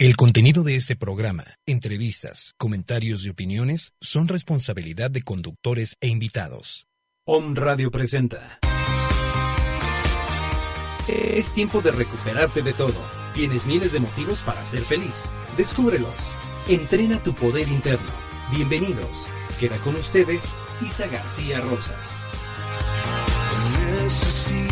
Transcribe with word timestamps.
El 0.00 0.14
contenido 0.14 0.62
de 0.62 0.76
este 0.76 0.94
programa, 0.94 1.42
entrevistas, 1.66 2.54
comentarios 2.56 3.24
y 3.24 3.30
opiniones 3.30 3.94
son 4.00 4.28
responsabilidad 4.28 5.10
de 5.10 5.22
conductores 5.22 5.96
e 6.00 6.06
invitados. 6.06 6.86
Om 7.26 7.56
Radio 7.56 7.90
presenta. 7.90 8.60
Es 11.08 11.52
tiempo 11.52 11.80
de 11.82 11.90
recuperarte 11.90 12.62
de 12.62 12.74
todo. 12.74 12.94
Tienes 13.34 13.66
miles 13.66 13.92
de 13.92 13.98
motivos 13.98 14.44
para 14.44 14.64
ser 14.64 14.82
feliz. 14.82 15.32
Descúbrelos. 15.56 16.36
Entrena 16.68 17.20
tu 17.20 17.34
poder 17.34 17.66
interno. 17.66 18.12
Bienvenidos. 18.52 19.32
Queda 19.58 19.78
con 19.78 19.96
ustedes 19.96 20.56
Isa 20.80 21.08
García 21.08 21.60
Rosas. 21.60 22.20
Necesito 24.00 24.67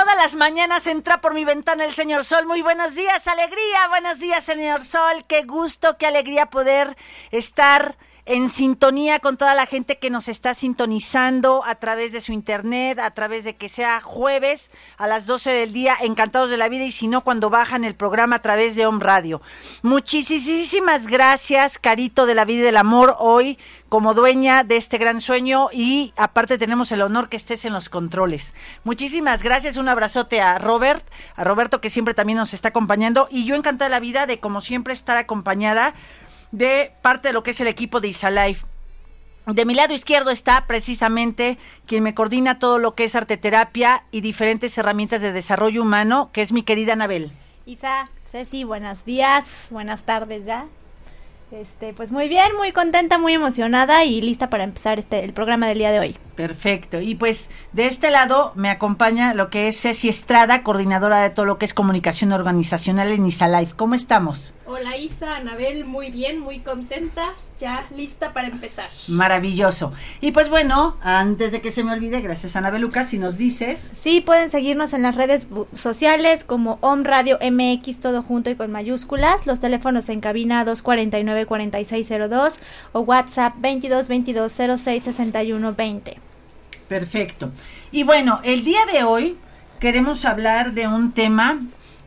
Todas 0.00 0.16
las 0.16 0.34
mañanas 0.34 0.86
entra 0.86 1.20
por 1.20 1.34
mi 1.34 1.44
ventana 1.44 1.84
el 1.84 1.92
señor 1.92 2.24
Sol. 2.24 2.46
Muy 2.46 2.62
buenos 2.62 2.94
días, 2.94 3.28
alegría. 3.28 3.86
Buenos 3.90 4.18
días, 4.18 4.42
señor 4.42 4.82
Sol. 4.82 5.26
Qué 5.28 5.42
gusto, 5.42 5.98
qué 5.98 6.06
alegría 6.06 6.46
poder 6.46 6.96
estar 7.30 7.98
en 8.26 8.48
sintonía 8.48 9.18
con 9.18 9.36
toda 9.36 9.54
la 9.54 9.66
gente 9.66 9.98
que 9.98 10.10
nos 10.10 10.28
está 10.28 10.54
sintonizando 10.54 11.64
a 11.64 11.74
través 11.76 12.12
de 12.12 12.20
su 12.20 12.32
internet, 12.32 12.98
a 12.98 13.10
través 13.12 13.44
de 13.44 13.56
que 13.56 13.68
sea 13.68 14.00
jueves 14.00 14.70
a 14.96 15.06
las 15.06 15.26
12 15.26 15.50
del 15.50 15.72
día, 15.72 15.96
encantados 16.00 16.50
de 16.50 16.56
la 16.56 16.68
vida, 16.68 16.84
y 16.84 16.90
si 16.90 17.08
no, 17.08 17.22
cuando 17.22 17.50
bajan 17.50 17.84
el 17.84 17.94
programa 17.94 18.36
a 18.36 18.42
través 18.42 18.76
de 18.76 18.86
Home 18.86 19.02
Radio. 19.02 19.40
Muchísimas 19.82 21.06
gracias, 21.06 21.78
Carito 21.78 22.26
de 22.26 22.34
la 22.34 22.44
vida 22.44 22.60
y 22.60 22.62
del 22.62 22.76
amor, 22.76 23.16
hoy 23.18 23.58
como 23.90 24.14
dueña 24.14 24.62
de 24.62 24.76
este 24.76 24.98
gran 24.98 25.20
sueño 25.20 25.68
y 25.72 26.14
aparte 26.16 26.58
tenemos 26.58 26.92
el 26.92 27.02
honor 27.02 27.28
que 27.28 27.36
estés 27.36 27.64
en 27.64 27.72
los 27.72 27.88
controles. 27.88 28.54
Muchísimas 28.84 29.42
gracias, 29.42 29.76
un 29.76 29.88
abrazote 29.88 30.40
a 30.40 30.58
Robert, 30.58 31.04
a 31.34 31.42
Roberto 31.42 31.80
que 31.80 31.90
siempre 31.90 32.14
también 32.14 32.38
nos 32.38 32.54
está 32.54 32.68
acompañando 32.68 33.26
y 33.30 33.44
yo 33.44 33.56
encantada 33.56 33.88
de 33.88 33.90
la 33.90 34.00
vida 34.00 34.26
de 34.26 34.38
como 34.38 34.60
siempre 34.60 34.94
estar 34.94 35.16
acompañada 35.16 35.94
de 36.52 36.92
parte 37.02 37.28
de 37.28 37.34
lo 37.34 37.42
que 37.42 37.50
es 37.50 37.60
el 37.60 37.68
equipo 37.68 38.00
de 38.00 38.08
Isalife. 38.08 38.66
De 39.46 39.64
mi 39.64 39.74
lado 39.74 39.94
izquierdo 39.94 40.30
está 40.30 40.66
precisamente 40.66 41.58
quien 41.86 42.02
me 42.02 42.14
coordina 42.14 42.58
todo 42.58 42.78
lo 42.78 42.94
que 42.94 43.04
es 43.04 43.16
arteterapia 43.16 44.04
y 44.10 44.20
diferentes 44.20 44.76
herramientas 44.78 45.22
de 45.22 45.32
desarrollo 45.32 45.82
humano, 45.82 46.30
que 46.32 46.42
es 46.42 46.52
mi 46.52 46.62
querida 46.62 46.92
Anabel. 46.92 47.32
Isa, 47.66 48.10
Ceci, 48.30 48.64
buenos 48.64 49.04
días, 49.04 49.66
buenas 49.70 50.04
tardes 50.04 50.44
ya. 50.44 50.66
Este, 51.50 51.92
pues 51.94 52.12
muy 52.12 52.28
bien, 52.28 52.46
muy 52.56 52.70
contenta, 52.70 53.18
muy 53.18 53.34
emocionada 53.34 54.04
y 54.04 54.20
lista 54.20 54.50
para 54.50 54.62
empezar 54.62 55.00
este 55.00 55.24
el 55.24 55.32
programa 55.32 55.66
del 55.66 55.78
día 55.78 55.90
de 55.90 55.98
hoy. 55.98 56.16
Perfecto. 56.36 57.00
Y 57.00 57.16
pues 57.16 57.50
de 57.72 57.86
este 57.86 58.10
lado 58.10 58.52
me 58.54 58.70
acompaña 58.70 59.34
lo 59.34 59.50
que 59.50 59.66
es 59.66 59.80
Ceci 59.80 60.08
Estrada, 60.08 60.62
coordinadora 60.62 61.20
de 61.22 61.30
todo 61.30 61.46
lo 61.46 61.58
que 61.58 61.66
es 61.66 61.74
comunicación 61.74 62.30
organizacional 62.30 63.08
en 63.08 63.26
Isalife. 63.26 63.74
¿Cómo 63.74 63.96
estamos? 63.96 64.54
Hola 64.72 64.96
Isa, 64.96 65.34
Anabel, 65.34 65.84
muy 65.84 66.12
bien, 66.12 66.38
muy 66.38 66.60
contenta, 66.60 67.30
ya 67.58 67.88
lista 67.92 68.32
para 68.32 68.46
empezar. 68.46 68.88
Maravilloso. 69.08 69.92
Y 70.20 70.30
pues 70.30 70.48
bueno, 70.48 70.96
antes 71.02 71.50
de 71.50 71.60
que 71.60 71.72
se 71.72 71.82
me 71.82 71.92
olvide, 71.92 72.20
gracias 72.20 72.54
Anabel 72.54 72.82
Lucas, 72.82 73.08
si 73.08 73.18
nos 73.18 73.36
dices. 73.36 73.90
Sí, 73.92 74.20
pueden 74.20 74.48
seguirnos 74.48 74.92
en 74.92 75.02
las 75.02 75.16
redes 75.16 75.48
sociales 75.74 76.44
como 76.44 76.78
Om 76.82 77.02
Radio 77.02 77.36
MX, 77.42 77.98
todo 77.98 78.22
junto 78.22 78.48
y 78.48 78.54
con 78.54 78.70
mayúsculas, 78.70 79.44
los 79.44 79.58
teléfonos 79.58 80.08
en 80.08 80.20
cabina 80.20 80.64
249-4602 80.64 82.58
o 82.92 83.00
WhatsApp 83.00 83.54
22 83.58 84.06
22 84.06 84.52
06 84.52 85.02
61 85.02 85.74
20. 85.74 86.16
Perfecto. 86.86 87.50
Y 87.90 88.04
bueno, 88.04 88.38
el 88.44 88.62
día 88.62 88.86
de 88.92 89.02
hoy 89.02 89.36
queremos 89.80 90.24
hablar 90.24 90.74
de 90.74 90.86
un 90.86 91.10
tema 91.10 91.58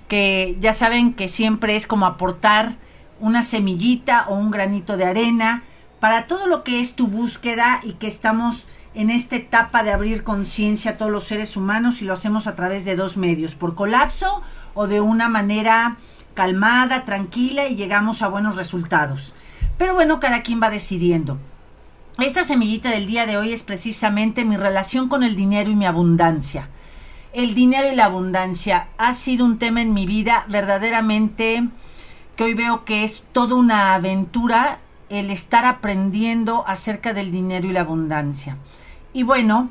que 0.07 0.57
ya 0.59 0.73
saben 0.73 1.13
que 1.13 1.27
siempre 1.27 1.75
es 1.75 1.87
como 1.87 2.05
aportar 2.05 2.75
una 3.19 3.43
semillita 3.43 4.25
o 4.27 4.35
un 4.35 4.51
granito 4.51 4.97
de 4.97 5.05
arena 5.05 5.63
para 5.99 6.25
todo 6.25 6.47
lo 6.47 6.63
que 6.63 6.81
es 6.81 6.95
tu 6.95 7.07
búsqueda 7.07 7.79
y 7.83 7.93
que 7.93 8.07
estamos 8.07 8.67
en 8.95 9.09
esta 9.09 9.37
etapa 9.37 9.83
de 9.83 9.91
abrir 9.91 10.23
conciencia 10.23 10.91
a 10.91 10.97
todos 10.97 11.11
los 11.11 11.23
seres 11.23 11.55
humanos 11.57 12.01
y 12.01 12.05
lo 12.05 12.13
hacemos 12.13 12.47
a 12.47 12.55
través 12.55 12.85
de 12.85 12.95
dos 12.95 13.17
medios, 13.17 13.55
por 13.55 13.75
colapso 13.75 14.41
o 14.73 14.87
de 14.87 15.01
una 15.01 15.29
manera 15.29 15.97
calmada, 16.33 17.05
tranquila 17.05 17.67
y 17.67 17.75
llegamos 17.75 18.21
a 18.21 18.27
buenos 18.27 18.55
resultados. 18.55 19.33
Pero 19.77 19.93
bueno, 19.93 20.19
cada 20.19 20.43
quien 20.43 20.61
va 20.61 20.69
decidiendo. 20.69 21.37
Esta 22.19 22.45
semillita 22.45 22.91
del 22.91 23.07
día 23.07 23.25
de 23.25 23.37
hoy 23.37 23.53
es 23.53 23.63
precisamente 23.63 24.45
mi 24.45 24.57
relación 24.57 25.09
con 25.09 25.23
el 25.23 25.35
dinero 25.35 25.71
y 25.71 25.75
mi 25.75 25.85
abundancia 25.85 26.69
el 27.33 27.55
dinero 27.55 27.91
y 27.91 27.95
la 27.95 28.05
abundancia 28.05 28.89
ha 28.97 29.13
sido 29.13 29.43
un 29.43 29.57
tema 29.57 29.81
en 29.81 29.93
mi 29.93 30.05
vida 30.05 30.45
verdaderamente 30.49 31.67
que 32.35 32.43
hoy 32.43 32.53
veo 32.53 32.85
que 32.85 33.03
es 33.03 33.23
toda 33.31 33.55
una 33.55 33.95
aventura 33.95 34.79
el 35.09 35.29
estar 35.29 35.65
aprendiendo 35.65 36.63
acerca 36.67 37.13
del 37.13 37.31
dinero 37.31 37.67
y 37.67 37.71
la 37.71 37.81
abundancia. 37.81 38.57
Y 39.13 39.23
bueno, 39.23 39.69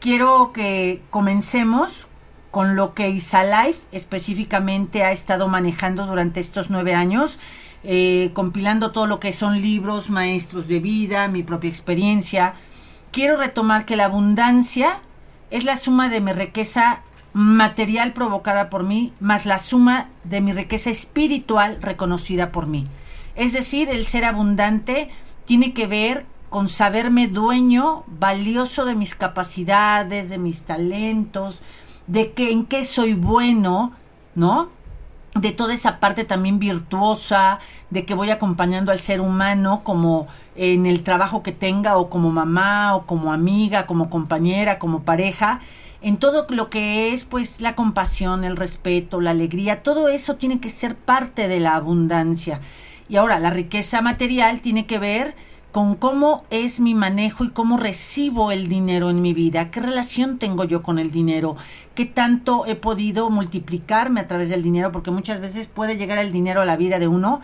quiero 0.00 0.52
que 0.52 1.02
comencemos 1.10 2.08
con 2.50 2.76
lo 2.76 2.94
que 2.94 3.10
Isalife 3.10 3.80
específicamente 3.90 5.02
ha 5.02 5.10
estado 5.10 5.48
manejando 5.48 6.06
durante 6.06 6.38
estos 6.38 6.70
nueve 6.70 6.94
años, 6.94 7.40
eh, 7.82 8.30
compilando 8.34 8.92
todo 8.92 9.06
lo 9.06 9.18
que 9.18 9.32
son 9.32 9.60
libros, 9.60 10.10
maestros 10.10 10.68
de 10.68 10.78
vida, 10.78 11.26
mi 11.26 11.42
propia 11.42 11.70
experiencia. 11.70 12.54
Quiero 13.10 13.36
retomar 13.36 13.84
que 13.84 13.96
la 13.96 14.04
abundancia 14.04 15.00
es 15.54 15.62
la 15.62 15.76
suma 15.76 16.08
de 16.08 16.20
mi 16.20 16.32
riqueza 16.32 17.02
material 17.32 18.12
provocada 18.12 18.68
por 18.70 18.82
mí, 18.82 19.12
más 19.20 19.46
la 19.46 19.60
suma 19.60 20.08
de 20.24 20.40
mi 20.40 20.52
riqueza 20.52 20.90
espiritual 20.90 21.78
reconocida 21.80 22.50
por 22.50 22.66
mí. 22.66 22.88
Es 23.36 23.52
decir, 23.52 23.88
el 23.88 24.04
ser 24.04 24.24
abundante 24.24 25.10
tiene 25.44 25.72
que 25.72 25.86
ver 25.86 26.26
con 26.50 26.68
saberme 26.68 27.28
dueño, 27.28 28.02
valioso 28.08 28.84
de 28.84 28.96
mis 28.96 29.14
capacidades, 29.14 30.28
de 30.28 30.38
mis 30.38 30.62
talentos, 30.62 31.62
de 32.08 32.32
que 32.32 32.50
en 32.50 32.66
qué 32.66 32.82
soy 32.82 33.14
bueno, 33.14 33.92
¿no? 34.34 34.70
De 35.36 35.52
toda 35.52 35.72
esa 35.72 36.00
parte 36.00 36.24
también 36.24 36.58
virtuosa, 36.58 37.60
de 37.90 38.04
que 38.04 38.14
voy 38.14 38.30
acompañando 38.30 38.90
al 38.90 38.98
ser 38.98 39.20
humano 39.20 39.82
como 39.84 40.26
en 40.56 40.86
el 40.86 41.02
trabajo 41.02 41.42
que 41.42 41.52
tenga 41.52 41.96
o 41.96 42.10
como 42.10 42.30
mamá 42.30 42.94
o 42.94 43.06
como 43.06 43.32
amiga, 43.32 43.86
como 43.86 44.10
compañera, 44.10 44.78
como 44.78 45.02
pareja, 45.02 45.60
en 46.02 46.18
todo 46.18 46.46
lo 46.50 46.70
que 46.70 47.12
es 47.12 47.24
pues 47.24 47.60
la 47.60 47.74
compasión, 47.74 48.44
el 48.44 48.56
respeto, 48.56 49.20
la 49.20 49.30
alegría, 49.30 49.82
todo 49.82 50.08
eso 50.08 50.36
tiene 50.36 50.60
que 50.60 50.68
ser 50.68 50.96
parte 50.96 51.48
de 51.48 51.60
la 51.60 51.74
abundancia. 51.74 52.60
Y 53.08 53.16
ahora, 53.16 53.38
la 53.38 53.50
riqueza 53.50 54.02
material 54.02 54.60
tiene 54.60 54.86
que 54.86 54.98
ver 54.98 55.34
con 55.72 55.96
cómo 55.96 56.44
es 56.50 56.78
mi 56.78 56.94
manejo 56.94 57.44
y 57.44 57.50
cómo 57.50 57.76
recibo 57.78 58.52
el 58.52 58.68
dinero 58.68 59.10
en 59.10 59.20
mi 59.20 59.34
vida, 59.34 59.72
qué 59.72 59.80
relación 59.80 60.38
tengo 60.38 60.62
yo 60.62 60.82
con 60.82 61.00
el 61.00 61.10
dinero, 61.10 61.56
qué 61.96 62.06
tanto 62.06 62.64
he 62.66 62.76
podido 62.76 63.28
multiplicarme 63.28 64.20
a 64.20 64.28
través 64.28 64.50
del 64.50 64.62
dinero, 64.62 64.92
porque 64.92 65.10
muchas 65.10 65.40
veces 65.40 65.66
puede 65.66 65.96
llegar 65.96 66.18
el 66.18 66.30
dinero 66.30 66.60
a 66.60 66.64
la 66.64 66.76
vida 66.76 67.00
de 67.00 67.08
uno 67.08 67.40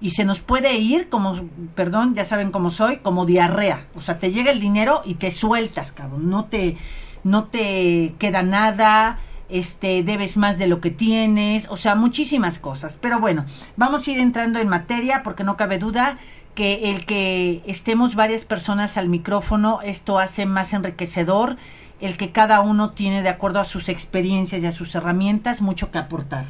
y 0.00 0.10
se 0.10 0.24
nos 0.24 0.40
puede 0.40 0.76
ir 0.76 1.08
como, 1.08 1.48
perdón, 1.74 2.14
ya 2.14 2.24
saben 2.24 2.50
cómo 2.50 2.70
soy, 2.70 2.98
como 2.98 3.26
diarrea. 3.26 3.86
O 3.94 4.00
sea, 4.00 4.18
te 4.18 4.30
llega 4.30 4.50
el 4.50 4.60
dinero 4.60 5.02
y 5.04 5.14
te 5.14 5.30
sueltas, 5.30 5.92
cabrón. 5.92 6.28
No 6.28 6.46
te, 6.46 6.76
no 7.22 7.44
te 7.44 8.14
queda 8.18 8.42
nada, 8.42 9.18
este, 9.48 10.02
debes 10.02 10.36
más 10.36 10.58
de 10.58 10.66
lo 10.66 10.80
que 10.80 10.90
tienes, 10.90 11.66
o 11.70 11.76
sea, 11.76 11.94
muchísimas 11.94 12.58
cosas. 12.58 12.98
Pero 13.00 13.20
bueno, 13.20 13.46
vamos 13.76 14.06
a 14.06 14.10
ir 14.10 14.18
entrando 14.18 14.58
en 14.58 14.68
materia 14.68 15.22
porque 15.22 15.44
no 15.44 15.56
cabe 15.56 15.78
duda 15.78 16.18
que 16.54 16.90
el 16.90 17.04
que 17.04 17.62
estemos 17.66 18.14
varias 18.14 18.44
personas 18.44 18.96
al 18.96 19.08
micrófono, 19.08 19.80
esto 19.82 20.18
hace 20.18 20.46
más 20.46 20.72
enriquecedor 20.72 21.56
el 22.00 22.16
que 22.16 22.32
cada 22.32 22.60
uno 22.60 22.90
tiene 22.90 23.22
de 23.22 23.28
acuerdo 23.28 23.60
a 23.60 23.64
sus 23.64 23.88
experiencias 23.88 24.62
y 24.62 24.66
a 24.66 24.72
sus 24.72 24.94
herramientas 24.94 25.62
mucho 25.62 25.90
que 25.90 25.98
aportar. 25.98 26.44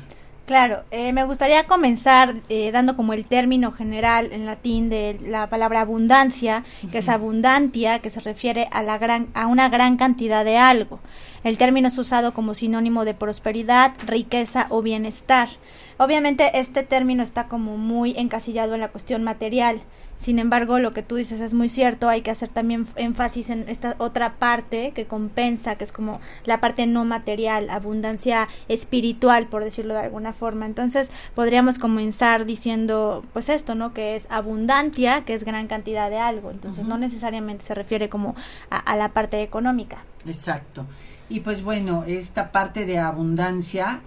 Claro, 0.46 0.84
eh, 0.90 1.14
me 1.14 1.24
gustaría 1.24 1.64
comenzar 1.64 2.34
eh, 2.50 2.70
dando 2.70 2.96
como 2.96 3.14
el 3.14 3.24
término 3.24 3.72
general 3.72 4.28
en 4.30 4.44
latín 4.44 4.90
de 4.90 5.18
la 5.26 5.48
palabra 5.48 5.80
abundancia, 5.80 6.64
que 6.92 6.98
es 6.98 7.08
abundantia, 7.08 8.00
que 8.00 8.10
se 8.10 8.20
refiere 8.20 8.68
a, 8.70 8.82
la 8.82 8.98
gran, 8.98 9.28
a 9.32 9.46
una 9.46 9.70
gran 9.70 9.96
cantidad 9.96 10.44
de 10.44 10.58
algo. 10.58 11.00
El 11.44 11.56
término 11.56 11.88
es 11.88 11.96
usado 11.96 12.34
como 12.34 12.52
sinónimo 12.52 13.06
de 13.06 13.14
prosperidad, 13.14 13.94
riqueza 14.04 14.66
o 14.68 14.82
bienestar. 14.82 15.48
Obviamente 15.96 16.58
este 16.58 16.82
término 16.82 17.22
está 17.22 17.48
como 17.48 17.78
muy 17.78 18.14
encasillado 18.18 18.74
en 18.74 18.80
la 18.80 18.88
cuestión 18.88 19.24
material, 19.24 19.80
Sin 20.16 20.38
embargo, 20.38 20.78
lo 20.78 20.92
que 20.92 21.02
tú 21.02 21.16
dices 21.16 21.40
es 21.40 21.52
muy 21.52 21.68
cierto, 21.68 22.08
hay 22.08 22.22
que 22.22 22.30
hacer 22.30 22.48
también 22.48 22.86
énfasis 22.96 23.50
en 23.50 23.68
esta 23.68 23.94
otra 23.98 24.34
parte 24.34 24.92
que 24.94 25.06
compensa, 25.06 25.76
que 25.76 25.84
es 25.84 25.92
como 25.92 26.20
la 26.44 26.60
parte 26.60 26.86
no 26.86 27.04
material, 27.04 27.68
abundancia 27.68 28.48
espiritual, 28.68 29.48
por 29.48 29.64
decirlo 29.64 29.94
de 29.94 30.00
alguna 30.00 30.32
forma. 30.32 30.66
Entonces, 30.66 31.10
podríamos 31.34 31.78
comenzar 31.78 32.46
diciendo, 32.46 33.22
pues 33.32 33.48
esto, 33.48 33.74
¿no? 33.74 33.92
Que 33.92 34.16
es 34.16 34.26
abundancia, 34.30 35.24
que 35.24 35.34
es 35.34 35.44
gran 35.44 35.66
cantidad 35.66 36.08
de 36.08 36.18
algo. 36.18 36.50
Entonces, 36.50 36.84
no 36.86 36.96
necesariamente 36.96 37.64
se 37.64 37.74
refiere 37.74 38.08
como 38.08 38.34
a, 38.70 38.78
a 38.78 38.96
la 38.96 39.10
parte 39.10 39.42
económica. 39.42 40.04
Exacto. 40.26 40.86
Y 41.28 41.40
pues 41.40 41.62
bueno, 41.62 42.04
esta 42.06 42.52
parte 42.52 42.86
de 42.86 42.98
abundancia 42.98 44.00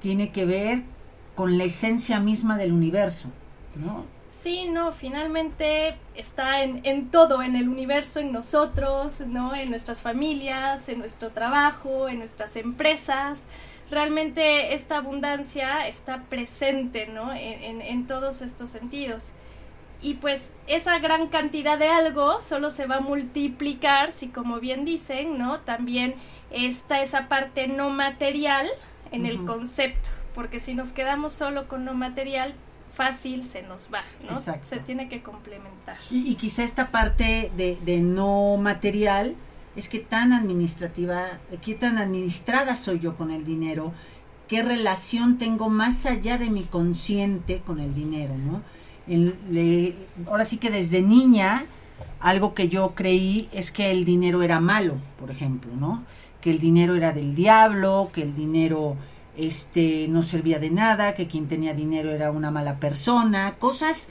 tiene 0.00 0.30
que 0.30 0.44
ver 0.44 0.82
con 1.34 1.58
la 1.58 1.64
esencia 1.64 2.20
misma 2.20 2.56
del 2.56 2.72
universo, 2.72 3.28
¿no? 3.76 4.04
Sí, 4.30 4.66
no, 4.66 4.92
finalmente 4.92 5.96
está 6.14 6.62
en, 6.62 6.82
en, 6.84 7.10
todo, 7.10 7.42
en 7.42 7.56
el 7.56 7.68
universo, 7.68 8.20
en 8.20 8.30
nosotros, 8.30 9.20
¿no? 9.22 9.56
En 9.56 9.70
nuestras 9.70 10.02
familias, 10.02 10.88
en 10.88 11.00
nuestro 11.00 11.30
trabajo, 11.30 12.08
en 12.08 12.20
nuestras 12.20 12.54
empresas. 12.54 13.46
Realmente 13.90 14.72
esta 14.72 14.98
abundancia 14.98 15.88
está 15.88 16.22
presente, 16.30 17.06
¿no? 17.08 17.32
En, 17.32 17.62
en, 17.64 17.82
en 17.82 18.06
todos 18.06 18.40
estos 18.40 18.70
sentidos. 18.70 19.32
Y 20.00 20.14
pues 20.14 20.52
esa 20.68 21.00
gran 21.00 21.26
cantidad 21.26 21.76
de 21.76 21.88
algo 21.88 22.40
solo 22.40 22.70
se 22.70 22.86
va 22.86 22.96
a 22.96 23.00
multiplicar 23.00 24.12
si, 24.12 24.28
como 24.28 24.60
bien 24.60 24.84
dicen, 24.84 25.38
¿no? 25.38 25.58
También 25.60 26.14
está 26.52 27.02
esa 27.02 27.26
parte 27.28 27.66
no 27.66 27.90
material 27.90 28.68
en 29.10 29.22
uh 29.22 29.24
-huh. 29.24 29.30
el 29.30 29.44
concepto, 29.44 30.08
porque 30.36 30.60
si 30.60 30.74
nos 30.74 30.92
quedamos 30.92 31.32
solo 31.32 31.66
con 31.66 31.84
no 31.84 31.94
material, 31.94 32.54
fácil 32.92 33.44
se 33.44 33.62
nos 33.62 33.90
va, 33.92 34.02
¿no? 34.24 34.36
Exacto. 34.36 34.66
Se 34.66 34.80
tiene 34.80 35.08
que 35.08 35.22
complementar. 35.22 35.96
Y, 36.10 36.28
y 36.30 36.34
quizá 36.34 36.64
esta 36.64 36.90
parte 36.90 37.50
de, 37.56 37.78
de, 37.84 38.00
no 38.00 38.56
material 38.56 39.34
es 39.76 39.88
que 39.88 40.00
tan 40.00 40.32
administrativa, 40.32 41.38
qué 41.62 41.74
tan 41.74 41.98
administrada 41.98 42.74
soy 42.74 42.98
yo 42.98 43.16
con 43.16 43.30
el 43.30 43.44
dinero, 43.44 43.92
qué 44.48 44.62
relación 44.62 45.38
tengo 45.38 45.68
más 45.68 46.06
allá 46.06 46.36
de 46.36 46.50
mi 46.50 46.64
consciente 46.64 47.62
con 47.64 47.78
el 47.80 47.94
dinero, 47.94 48.34
¿no? 48.36 48.62
El, 49.06 49.36
le, 49.50 49.94
ahora 50.26 50.44
sí 50.44 50.58
que 50.58 50.70
desde 50.70 51.02
niña, 51.02 51.66
algo 52.18 52.54
que 52.54 52.68
yo 52.68 52.94
creí 52.94 53.48
es 53.52 53.70
que 53.70 53.90
el 53.90 54.04
dinero 54.04 54.42
era 54.42 54.60
malo, 54.60 54.94
por 55.18 55.30
ejemplo, 55.30 55.70
¿no? 55.76 56.04
Que 56.40 56.50
el 56.50 56.58
dinero 56.58 56.96
era 56.96 57.12
del 57.12 57.34
diablo, 57.34 58.10
que 58.12 58.22
el 58.22 58.34
dinero 58.34 58.96
este 59.36 60.06
no 60.08 60.22
servía 60.22 60.58
de 60.58 60.70
nada, 60.70 61.14
que 61.14 61.26
quien 61.26 61.48
tenía 61.48 61.74
dinero 61.74 62.10
era 62.10 62.30
una 62.30 62.50
mala 62.50 62.78
persona, 62.78 63.54
cosas 63.58 64.08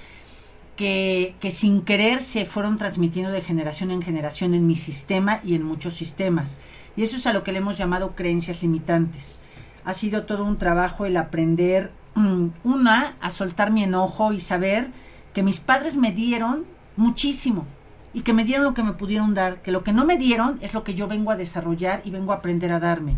que, 0.76 1.36
que, 1.40 1.52
sin 1.52 1.82
querer 1.82 2.22
se 2.22 2.46
fueron 2.46 2.78
transmitiendo 2.78 3.32
de 3.32 3.42
generación 3.42 3.92
en 3.92 4.02
generación 4.02 4.54
en 4.54 4.66
mi 4.66 4.76
sistema 4.76 5.42
y 5.44 5.56
en 5.56 5.64
muchos 5.64 5.94
sistemas. 5.94 6.58
Y 6.96 7.04
eso 7.04 7.18
es 7.18 7.28
a 7.28 7.34
lo 7.34 7.44
que 7.44 7.52
le 7.52 7.60
hemos 7.60 7.78
llamado 7.78 8.16
creencias 8.16 8.62
limitantes. 8.62 9.36
Ha 9.84 9.94
sido 9.94 10.24
todo 10.24 10.46
un 10.46 10.58
trabajo 10.58 11.06
el 11.06 11.18
aprender, 11.18 11.92
um, 12.16 12.52
una, 12.64 13.16
a 13.22 13.30
soltar 13.30 13.72
mi 13.72 13.84
enojo 13.84 14.34
y 14.34 14.40
saber 14.40 14.90
que 15.34 15.44
mis 15.44 15.60
padres 15.60 15.96
me 15.96 16.12
dieron 16.12 16.66
muchísimo 16.96 17.66
y 18.14 18.22
que 18.22 18.34
me 18.34 18.44
dieron 18.44 18.64
lo 18.64 18.74
que 18.74 18.84
me 18.84 18.94
pudieron 18.94 19.34
dar, 19.34 19.62
que 19.62 19.72
lo 19.72 19.84
que 19.84 19.94
no 19.94 20.06
me 20.06 20.18
dieron 20.18 20.58
es 20.62 20.74
lo 20.74 20.84
que 20.84 20.96
yo 20.96 21.08
vengo 21.08 21.32
a 21.32 21.36
desarrollar 21.36 22.02
y 22.06 22.12
vengo 22.12 22.32
a 22.32 22.38
aprender 22.38 22.72
a 22.72 22.80
darme 22.80 23.16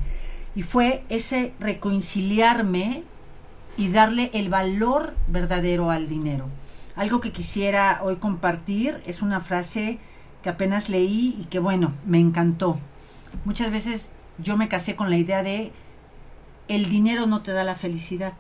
y 0.55 0.63
fue 0.63 1.03
ese 1.09 1.53
reconciliarme 1.59 3.03
y 3.77 3.89
darle 3.89 4.31
el 4.33 4.49
valor 4.49 5.15
verdadero 5.27 5.91
al 5.91 6.07
dinero. 6.07 6.45
Algo 6.95 7.21
que 7.21 7.31
quisiera 7.31 8.01
hoy 8.03 8.17
compartir 8.17 9.01
es 9.05 9.21
una 9.21 9.39
frase 9.39 9.99
que 10.43 10.49
apenas 10.49 10.89
leí 10.89 11.37
y 11.39 11.45
que 11.45 11.59
bueno, 11.59 11.93
me 12.05 12.19
encantó. 12.19 12.79
Muchas 13.45 13.71
veces 13.71 14.11
yo 14.37 14.57
me 14.57 14.67
casé 14.67 14.95
con 14.95 15.09
la 15.09 15.17
idea 15.17 15.43
de 15.43 15.71
el 16.67 16.89
dinero 16.89 17.27
no 17.27 17.41
te 17.41 17.53
da 17.53 17.63
la 17.63 17.75
felicidad. 17.75 18.33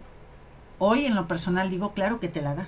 Hoy 0.79 1.05
en 1.05 1.15
lo 1.15 1.27
personal 1.27 1.69
digo, 1.69 1.93
claro 1.93 2.19
que 2.19 2.27
te 2.27 2.41
la 2.41 2.55
da. 2.55 2.67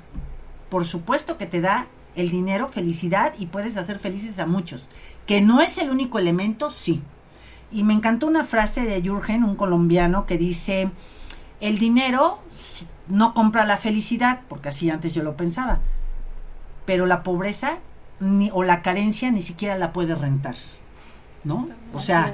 Por 0.69 0.85
supuesto 0.85 1.37
que 1.37 1.45
te 1.45 1.61
da 1.61 1.87
el 2.15 2.29
dinero 2.29 2.67
felicidad 2.67 3.33
y 3.37 3.47
puedes 3.47 3.75
hacer 3.77 3.99
felices 3.99 4.39
a 4.39 4.45
muchos. 4.45 4.85
Que 5.25 5.41
no 5.41 5.61
es 5.61 5.77
el 5.77 5.89
único 5.89 6.19
elemento, 6.19 6.69
sí, 6.69 7.01
y 7.73 7.83
me 7.83 7.93
encantó 7.93 8.27
una 8.27 8.43
frase 8.43 8.81
de 8.81 9.01
Jürgen, 9.01 9.43
un 9.43 9.55
colombiano, 9.55 10.25
que 10.25 10.37
dice, 10.37 10.91
el 11.59 11.79
dinero 11.79 12.39
no 13.07 13.33
compra 13.33 13.65
la 13.65 13.77
felicidad, 13.77 14.41
porque 14.47 14.69
así 14.69 14.89
antes 14.89 15.13
yo 15.13 15.23
lo 15.23 15.35
pensaba, 15.35 15.79
pero 16.85 17.05
la 17.05 17.23
pobreza 17.23 17.79
ni, 18.19 18.49
o 18.53 18.63
la 18.63 18.81
carencia 18.81 19.31
ni 19.31 19.41
siquiera 19.41 19.77
la 19.77 19.91
puede 19.91 20.15
rentar, 20.15 20.55
¿no? 21.43 21.67
O 21.93 21.99
sea, 21.99 22.33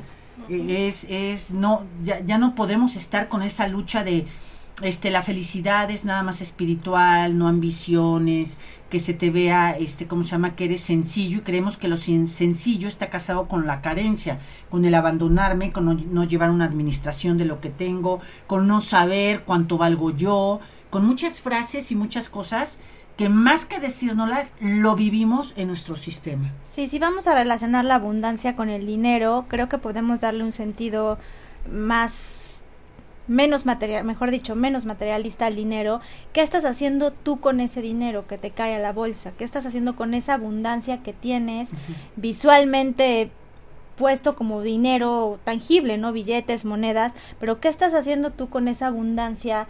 es, 0.50 1.06
es, 1.10 1.52
no, 1.52 1.84
ya, 2.04 2.20
ya 2.20 2.38
no 2.38 2.56
podemos 2.56 2.96
estar 2.96 3.30
con 3.30 3.42
esa 3.42 3.68
lucha 3.68 4.04
de, 4.04 4.28
este 4.82 5.10
la 5.10 5.22
felicidad 5.22 5.90
es 5.92 6.06
nada 6.06 6.24
más 6.24 6.42
espiritual, 6.42 7.38
no 7.38 7.48
ambiciones, 7.48 8.58
que 8.90 9.00
se 9.00 9.14
te 9.14 9.30
vea 9.30 9.72
este 9.72 10.08
cómo 10.08 10.24
se 10.24 10.32
llama 10.32 10.56
que 10.56 10.66
eres 10.66 10.82
sencillo 10.82 11.40
y 11.40 11.42
creemos 11.42 11.78
que 11.78 11.88
lo 11.88 11.98
sencillo 11.98 12.88
está 12.88 13.10
casado 13.10 13.48
con 13.48 13.68
la 13.68 13.82
carencia, 13.82 14.40
con 14.70 14.86
el 14.86 14.96
abandonarme, 14.96 15.72
con 15.72 15.86
no, 15.86 15.94
no 15.94 16.24
llevar 16.24 16.50
una 16.50 16.66
administración 16.66 17.38
de 17.38 17.46
lo 17.46 17.62
que 17.62 17.70
tengo, 17.70 18.20
con 18.48 18.68
no 18.68 18.82
saber 18.82 19.44
cuánto 19.44 19.78
valgo 19.78 20.12
yo, 20.12 20.60
con 20.90 21.06
muchas 21.06 21.40
frases 21.40 21.92
y 21.92 21.96
muchas 21.96 22.30
cosas 22.30 22.80
que 23.20 23.28
más 23.28 23.66
que 23.66 23.82
decírnoslas, 23.82 24.48
lo 24.62 24.96
vivimos 24.96 25.54
en 25.58 25.68
nuestro 25.68 25.98
sistema. 25.98 26.54
Sí, 26.64 26.88
si 26.88 27.00
vamos 27.00 27.28
a 27.28 27.36
relacionar 27.36 27.84
la 27.84 27.96
abundancia 27.96 28.56
con 28.56 28.70
el 28.70 28.86
dinero, 28.86 29.44
creo 29.50 29.68
que 29.68 29.78
podemos 29.78 30.22
darle 30.22 30.46
un 30.46 30.54
sentido 30.54 31.18
más 31.70 32.39
menos 33.30 33.66
material, 33.66 34.04
mejor 34.04 34.32
dicho, 34.32 34.56
menos 34.56 34.86
materialista 34.86 35.46
al 35.46 35.56
dinero, 35.56 36.02
¿qué 36.34 36.42
estás 36.42 36.66
haciendo 36.66 37.12
tú 37.12 37.40
con 37.40 37.62
ese 37.62 37.82
dinero 37.82 38.28
que 38.28 38.38
te 38.38 38.52
cae 38.52 38.76
a 38.76 38.80
la 38.80 38.92
bolsa? 38.92 39.32
¿Qué 39.38 39.44
estás 39.46 39.66
haciendo 39.66 39.96
con 39.96 40.14
esa 40.14 40.34
abundancia 40.34 41.04
que 41.04 41.14
tienes 41.14 41.72
uh 41.72 41.76
-huh. 41.76 41.96
visualmente 42.18 43.32
puesto 43.98 44.36
como 44.36 44.62
dinero 44.62 45.40
tangible, 45.44 45.98
¿no? 45.98 46.12
Billetes, 46.12 46.66
monedas, 46.66 47.14
pero 47.40 47.60
¿qué 47.60 47.68
estás 47.68 47.94
haciendo 47.94 48.32
tú 48.32 48.50
con 48.50 48.68
esa 48.68 48.88
abundancia 48.88 49.68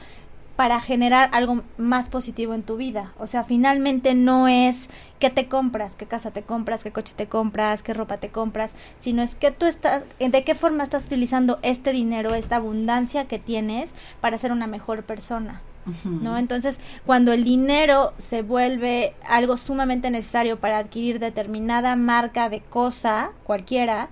para 0.60 0.82
generar 0.82 1.30
algo 1.32 1.62
más 1.78 2.10
positivo 2.10 2.54
en 2.54 2.64
tu 2.64 2.76
vida. 2.76 3.14
O 3.18 3.28
sea, 3.28 3.46
finalmente 3.46 4.14
no 4.14 4.50
es 4.50 4.90
qué 5.18 5.30
te 5.30 5.48
compras, 5.48 5.96
qué 5.96 6.06
casa 6.06 6.32
te 6.32 6.42
compras, 6.42 6.84
qué 6.84 6.92
coche 6.92 7.14
te 7.16 7.28
compras, 7.28 7.82
qué 7.82 7.94
ropa 7.94 8.18
te 8.18 8.28
compras, 8.28 8.72
sino 9.00 9.22
es 9.22 9.36
que 9.36 9.52
tú 9.52 9.66
estás, 9.66 10.04
de 10.20 10.44
qué 10.44 10.56
forma 10.56 10.84
estás 10.84 11.06
utilizando 11.06 11.60
este 11.62 11.94
dinero, 11.94 12.36
esta 12.36 12.58
abundancia 12.58 13.24
que 13.24 13.40
tienes 13.40 13.94
para 14.20 14.38
ser 14.38 14.52
una 14.52 14.68
mejor 14.68 15.04
persona. 15.04 15.62
¿No? 16.04 16.38
Entonces, 16.38 16.78
cuando 17.06 17.32
el 17.32 17.46
dinero 17.46 18.14
se 18.18 18.42
vuelve 18.42 19.16
algo 19.26 19.56
sumamente 19.56 20.12
necesario 20.12 20.60
para 20.60 20.80
adquirir 20.80 21.20
determinada 21.20 21.96
marca 21.96 22.50
de 22.50 22.60
cosa, 22.60 23.32
cualquiera, 23.46 24.10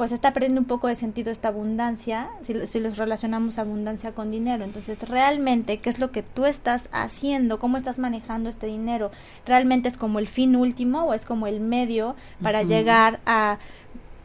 pues 0.00 0.12
está 0.12 0.32
perdiendo 0.32 0.62
un 0.62 0.66
poco 0.66 0.88
de 0.88 0.94
sentido 0.96 1.30
esta 1.30 1.48
abundancia, 1.48 2.30
si, 2.42 2.66
si 2.66 2.80
los 2.80 2.96
relacionamos 2.96 3.58
abundancia 3.58 4.12
con 4.12 4.30
dinero. 4.30 4.64
Entonces, 4.64 4.98
realmente, 5.06 5.76
¿qué 5.76 5.90
es 5.90 5.98
lo 5.98 6.10
que 6.10 6.22
tú 6.22 6.46
estás 6.46 6.88
haciendo? 6.90 7.58
¿Cómo 7.58 7.76
estás 7.76 7.98
manejando 7.98 8.48
este 8.48 8.66
dinero? 8.66 9.10
¿Realmente 9.44 9.90
es 9.90 9.98
como 9.98 10.18
el 10.18 10.26
fin 10.26 10.56
último 10.56 11.04
o 11.04 11.12
es 11.12 11.26
como 11.26 11.46
el 11.46 11.60
medio 11.60 12.16
para 12.42 12.60
uh 12.60 12.64
-huh. 12.64 12.68
llegar 12.68 13.20
a, 13.26 13.58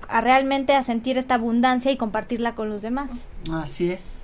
a 0.08 0.22
realmente 0.22 0.74
a 0.75 0.84
sentir 0.84 1.17
esta 1.17 1.34
abundancia 1.34 1.91
y 1.91 1.98
compartirla 1.98 2.55
con 2.55 2.70
los 2.70 2.82
demás? 2.82 3.12
Así 3.51 3.91
es. 3.91 4.22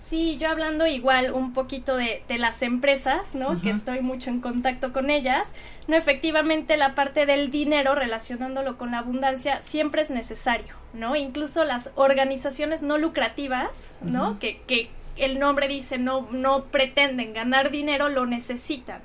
Sí, 0.00 0.38
yo 0.38 0.48
hablando 0.48 0.86
igual 0.86 1.30
un 1.30 1.52
poquito 1.52 1.94
de, 1.94 2.22
de 2.26 2.38
las 2.38 2.62
empresas, 2.62 3.34
¿no? 3.34 3.48
Uh 3.48 3.52
-huh. 3.52 3.60
Que 3.60 3.68
estoy 3.68 4.00
mucho 4.00 4.30
en 4.30 4.40
contacto 4.40 4.94
con 4.94 5.10
ellas. 5.10 5.52
No, 5.88 5.96
efectivamente 5.96 6.78
la 6.78 6.94
parte 6.94 7.26
del 7.26 7.50
dinero 7.50 7.94
relacionándolo 7.94 8.78
con 8.78 8.92
la 8.92 8.98
abundancia 9.00 9.60
siempre 9.60 10.00
es 10.00 10.10
necesario, 10.10 10.74
¿no? 10.94 11.16
Incluso 11.16 11.64
las 11.64 11.92
organizaciones 11.96 12.82
no 12.82 12.96
lucrativas, 12.96 13.92
¿no? 14.00 14.30
Uh 14.30 14.32
-huh. 14.32 14.38
que, 14.38 14.62
que 14.66 14.88
el 15.16 15.38
nombre 15.38 15.68
dice 15.68 15.98
no, 15.98 16.26
no 16.30 16.64
pretenden 16.64 17.34
ganar 17.34 17.70
dinero, 17.70 18.08
lo 18.08 18.24
necesitan 18.24 19.02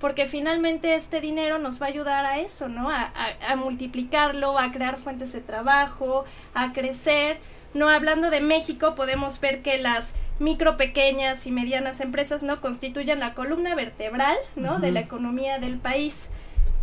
porque 0.00 0.26
finalmente 0.26 0.94
este 0.94 1.20
dinero 1.20 1.58
nos 1.58 1.82
va 1.82 1.86
a 1.86 1.88
ayudar 1.88 2.24
a 2.24 2.38
eso, 2.38 2.68
¿no? 2.68 2.88
A, 2.88 3.02
a, 3.02 3.52
a 3.52 3.56
multiplicarlo, 3.56 4.56
a 4.56 4.70
crear 4.70 4.96
fuentes 4.96 5.32
de 5.32 5.40
trabajo, 5.40 6.24
a 6.54 6.72
crecer 6.72 7.38
no 7.74 7.88
hablando 7.88 8.30
de 8.30 8.40
México, 8.40 8.94
podemos 8.94 9.40
ver 9.40 9.62
que 9.62 9.78
las 9.78 10.14
micro, 10.38 10.76
pequeñas 10.76 11.46
y 11.46 11.50
medianas 11.50 12.00
empresas 12.00 12.42
no 12.42 12.60
constituyen 12.60 13.20
la 13.20 13.34
columna 13.34 13.74
vertebral, 13.74 14.36
¿no? 14.56 14.74
Uh 14.74 14.76
-huh. 14.76 14.80
de 14.80 14.92
la 14.92 15.00
economía 15.00 15.58
del 15.58 15.78
país. 15.78 16.30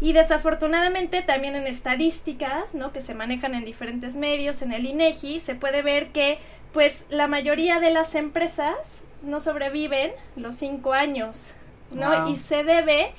Y 0.01 0.11
desafortunadamente 0.11 1.21
también 1.21 1.55
en 1.55 1.67
estadísticas, 1.67 2.75
¿no? 2.75 2.91
que 2.91 2.99
se 2.99 3.13
manejan 3.13 3.55
en 3.55 3.63
diferentes 3.63 4.17
medios, 4.17 4.61
en 4.61 4.73
el 4.73 4.85
INEGI, 4.85 5.39
se 5.39 5.55
puede 5.55 5.81
ver 5.81 6.09
que 6.09 6.37
pues 6.73 7.05
la 7.09 7.27
mayoría 7.27 7.79
de 7.79 7.91
las 7.91 8.13
empresas 8.15 9.03
no 9.21 9.39
sobreviven 9.39 10.11
los 10.35 10.55
cinco 10.55 10.91
años, 10.91 11.55
¿no? 11.91 12.23
Wow. 12.23 12.29
Y 12.29 12.35
se 12.35 12.65
debe 12.65 13.13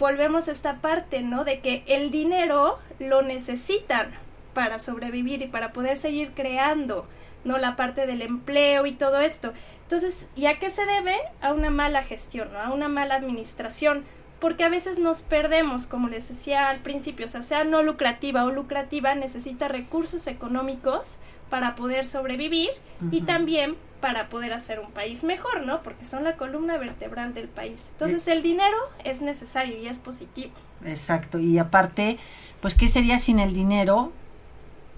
volvemos 0.00 0.48
a 0.48 0.52
esta 0.52 0.76
parte, 0.76 1.20
¿no? 1.20 1.44
De 1.44 1.60
que 1.60 1.84
el 1.86 2.10
dinero 2.10 2.78
lo 2.98 3.22
necesitan 3.22 4.10
para 4.54 4.78
sobrevivir 4.80 5.42
y 5.42 5.46
para 5.46 5.72
poder 5.72 5.96
seguir 5.96 6.32
creando, 6.34 7.06
¿no? 7.44 7.58
La 7.58 7.76
parte 7.76 8.06
del 8.06 8.22
empleo 8.22 8.86
y 8.86 8.92
todo 8.92 9.20
esto. 9.20 9.52
Entonces, 9.82 10.28
¿y 10.36 10.46
a 10.46 10.58
qué 10.58 10.70
se 10.70 10.86
debe? 10.86 11.16
A 11.40 11.52
una 11.52 11.70
mala 11.70 12.02
gestión, 12.02 12.52
¿no? 12.52 12.60
A 12.60 12.70
una 12.70 12.88
mala 12.88 13.16
administración 13.16 14.04
porque 14.40 14.64
a 14.64 14.70
veces 14.70 14.98
nos 14.98 15.22
perdemos, 15.22 15.86
como 15.86 16.08
les 16.08 16.28
decía 16.28 16.70
al 16.70 16.80
principio, 16.80 17.26
o 17.26 17.28
sea, 17.28 17.42
sea 17.42 17.64
no 17.64 17.82
lucrativa 17.82 18.44
o 18.44 18.50
lucrativa, 18.50 19.14
necesita 19.14 19.68
recursos 19.68 20.26
económicos 20.26 21.18
para 21.50 21.74
poder 21.74 22.06
sobrevivir 22.06 22.70
y 23.10 23.22
también 23.22 23.76
para 24.00 24.30
poder 24.30 24.54
hacer 24.54 24.80
un 24.80 24.92
país 24.92 25.24
mejor, 25.24 25.66
¿no? 25.66 25.82
Porque 25.82 26.06
son 26.06 26.24
la 26.24 26.36
columna 26.36 26.78
vertebral 26.78 27.34
del 27.34 27.48
país. 27.48 27.90
Entonces 27.92 28.26
el 28.28 28.42
dinero 28.42 28.76
es 29.04 29.20
necesario 29.20 29.76
y 29.76 29.86
es 29.86 29.98
positivo. 29.98 30.52
Exacto, 30.86 31.38
y 31.38 31.58
aparte, 31.58 32.18
pues, 32.62 32.74
¿qué 32.74 32.88
sería 32.88 33.18
sin 33.18 33.40
el 33.40 33.52
dinero 33.52 34.12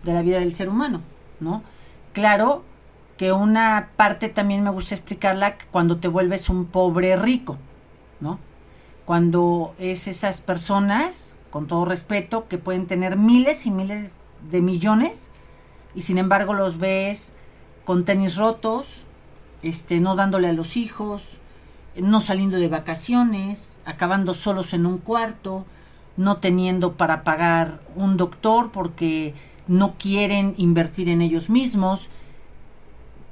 de 0.04 0.12
la 0.12 0.22
vida 0.22 0.38
del 0.38 0.54
ser 0.54 0.68
humano, 0.68 1.02
¿no? 1.40 1.64
Claro 2.12 2.62
que 3.16 3.32
una 3.32 3.90
parte 3.96 4.28
también 4.28 4.62
me 4.62 4.70
gusta 4.70 4.94
explicarla 4.94 5.56
cuando 5.70 5.98
te 5.98 6.08
vuelves 6.08 6.48
un 6.48 6.66
pobre 6.66 7.16
rico, 7.16 7.56
¿no? 8.20 8.38
cuando 9.04 9.74
es 9.78 10.06
esas 10.06 10.42
personas, 10.42 11.36
con 11.50 11.66
todo 11.66 11.84
respeto, 11.84 12.48
que 12.48 12.58
pueden 12.58 12.86
tener 12.86 13.16
miles 13.16 13.66
y 13.66 13.70
miles 13.70 14.20
de 14.50 14.60
millones 14.60 15.30
y 15.94 16.02
sin 16.02 16.18
embargo 16.18 16.54
los 16.54 16.78
ves 16.78 17.32
con 17.84 18.04
tenis 18.04 18.36
rotos, 18.36 19.02
este, 19.62 20.00
no 20.00 20.14
dándole 20.14 20.48
a 20.48 20.52
los 20.52 20.76
hijos, 20.76 21.24
no 21.96 22.20
saliendo 22.20 22.56
de 22.56 22.68
vacaciones, 22.68 23.80
acabando 23.84 24.34
solos 24.34 24.72
en 24.72 24.86
un 24.86 24.98
cuarto, 24.98 25.66
no 26.16 26.38
teniendo 26.38 26.94
para 26.94 27.24
pagar 27.24 27.80
un 27.96 28.16
doctor 28.16 28.70
porque 28.70 29.34
no 29.68 29.94
quieren 29.98 30.54
invertir 30.56 31.08
en 31.08 31.22
ellos 31.22 31.50
mismos, 31.50 32.08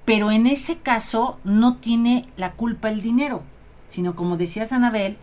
pero 0.05 0.31
en 0.31 0.47
ese 0.47 0.79
caso 0.79 1.39
no 1.45 1.77
tiene 1.77 2.29
la 2.37 2.53
culpa 2.53 2.89
el 2.89 3.03
dinero, 3.03 3.43
sino 3.87 4.17
como 4.17 4.37
decías 4.37 4.73
Anabel, 4.73 5.17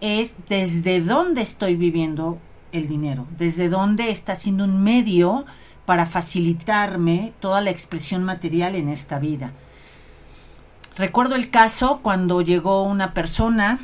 es 0.00 0.36
desde 0.48 1.00
dónde 1.00 1.42
estoy 1.42 1.76
viviendo 1.76 2.38
el 2.72 2.88
dinero, 2.88 3.26
desde 3.38 3.68
dónde 3.68 4.10
está 4.10 4.34
siendo 4.34 4.64
un 4.64 4.82
medio 4.82 5.46
para 5.86 6.06
facilitarme 6.06 7.32
toda 7.40 7.60
la 7.60 7.70
expresión 7.70 8.22
material 8.22 8.74
en 8.74 8.88
esta 8.88 9.18
vida. 9.18 9.52
Recuerdo 10.96 11.34
el 11.34 11.50
caso 11.50 12.00
cuando 12.02 12.42
llegó 12.42 12.82
una 12.82 13.14
persona 13.14 13.78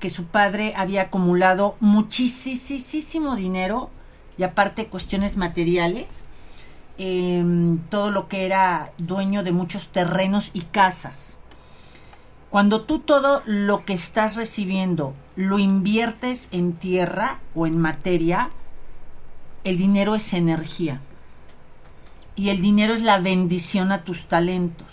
que 0.00 0.10
su 0.10 0.26
padre 0.26 0.72
había 0.76 1.02
acumulado 1.02 1.76
muchísimo 1.80 3.36
dinero 3.36 3.90
y 4.36 4.42
aparte 4.42 4.86
cuestiones 4.86 5.36
materiales, 5.36 6.24
em, 6.98 7.78
todo 7.90 8.10
lo 8.10 8.28
que 8.28 8.46
era 8.46 8.92
dueño 8.98 9.42
de 9.42 9.52
muchos 9.52 9.88
terrenos 9.88 10.50
y 10.54 10.62
casas 10.62 11.34
cuando 12.54 12.82
tú 12.82 13.00
todo 13.00 13.42
lo 13.46 13.84
que 13.84 13.94
estás 13.94 14.36
recibiendo 14.36 15.16
lo 15.34 15.58
inviertes 15.58 16.46
en 16.52 16.74
tierra 16.74 17.40
o 17.52 17.66
en 17.66 17.76
materia, 17.76 18.50
el 19.64 19.76
dinero 19.76 20.14
es 20.14 20.32
energía. 20.32 21.00
Y 22.36 22.50
el 22.50 22.60
dinero 22.60 22.94
es 22.94 23.02
la 23.02 23.18
bendición 23.18 23.90
a 23.90 24.04
tus 24.04 24.26
talentos. 24.26 24.86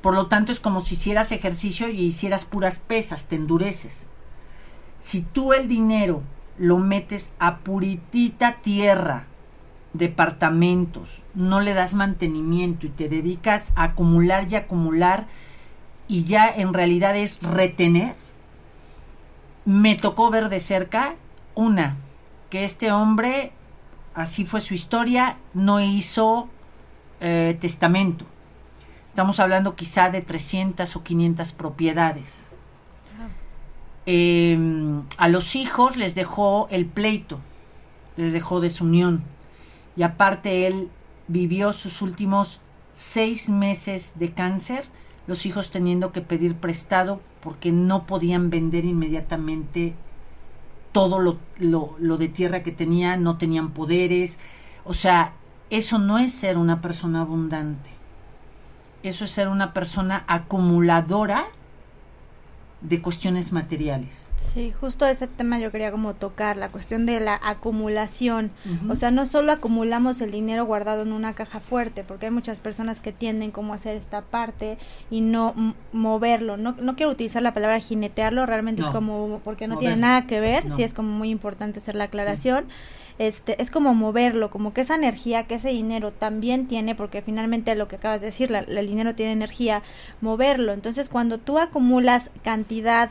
Por 0.00 0.14
lo 0.14 0.24
tanto, 0.28 0.52
es 0.52 0.58
como 0.58 0.80
si 0.80 0.94
hicieras 0.94 1.32
ejercicio 1.32 1.90
y 1.90 2.00
hicieras 2.00 2.46
puras 2.46 2.78
pesas, 2.78 3.26
te 3.26 3.36
endureces. 3.36 4.06
Si 5.00 5.20
tú 5.20 5.52
el 5.52 5.68
dinero 5.68 6.22
lo 6.58 6.78
metes 6.78 7.32
a 7.38 7.58
puritita 7.58 8.56
tierra, 8.62 9.26
departamentos, 9.92 11.22
no 11.34 11.60
le 11.60 11.74
das 11.74 11.94
mantenimiento 11.94 12.86
y 12.86 12.90
te 12.90 13.08
dedicas 13.08 13.72
a 13.76 13.84
acumular 13.84 14.46
y 14.50 14.56
acumular, 14.56 15.26
y 16.08 16.24
ya 16.24 16.48
en 16.48 16.72
realidad 16.72 17.16
es 17.16 17.42
retener, 17.42 18.14
me 19.64 19.96
tocó 19.96 20.30
ver 20.30 20.48
de 20.48 20.60
cerca 20.60 21.14
una, 21.54 21.96
que 22.50 22.64
este 22.64 22.92
hombre, 22.92 23.52
así 24.14 24.44
fue 24.44 24.60
su 24.60 24.74
historia, 24.74 25.38
no 25.54 25.80
hizo 25.80 26.48
eh, 27.20 27.56
testamento. 27.60 28.24
Estamos 29.08 29.40
hablando 29.40 29.74
quizá 29.74 30.10
de 30.10 30.20
300 30.20 30.94
o 30.94 31.02
500 31.02 31.52
propiedades. 31.52 32.52
Em, 34.06 35.02
a 35.18 35.28
los 35.28 35.56
hijos 35.56 35.96
les 35.96 36.14
dejó 36.14 36.68
el 36.70 36.86
pleito, 36.86 37.40
les 38.16 38.32
dejó 38.32 38.60
desunión. 38.60 39.22
Y 39.96 40.04
aparte 40.04 40.66
él 40.66 40.90
vivió 41.28 41.72
sus 41.72 42.02
últimos 42.02 42.60
seis 42.92 43.50
meses 43.50 44.12
de 44.14 44.32
cáncer 44.32 44.84
los 45.26 45.44
hijos 45.44 45.70
teniendo 45.70 46.12
que 46.12 46.20
pedir 46.20 46.54
prestado 46.56 47.20
porque 47.42 47.72
no 47.72 48.06
podían 48.06 48.50
vender 48.50 48.84
inmediatamente 48.84 49.94
todo 50.92 51.18
lo, 51.18 51.38
lo, 51.58 52.16
de 52.16 52.28
tierra 52.28 52.62
que 52.62 52.72
tenían, 52.72 53.22
no 53.22 53.36
tenían 53.36 53.72
poderes. 53.72 54.38
O 54.84 54.94
sea, 54.94 55.32
eso 55.68 55.98
no 55.98 56.18
es 56.18 56.32
ser 56.32 56.56
una 56.56 56.80
persona 56.80 57.20
abundante. 57.22 57.90
Eso 59.02 59.24
es 59.24 59.30
ser 59.30 59.48
una 59.48 59.72
persona 59.72 60.24
acumuladora 60.26 61.46
de 62.80 63.00
cuestiones 63.00 63.52
materiales. 63.52 64.28
Sí, 64.36 64.72
justo 64.80 65.06
ese 65.06 65.26
tema 65.26 65.58
yo 65.58 65.72
quería 65.72 65.90
como 65.90 66.14
tocar, 66.14 66.56
la 66.56 66.68
cuestión 66.68 67.04
de 67.04 67.20
la 67.20 67.38
acumulación. 67.42 68.50
O 68.88 68.94
sea, 68.94 69.10
no 69.10 69.26
solo 69.26 69.52
acumulamos 69.52 70.20
el 70.20 70.30
dinero 70.30 70.64
guardado 70.64 71.02
en 71.02 71.12
una 71.12 71.34
caja 71.34 71.60
fuerte, 71.60 72.04
porque 72.04 72.26
hay 72.26 72.32
muchas 72.32 72.60
personas 72.60 73.00
que 73.00 73.12
tienden 73.12 73.50
como 73.50 73.72
a 73.72 73.76
hacer 73.76 73.96
esta 73.96 74.22
parte 74.22 74.78
y 75.10 75.20
no 75.20 75.54
moverlo. 75.92 76.56
No, 76.56 76.72
no 76.72 76.96
quiero 76.96 77.12
utilizar 77.12 77.42
la 77.42 77.54
palabra 77.54 77.80
jinetearlo, 77.80 78.46
realmente 78.46 78.82
es 78.82 78.88
como, 78.88 79.40
porque 79.42 79.68
no 79.68 79.78
tiene 79.78 79.96
nada 79.96 80.26
que 80.26 80.40
ver, 80.40 80.70
sí 80.70 80.82
es 80.82 80.94
como 80.94 81.10
muy 81.10 81.30
importante 81.30 81.80
hacer 81.80 81.94
la 81.94 82.04
aclaración 82.04 82.66
este, 83.18 83.60
es 83.62 83.70
como 83.70 83.94
moverlo, 83.94 84.50
como 84.50 84.74
que 84.74 84.82
esa 84.82 84.94
energía, 84.94 85.46
que 85.46 85.54
ese 85.54 85.68
dinero 85.68 86.12
también 86.12 86.66
tiene, 86.66 86.94
porque 86.94 87.22
finalmente 87.22 87.74
lo 87.74 87.88
que 87.88 87.96
acabas 87.96 88.20
de 88.20 88.26
decir, 88.26 88.52
el 88.52 88.86
dinero 88.86 89.14
tiene 89.14 89.32
energía, 89.32 89.82
moverlo. 90.20 90.72
Entonces, 90.72 91.08
cuando 91.08 91.38
tú 91.38 91.58
acumulas 91.58 92.30
cantidad 92.42 93.10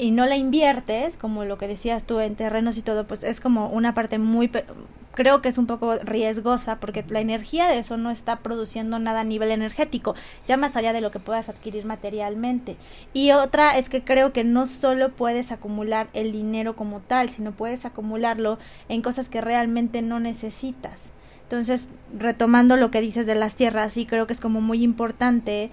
y 0.00 0.10
no 0.10 0.24
la 0.26 0.36
inviertes, 0.36 1.16
como 1.16 1.44
lo 1.44 1.58
que 1.58 1.68
decías 1.68 2.04
tú 2.04 2.20
en 2.20 2.34
terrenos 2.34 2.76
y 2.78 2.82
todo, 2.82 3.06
pues 3.06 3.22
es 3.22 3.40
como 3.40 3.68
una 3.68 3.94
parte 3.94 4.18
muy 4.18 4.50
creo 5.12 5.42
que 5.42 5.48
es 5.48 5.58
un 5.58 5.66
poco 5.66 5.96
riesgosa 5.96 6.80
porque 6.80 7.04
la 7.08 7.20
energía 7.20 7.68
de 7.68 7.78
eso 7.78 7.96
no 7.96 8.10
está 8.10 8.36
produciendo 8.36 8.98
nada 8.98 9.20
a 9.20 9.24
nivel 9.24 9.50
energético, 9.50 10.14
ya 10.46 10.56
más 10.56 10.76
allá 10.76 10.92
de 10.92 11.00
lo 11.00 11.10
que 11.10 11.18
puedas 11.18 11.48
adquirir 11.48 11.84
materialmente. 11.84 12.76
Y 13.12 13.32
otra 13.32 13.76
es 13.76 13.88
que 13.88 14.02
creo 14.02 14.32
que 14.32 14.44
no 14.44 14.66
solo 14.66 15.10
puedes 15.10 15.52
acumular 15.52 16.08
el 16.14 16.32
dinero 16.32 16.76
como 16.76 17.00
tal, 17.00 17.28
sino 17.28 17.52
puedes 17.52 17.84
acumularlo 17.84 18.58
en 18.88 19.02
cosas 19.02 19.28
que 19.28 19.40
realmente 19.40 20.00
no 20.00 20.20
necesitas. 20.20 21.12
Entonces, 21.42 21.88
retomando 22.16 22.76
lo 22.76 22.90
que 22.90 23.00
dices 23.00 23.26
de 23.26 23.34
las 23.34 23.56
tierras, 23.56 23.92
sí 23.92 24.06
creo 24.06 24.26
que 24.26 24.32
es 24.32 24.40
como 24.40 24.60
muy 24.60 24.84
importante 24.84 25.70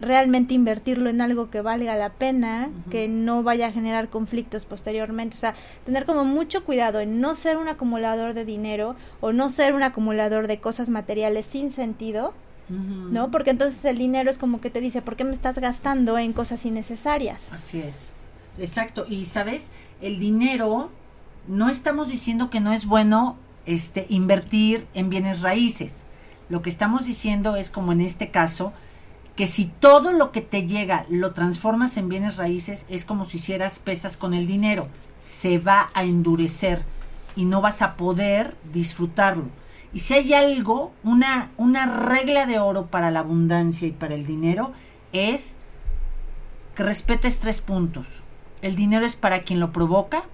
realmente 0.00 0.54
invertirlo 0.54 1.10
en 1.10 1.20
algo 1.20 1.50
que 1.50 1.60
valga 1.60 1.94
la 1.96 2.10
pena, 2.10 2.70
que 2.90 3.06
no 3.08 3.42
vaya 3.42 3.66
a 3.66 3.72
generar 3.72 4.08
conflictos 4.08 4.64
posteriormente. 4.64 5.36
O 5.36 5.38
sea, 5.38 5.54
tener 5.84 6.06
como 6.06 6.24
mucho 6.24 6.64
cuidado 6.64 7.00
en 7.00 7.20
no 7.20 7.34
ser 7.34 7.56
un 7.56 7.68
acumulador 7.68 8.34
de 8.34 8.44
dinero 8.44 8.96
o 9.20 9.32
no 9.32 9.50
ser 9.50 9.74
un 9.74 9.82
acumulador 9.82 10.46
de 10.46 10.58
cosas 10.58 10.88
materiales 10.88 11.46
sin 11.46 11.70
sentido, 11.70 12.32
¿no? 12.68 13.32
Porque 13.32 13.50
entonces 13.50 13.84
el 13.84 13.98
dinero 13.98 14.30
es 14.30 14.38
como 14.38 14.60
que 14.60 14.70
te 14.70 14.80
dice, 14.80 15.02
¿por 15.02 15.16
qué 15.16 15.24
me 15.24 15.32
estás 15.32 15.58
gastando 15.58 16.18
en 16.18 16.32
cosas 16.32 16.64
innecesarias? 16.64 17.42
Así 17.50 17.80
es. 17.80 18.12
Exacto. 18.58 19.06
Y 19.08 19.24
sabes, 19.24 19.70
el 20.00 20.20
dinero, 20.20 20.90
no 21.48 21.68
estamos 21.68 22.08
diciendo 22.08 22.48
que 22.48 22.60
no 22.60 22.72
es 22.72 22.86
bueno 22.86 23.36
este 23.66 24.06
invertir 24.08 24.86
en 24.94 25.10
bienes 25.10 25.42
raíces. 25.42 26.04
Lo 26.48 26.62
que 26.62 26.70
estamos 26.70 27.06
diciendo 27.06 27.56
es 27.56 27.70
como 27.70 27.92
en 27.92 28.00
este 28.00 28.30
caso, 28.30 28.72
que 29.40 29.46
si 29.46 29.64
todo 29.64 30.12
lo 30.12 30.32
que 30.32 30.42
te 30.42 30.66
llega 30.66 31.06
lo 31.08 31.32
transformas 31.32 31.96
en 31.96 32.10
bienes 32.10 32.36
raíces, 32.36 32.84
es 32.90 33.06
como 33.06 33.24
si 33.24 33.38
hicieras 33.38 33.78
pesas 33.78 34.18
con 34.18 34.34
el 34.34 34.46
dinero. 34.46 34.88
Se 35.18 35.56
va 35.56 35.88
a 35.94 36.04
endurecer 36.04 36.84
y 37.36 37.46
no 37.46 37.62
vas 37.62 37.80
a 37.80 37.96
poder 37.96 38.54
disfrutarlo. 38.70 39.44
Y 39.94 40.00
si 40.00 40.12
hay 40.12 40.34
algo, 40.34 40.92
una, 41.02 41.52
una 41.56 41.86
regla 41.86 42.44
de 42.44 42.58
oro 42.58 42.88
para 42.88 43.10
la 43.10 43.20
abundancia 43.20 43.88
y 43.88 43.92
para 43.92 44.14
el 44.14 44.26
dinero, 44.26 44.74
es 45.14 45.56
que 46.74 46.82
respetes 46.82 47.38
tres 47.38 47.62
puntos. 47.62 48.08
El 48.60 48.76
dinero 48.76 49.06
es 49.06 49.16
para 49.16 49.40
quien 49.40 49.58
lo 49.58 49.72
provoca, 49.72 50.24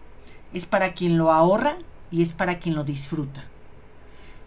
es 0.52 0.66
para 0.66 0.94
quien 0.94 1.16
lo 1.16 1.30
ahorra 1.30 1.76
y 2.10 2.22
es 2.22 2.32
para 2.32 2.58
quien 2.58 2.74
lo 2.74 2.82
disfruta. 2.82 3.44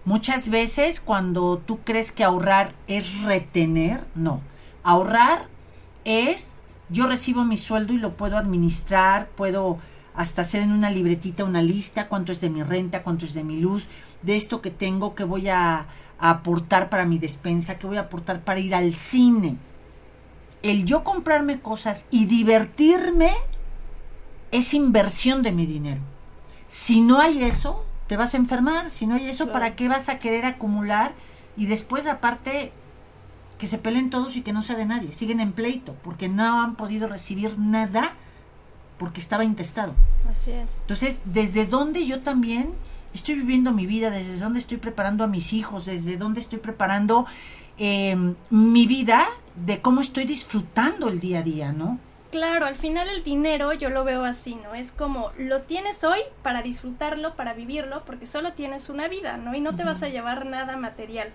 Muchas 0.05 0.49
veces 0.49 0.99
cuando 0.99 1.57
tú 1.57 1.79
crees 1.83 2.11
que 2.11 2.23
ahorrar 2.23 2.73
es 2.87 3.21
retener, 3.21 4.05
no. 4.15 4.41
Ahorrar 4.83 5.47
es 6.05 6.59
yo 6.89 7.07
recibo 7.07 7.45
mi 7.45 7.57
sueldo 7.57 7.93
y 7.93 7.97
lo 7.97 8.17
puedo 8.17 8.37
administrar, 8.37 9.29
puedo 9.29 9.77
hasta 10.15 10.41
hacer 10.41 10.63
en 10.63 10.71
una 10.71 10.89
libretita 10.89 11.43
una 11.43 11.61
lista, 11.61 12.07
cuánto 12.07 12.31
es 12.31 12.41
de 12.41 12.49
mi 12.49 12.63
renta, 12.63 13.03
cuánto 13.03 13.25
es 13.25 13.33
de 13.33 13.43
mi 13.43 13.57
luz, 13.57 13.87
de 14.21 14.35
esto 14.35 14.61
que 14.61 14.71
tengo, 14.71 15.15
que 15.15 15.23
voy 15.23 15.49
a, 15.49 15.87
a 16.19 16.29
aportar 16.29 16.89
para 16.89 17.05
mi 17.05 17.19
despensa, 17.19 17.77
que 17.77 17.87
voy 17.87 17.97
a 17.97 18.01
aportar 18.01 18.41
para 18.41 18.59
ir 18.59 18.73
al 18.73 18.93
cine. 18.93 19.57
El 20.61 20.85
yo 20.85 21.03
comprarme 21.03 21.61
cosas 21.61 22.07
y 22.11 22.25
divertirme 22.25 23.31
es 24.51 24.73
inversión 24.73 25.43
de 25.43 25.51
mi 25.51 25.65
dinero. 25.65 26.01
Si 26.67 27.01
no 27.01 27.19
hay 27.19 27.43
eso, 27.43 27.85
te 28.09 28.17
vas 28.17 28.33
a 28.33 28.37
enfermar. 28.37 28.89
Si 28.89 29.05
no 29.05 29.15
hay 29.15 29.29
eso, 29.29 29.51
¿para 29.51 29.75
qué 29.75 29.87
vas 29.87 30.09
a 30.09 30.17
querer 30.17 30.45
acumular? 30.45 31.13
Y 31.55 31.67
después, 31.67 32.07
aparte, 32.07 32.73
que 33.59 33.67
se 33.67 33.77
peleen 33.77 34.09
todos 34.09 34.35
y 34.35 34.41
que 34.41 34.51
no 34.51 34.63
sea 34.63 34.75
de 34.75 34.87
nadie. 34.87 35.13
Siguen 35.13 35.39
en 35.39 35.51
pleito 35.51 35.95
porque 36.03 36.27
no 36.27 36.59
han 36.59 36.75
podido 36.75 37.07
recibir 37.07 37.59
nada 37.59 38.13
porque 38.97 39.21
estaba 39.21 39.43
intestado. 39.43 39.93
Así 40.29 40.49
es. 40.49 40.77
Entonces, 40.81 41.21
¿desde 41.23 41.67
dónde 41.67 42.07
yo 42.07 42.21
también 42.21 42.71
estoy 43.13 43.35
viviendo 43.35 43.73
mi 43.73 43.85
vida? 43.85 44.09
¿Desde 44.09 44.37
dónde 44.37 44.57
estoy 44.57 44.77
preparando 44.77 45.23
a 45.23 45.27
mis 45.27 45.53
hijos? 45.53 45.85
¿Desde 45.85 46.17
dónde 46.17 46.39
estoy 46.39 46.57
preparando 46.57 47.27
eh, 47.77 48.17
mi 48.49 48.87
vida? 48.87 49.27
De 49.55 49.81
cómo 49.81 50.01
estoy 50.01 50.25
disfrutando 50.25 51.09
el 51.09 51.19
día 51.19 51.39
a 51.39 51.43
día, 51.43 51.71
¿no? 51.73 51.99
Claro, 52.31 52.67
al 52.67 52.75
final 52.75 53.09
el 53.09 53.23
dinero 53.23 53.73
yo 53.73 53.89
lo 53.89 54.03
veo 54.03 54.23
así, 54.23 54.53
¿no? 54.53 54.75
Es 54.75 54.91
como 54.91 55.31
lo 55.37 55.63
tienes 55.63 56.03
hoy 56.03 56.19
para 56.43 56.61
disfrutarlo, 56.61 57.35
para 57.35 57.53
vivirlo, 57.53 58.05
porque 58.05 58.27
solo 58.27 58.53
tienes 58.53 58.89
una 58.89 59.07
vida, 59.07 59.37
¿no? 59.37 59.55
Y 59.55 59.61
no 59.61 59.75
te 59.75 59.83
vas 59.83 60.03
a 60.03 60.09
llevar 60.09 60.45
nada 60.45 60.77
material. 60.77 61.31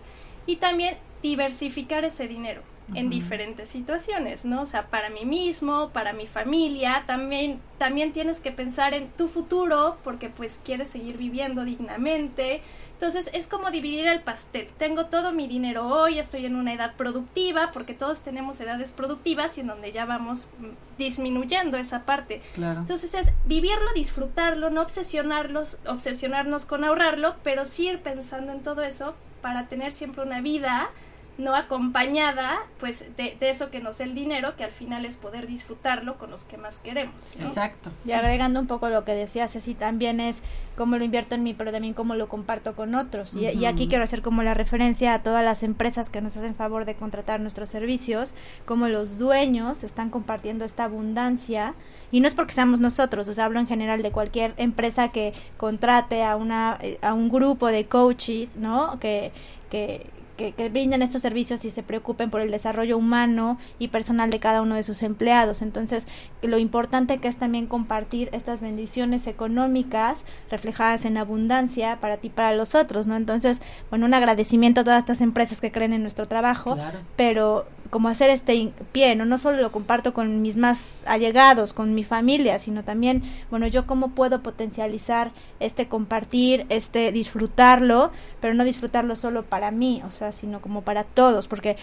Y 0.47 0.57
también 0.57 0.97
diversificar 1.21 2.05
ese 2.05 2.29
dinero 2.29 2.63
en 2.93 3.09
diferentes 3.09 3.71
situaciones, 3.71 4.45
¿no? 4.45 4.62
O 4.62 4.67
sea, 4.67 4.88
para 4.88 5.09
mí 5.09 5.25
mismo, 5.25 5.88
para 5.91 6.12
mi 6.12 6.26
familia, 6.26 7.05
también, 7.07 7.61
también 7.79 8.12
tienes 8.12 8.41
que 8.41 8.53
pensar 8.53 8.93
en 8.93 9.09
tu 9.09 9.29
futuro, 9.29 9.97
porque 10.05 10.29
pues 10.29 10.61
quieres 10.62 10.88
seguir 10.88 11.17
viviendo 11.17 11.64
dignamente. 11.64 12.61
Entonces 12.93 13.31
es 13.33 13.49
como 13.49 13.71
dividir 13.71 14.07
el 14.07 14.21
pastel. 14.21 14.67
Tengo 14.76 15.07
todo 15.07 15.33
mi 15.33 15.49
dinero 15.49 15.87
hoy, 15.87 16.19
estoy 16.19 16.47
en 16.47 16.57
una 16.57 16.75
edad 16.75 16.95
productiva, 16.95 17.71
porque 17.73 17.95
todos 17.95 18.23
tenemos 18.23 18.61
edades 18.61 18.93
productivas 18.93 19.57
y 19.57 19.62
en 19.62 19.69
donde 19.69 19.91
ya 19.91 20.05
vamos 20.05 20.49
mm, 20.59 20.99
disminuyendo 20.99 21.79
esa 21.79 22.05
parte. 22.05 22.43
Claro. 22.55 22.81
Entonces 22.81 23.14
es 23.14 23.33
vivirlo, 23.47 23.93
disfrutarlo, 23.95 24.69
no 24.69 24.83
obsesionarlos, 24.83 25.79
obsesionarnos 25.87 26.67
con 26.67 26.85
ahorrarlo, 26.85 27.37
pero 27.43 27.64
sí 27.64 27.88
ir 27.88 28.00
pensando 28.00 28.53
en 28.53 28.62
todo 28.62 28.83
eso 28.83 29.14
para 29.41 29.69
tener 29.69 29.91
siempre 29.91 30.23
una 30.23 30.41
vida 30.41 30.91
no 31.38 31.55
acompañada 31.57 32.59
pues 32.79 33.17
de, 33.17 33.37
de 33.38 33.50
eso 33.50 33.71
que 33.71 33.81
nos 33.81 33.99
da 33.99 34.05
el 34.05 34.14
dinero 34.14 34.57
que 34.57 34.64
al 34.64 34.71
final 34.71 35.05
es 35.05 35.17
poder 35.17 35.47
disfrutarlo 35.47 36.17
con 36.17 36.31
los 36.31 36.45
que 36.45 36.57
más 36.57 36.79
queremos 36.79 37.37
¿no? 37.41 37.49
Exacto. 37.49 37.91
Y 38.05 38.12
agregando 38.12 38.61
un 38.61 38.67
poco 38.67 38.88
lo 38.88 39.05
que 39.05 39.14
decía 39.14 39.49
Ceci, 39.49 39.75
también 39.75 40.21
es 40.21 40.43
cómo 40.76 40.97
lo 40.97 41.05
invierto 41.05 41.35
en 41.35 41.43
mí, 41.43 41.55
pero 41.55 41.73
también 41.73 41.95
cómo 41.95 42.14
lo 42.14 42.29
comparto 42.29 42.75
con 42.75 42.95
otros. 42.95 43.35
Y, 43.35 43.47
y 43.47 43.67
aquí 43.67 43.88
quiero 43.88 44.05
hacer 44.05 44.23
como 44.23 44.43
la 44.43 44.55
referencia 44.55 45.14
a 45.14 45.23
todas 45.23 45.45
las 45.45 45.62
empresas 45.62 46.11
que 46.11 46.21
nos 46.21 46.37
hacen 46.37 46.55
favor 46.55 46.85
de 46.85 46.95
contratar 46.95 47.41
nuestros 47.41 47.71
servicios, 47.71 48.35
como 48.64 48.88
los 48.88 49.19
dueños 49.19 49.85
están 49.85 50.11
compartiendo 50.11 50.64
esta 50.64 50.85
abundancia. 50.85 51.75
Y 52.11 52.21
no 52.21 52.29
es 52.29 52.35
porque 52.35 52.53
seamos 52.53 52.81
nosotros, 52.81 53.29
o 53.29 53.35
sea, 53.35 53.47
hablo 53.47 53.61
en 53.61 53.67
general 53.67 54.03
de 54.03 54.12
cualquier 54.12 54.55
empresa 54.57 55.09
que 55.09 55.33
contrate 55.57 56.23
a, 56.23 56.37
una, 56.37 56.79
eh, 56.81 56.99
a 57.03 57.14
un 57.14 57.29
grupo 57.29 57.69
de 57.69 57.87
coaches, 57.87 58.57
¿no? 58.57 58.99
Que, 59.00 59.33
que, 59.71 60.07
que, 60.37 60.53
que 60.53 60.69
brinden 60.69 61.03
estos 61.03 61.23
servicios 61.23 61.64
y 61.64 61.71
se 61.71 61.83
preocupen 61.83 62.31
por 62.31 62.41
el 62.41 62.50
desarrollo 62.50 62.97
humano 62.99 63.59
y 63.79 63.88
personal 63.88 64.31
de 64.31 64.41
cada 64.41 64.62
uno 64.62 64.75
de 64.75 64.83
sus 64.83 65.03
empleados. 65.03 65.62
Entonces, 65.62 66.07
lo 66.43 66.59
importante 66.59 67.19
que 67.19 67.29
es 67.29 67.37
también 67.37 67.67
compartir 67.67 68.29
estas 68.33 68.61
bendiciones 68.61 69.26
económicas 69.26 70.25
reflejadas 70.50 71.05
en 71.05 71.17
abundancia 71.17 71.99
para 72.00 72.17
ti 72.17 72.29
y 72.29 72.31
para 72.31 72.55
los 72.55 72.75
otros, 72.75 73.07
¿no? 73.07 73.17
Entonces, 73.17 73.61
bueno, 73.91 74.07
un 74.07 74.14
agradecimiento 74.14 74.81
a 74.81 74.85
todas 74.85 74.99
estas 74.99 75.21
empresas 75.21 75.61
que 75.61 75.71
creen 75.73 75.93
en 75.93 76.03
nuestro 76.03 76.26
trabajo, 76.26 76.75
Claro. 76.75 76.99
pero 77.17 77.67
como 77.91 78.09
hacer 78.09 78.31
este 78.31 78.73
pie, 78.91 79.14
¿no? 79.14 79.25
No 79.25 79.38
solo 79.38 79.59
lo 79.59 79.71
comparto 79.71 80.14
con 80.14 80.43
mis 80.43 80.57
más 80.57 81.05
allegados, 81.07 81.73
con 81.73 81.95
mi 81.95 82.03
familia, 82.03 82.59
sino 82.59 82.83
también, 82.83 83.23
bueno, 83.50 83.69
yo 83.69 83.87
cómo 83.87 84.09
puedo 84.09 84.42
potencializar 84.42 85.31
este 85.61 85.87
compartir, 85.87 86.66
este 86.70 87.12
disfrutarlo, 87.12 88.11
pero 88.40 88.55
no 88.55 88.64
disfrutarlo 88.64 89.14
solo 89.14 89.44
para 89.44 89.70
mí, 89.70 90.03
o 90.07 90.11
sea, 90.11 90.24
sino 90.33 90.61
como 90.61 90.83
para 90.83 91.05
todos, 91.05 91.49
porque, 91.49 91.77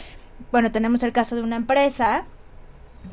bueno, 0.51 0.71
tenemos 0.71 1.03
el 1.03 1.11
caso 1.11 1.35
de 1.35 1.41
una 1.41 1.55
empresa 1.55 2.25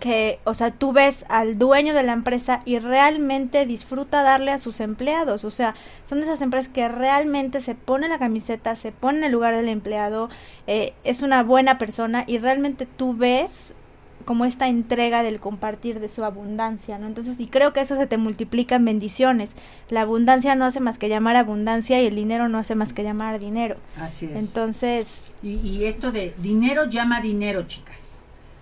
que, 0.00 0.38
o 0.44 0.54
sea, 0.54 0.70
tú 0.70 0.92
ves 0.92 1.24
al 1.28 1.58
dueño 1.58 1.94
de 1.94 2.02
la 2.02 2.12
empresa 2.12 2.62
y 2.64 2.78
realmente 2.78 3.66
disfruta 3.66 4.22
darle 4.22 4.52
a 4.52 4.58
sus 4.58 4.80
empleados, 4.80 5.44
o 5.44 5.50
sea, 5.50 5.74
son 6.04 6.20
de 6.20 6.26
esas 6.26 6.42
empresas 6.42 6.70
que 6.72 6.88
realmente 6.88 7.60
se 7.60 7.74
pone 7.74 8.08
la 8.08 8.18
camiseta, 8.18 8.76
se 8.76 8.92
pone 8.92 9.18
en 9.18 9.24
el 9.24 9.32
lugar 9.32 9.56
del 9.56 9.68
empleado, 9.68 10.28
eh, 10.66 10.92
es 11.04 11.22
una 11.22 11.42
buena 11.42 11.78
persona 11.78 12.24
y 12.26 12.38
realmente 12.38 12.86
tú 12.86 13.14
ves 13.16 13.74
como 14.24 14.44
esta 14.44 14.68
entrega 14.68 15.22
del 15.22 15.40
compartir 15.40 16.00
de 16.00 16.08
su 16.08 16.24
abundancia, 16.24 16.98
¿no? 16.98 17.06
Entonces, 17.06 17.38
y 17.40 17.46
creo 17.46 17.72
que 17.72 17.80
eso 17.80 17.96
se 17.96 18.06
te 18.06 18.18
multiplica 18.18 18.76
en 18.76 18.84
bendiciones. 18.84 19.50
La 19.88 20.02
abundancia 20.02 20.54
no 20.54 20.64
hace 20.64 20.80
más 20.80 20.98
que 20.98 21.08
llamar 21.08 21.36
abundancia 21.36 22.02
y 22.02 22.06
el 22.06 22.14
dinero 22.14 22.48
no 22.48 22.58
hace 22.58 22.74
más 22.74 22.92
que 22.92 23.02
llamar 23.02 23.38
dinero. 23.38 23.76
Así 23.96 24.26
es. 24.26 24.36
Entonces, 24.36 25.26
Y, 25.42 25.54
y 25.56 25.84
esto 25.86 26.12
de 26.12 26.34
dinero 26.38 26.84
llama 26.86 27.20
dinero, 27.20 27.62
chicas. 27.66 28.12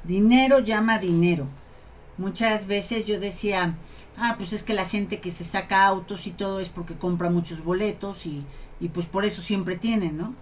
Dinero 0.05 0.61
llama 0.61 0.99
dinero. 0.99 1.47
Muchas 2.19 2.67
veces 2.67 3.07
yo 3.07 3.19
decía, 3.21 3.75
ah, 4.17 4.37
pues 4.39 4.53
es 4.53 4.63
que 4.63 4.75
la 4.75 4.87
gente 4.87 5.21
que 5.21 5.31
se 5.31 5.45
saca 5.45 5.85
autos 5.87 6.27
y 6.27 6.31
todo 6.31 6.61
es 6.61 6.69
porque 6.69 6.95
compra 6.97 7.29
muchos 7.31 7.63
boletos 7.65 8.25
y, 8.27 8.45
y 8.81 8.89
pues 8.89 9.07
por 9.07 9.25
eso 9.25 9.43
siempre 9.43 9.77
tienen, 9.77 10.17
¿no? 10.17 10.35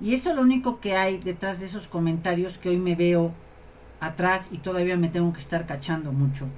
Y 0.00 0.14
eso 0.14 0.30
es 0.30 0.36
lo 0.36 0.42
único 0.42 0.80
que 0.80 0.96
hay 0.96 1.18
detrás 1.18 1.60
de 1.60 1.66
esos 1.66 1.86
comentarios 1.88 2.58
que 2.58 2.70
hoy 2.70 2.78
me 2.78 2.94
veo 2.96 3.32
atrás 4.02 4.48
y 4.50 4.58
todavía 4.58 4.96
me 4.96 5.08
tengo 5.08 5.32
que 5.32 5.38
estar 5.38 5.64
cachando 5.64 6.12
mucho. 6.12 6.48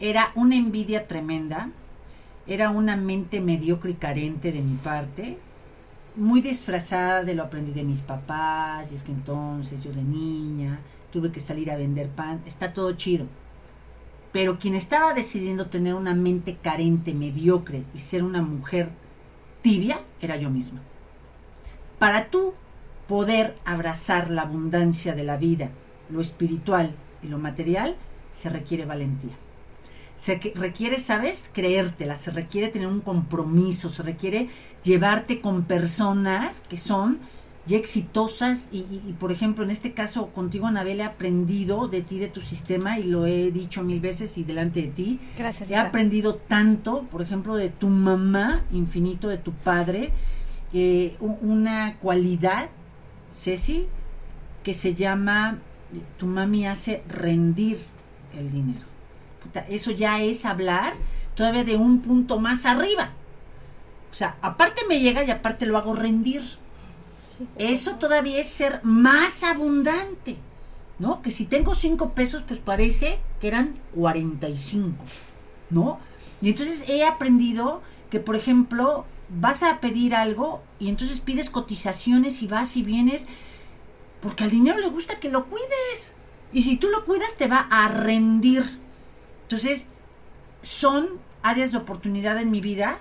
Era 0.00 0.32
una 0.34 0.56
envidia 0.56 1.06
tremenda, 1.06 1.70
era 2.46 2.70
una 2.70 2.96
mente 2.96 3.40
mediocre 3.40 3.92
y 3.92 3.94
carente 3.94 4.50
de 4.50 4.60
mi 4.60 4.76
parte, 4.76 5.38
muy 6.16 6.40
disfrazada 6.40 7.22
de 7.22 7.34
lo 7.34 7.44
aprendí 7.44 7.72
de 7.72 7.84
mis 7.84 8.00
papás, 8.00 8.90
y 8.90 8.96
es 8.96 9.04
que 9.04 9.12
entonces 9.12 9.82
yo 9.82 9.92
de 9.92 10.02
niña 10.02 10.80
tuve 11.12 11.30
que 11.30 11.40
salir 11.40 11.70
a 11.70 11.76
vender 11.76 12.08
pan, 12.08 12.40
está 12.44 12.72
todo 12.72 12.92
chido. 12.92 13.26
Pero 14.32 14.58
quien 14.58 14.74
estaba 14.74 15.14
decidiendo 15.14 15.66
tener 15.66 15.94
una 15.94 16.12
mente 16.12 16.56
carente, 16.60 17.14
mediocre 17.14 17.84
y 17.94 17.98
ser 17.98 18.24
una 18.24 18.42
mujer 18.42 18.90
tibia, 19.62 20.00
era 20.20 20.36
yo 20.36 20.50
misma. 20.50 20.80
Para 22.00 22.30
tú 22.30 22.52
poder 23.06 23.56
abrazar 23.64 24.30
la 24.30 24.42
abundancia 24.42 25.14
de 25.14 25.22
la 25.22 25.36
vida, 25.36 25.70
lo 26.14 26.20
espiritual 26.22 26.94
y 27.22 27.28
lo 27.28 27.38
material, 27.38 27.96
se 28.32 28.48
requiere 28.48 28.86
valentía. 28.86 29.32
Se 30.16 30.40
requiere, 30.54 31.00
¿sabes? 31.00 31.50
Creértela, 31.52 32.16
se 32.16 32.30
requiere 32.30 32.68
tener 32.68 32.86
un 32.88 33.00
compromiso, 33.00 33.90
se 33.90 34.02
requiere 34.04 34.48
llevarte 34.84 35.40
con 35.40 35.64
personas 35.64 36.60
que 36.68 36.76
son 36.76 37.18
ya 37.66 37.78
exitosas 37.78 38.68
y, 38.70 38.78
y- 38.80 39.02
y, 39.08 39.12
por 39.14 39.32
ejemplo 39.32 39.64
en 39.64 39.70
este 39.70 39.92
caso 39.94 40.26
contigo 40.28 40.66
Anabel 40.66 41.00
he 41.00 41.02
aprendido 41.02 41.88
de 41.88 42.02
ti, 42.02 42.18
de 42.18 42.28
tu 42.28 42.42
sistema 42.42 42.98
y 42.98 43.04
lo 43.04 43.26
he 43.26 43.50
dicho 43.50 43.82
mil 43.82 44.00
veces 44.00 44.36
y 44.38 44.44
delante 44.44 44.82
de 44.82 44.88
ti. 44.88 45.18
gracias. 45.38 45.70
He 45.70 45.72
Isa. 45.72 45.80
aprendido 45.82 46.34
tanto, 46.36 47.04
por 47.10 47.22
ejemplo, 47.22 47.56
de 47.56 47.70
tu 47.70 47.88
mamá, 47.88 48.62
infinito, 48.70 49.28
de 49.28 49.38
tu 49.38 49.52
padre, 49.52 50.12
eh, 50.74 51.16
una 51.20 51.96
cualidad, 52.00 52.68
Ceci, 53.32 53.86
que 54.62 54.74
se 54.74 54.94
llama, 54.94 55.58
tu 56.18 56.26
mami 56.26 56.66
hace 56.66 57.02
rendir 57.08 57.84
el 58.36 58.50
dinero. 58.50 58.84
Puta, 59.42 59.60
eso 59.68 59.90
ya 59.90 60.22
es 60.22 60.44
hablar 60.44 60.94
todavía 61.34 61.64
de 61.64 61.76
un 61.76 62.00
punto 62.00 62.38
más 62.38 62.66
arriba. 62.66 63.12
O 64.10 64.14
sea, 64.14 64.36
aparte 64.42 64.82
me 64.88 65.00
llega 65.00 65.24
y 65.24 65.30
aparte 65.30 65.66
lo 65.66 65.76
hago 65.76 65.94
rendir. 65.94 66.42
Sí. 67.12 67.46
Eso 67.58 67.96
todavía 67.96 68.38
es 68.38 68.48
ser 68.48 68.80
más 68.84 69.42
abundante, 69.42 70.36
¿no? 70.98 71.20
Que 71.20 71.30
si 71.30 71.46
tengo 71.46 71.74
cinco 71.74 72.10
pesos, 72.10 72.44
pues 72.46 72.60
parece 72.60 73.18
que 73.40 73.48
eran 73.48 73.74
45, 73.94 74.96
¿no? 75.70 75.98
Y 76.40 76.50
entonces 76.50 76.84
he 76.88 77.04
aprendido 77.04 77.82
que, 78.10 78.20
por 78.20 78.36
ejemplo, 78.36 79.04
vas 79.28 79.62
a 79.62 79.80
pedir 79.80 80.14
algo 80.14 80.62
y 80.78 80.88
entonces 80.88 81.20
pides 81.20 81.50
cotizaciones 81.50 82.42
y 82.42 82.46
vas 82.46 82.76
y 82.76 82.82
vienes, 82.82 83.26
porque 84.24 84.44
al 84.44 84.50
dinero 84.50 84.78
le 84.78 84.88
gusta 84.88 85.20
que 85.20 85.28
lo 85.28 85.44
cuides. 85.50 86.14
Y 86.50 86.62
si 86.62 86.78
tú 86.78 86.88
lo 86.88 87.04
cuidas, 87.04 87.36
te 87.36 87.46
va 87.46 87.68
a 87.70 87.88
rendir. 87.88 88.64
Entonces, 89.42 89.88
son 90.62 91.08
áreas 91.42 91.72
de 91.72 91.76
oportunidad 91.76 92.40
en 92.40 92.50
mi 92.50 92.62
vida 92.62 93.00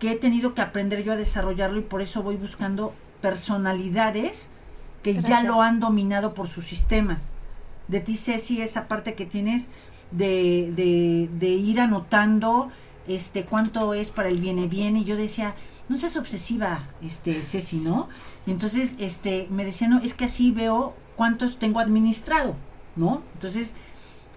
que 0.00 0.10
he 0.10 0.16
tenido 0.16 0.52
que 0.52 0.62
aprender 0.62 1.04
yo 1.04 1.12
a 1.12 1.16
desarrollarlo 1.16 1.78
y 1.78 1.84
por 1.84 2.02
eso 2.02 2.24
voy 2.24 2.34
buscando 2.34 2.92
personalidades 3.20 4.50
que 5.04 5.22
ya 5.22 5.44
lo 5.44 5.62
han 5.62 5.78
dominado 5.78 6.34
por 6.34 6.48
sus 6.48 6.64
sistemas. 6.64 7.36
De 7.86 8.00
ti, 8.00 8.16
Ceci, 8.16 8.60
esa 8.60 8.88
parte 8.88 9.14
que 9.14 9.26
tienes 9.26 9.70
de, 10.10 10.72
de, 10.74 11.30
de 11.38 11.50
ir 11.50 11.80
anotando 11.80 12.72
este 13.06 13.44
cuánto 13.44 13.94
es 13.94 14.10
para 14.10 14.28
el 14.28 14.40
viene 14.40 14.66
viene. 14.66 15.00
Y 15.00 15.04
yo 15.04 15.16
decía 15.16 15.54
no 15.88 15.98
seas 15.98 16.16
obsesiva 16.16 16.88
este 17.02 17.42
Ceci 17.42 17.78
no 17.78 18.08
entonces 18.46 18.94
este 18.98 19.48
me 19.50 19.64
decía 19.64 19.88
no 19.88 19.98
es 19.98 20.14
que 20.14 20.24
así 20.24 20.50
veo 20.50 20.96
cuánto 21.16 21.54
tengo 21.56 21.80
administrado 21.80 22.56
no 22.96 23.22
entonces 23.34 23.74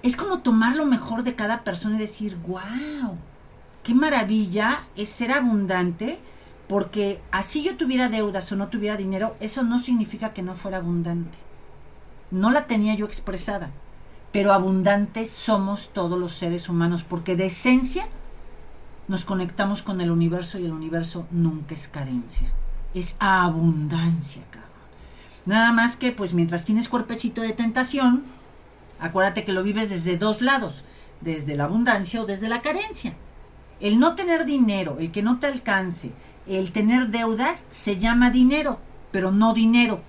es 0.03 0.15
como 0.15 0.39
tomar 0.39 0.75
lo 0.75 0.85
mejor 0.85 1.23
de 1.23 1.35
cada 1.35 1.63
persona 1.63 1.95
y 1.95 1.99
decir 1.99 2.37
wow 2.47 3.17
qué 3.83 3.93
maravilla 3.95 4.81
es 4.95 5.09
ser 5.09 5.31
abundante 5.31 6.19
porque 6.67 7.21
así 7.31 7.63
yo 7.63 7.77
tuviera 7.77 8.09
deudas 8.09 8.51
o 8.51 8.57
no 8.57 8.67
tuviera 8.67 8.97
dinero 8.97 9.37
eso 9.39 9.63
no 9.63 9.79
significa 9.79 10.33
que 10.33 10.41
no 10.41 10.55
fuera 10.55 10.77
abundante 10.77 11.37
no 12.29 12.51
la 12.51 12.67
tenía 12.67 12.93
yo 12.93 13.05
expresada 13.05 13.71
pero 14.33 14.51
abundantes 14.51 15.31
somos 15.31 15.89
todos 15.93 16.19
los 16.19 16.33
seres 16.33 16.67
humanos 16.67 17.05
porque 17.07 17.37
de 17.37 17.45
esencia 17.45 18.09
nos 19.07 19.25
conectamos 19.25 19.81
con 19.81 20.01
el 20.01 20.11
universo 20.11 20.59
y 20.59 20.65
el 20.65 20.73
universo 20.73 21.27
nunca 21.31 21.73
es 21.73 21.87
carencia, 21.87 22.51
es 22.93 23.15
abundancia, 23.19 24.43
cabrón. 24.49 24.67
Nada 25.45 25.71
más 25.71 25.95
que, 25.95 26.11
pues 26.11 26.33
mientras 26.33 26.63
tienes 26.63 26.89
cuerpecito 26.89 27.41
de 27.41 27.53
tentación, 27.53 28.23
acuérdate 28.99 29.45
que 29.45 29.53
lo 29.53 29.63
vives 29.63 29.89
desde 29.89 30.17
dos 30.17 30.41
lados, 30.41 30.83
desde 31.21 31.55
la 31.55 31.63
abundancia 31.63 32.21
o 32.21 32.25
desde 32.25 32.49
la 32.49 32.61
carencia. 32.61 33.15
El 33.79 33.99
no 33.99 34.15
tener 34.15 34.45
dinero, 34.45 34.97
el 34.99 35.11
que 35.11 35.23
no 35.23 35.39
te 35.39 35.47
alcance, 35.47 36.11
el 36.47 36.71
tener 36.71 37.07
deudas, 37.09 37.65
se 37.69 37.97
llama 37.97 38.29
dinero, 38.29 38.79
pero 39.11 39.31
no 39.31 39.53
dinero. 39.53 40.01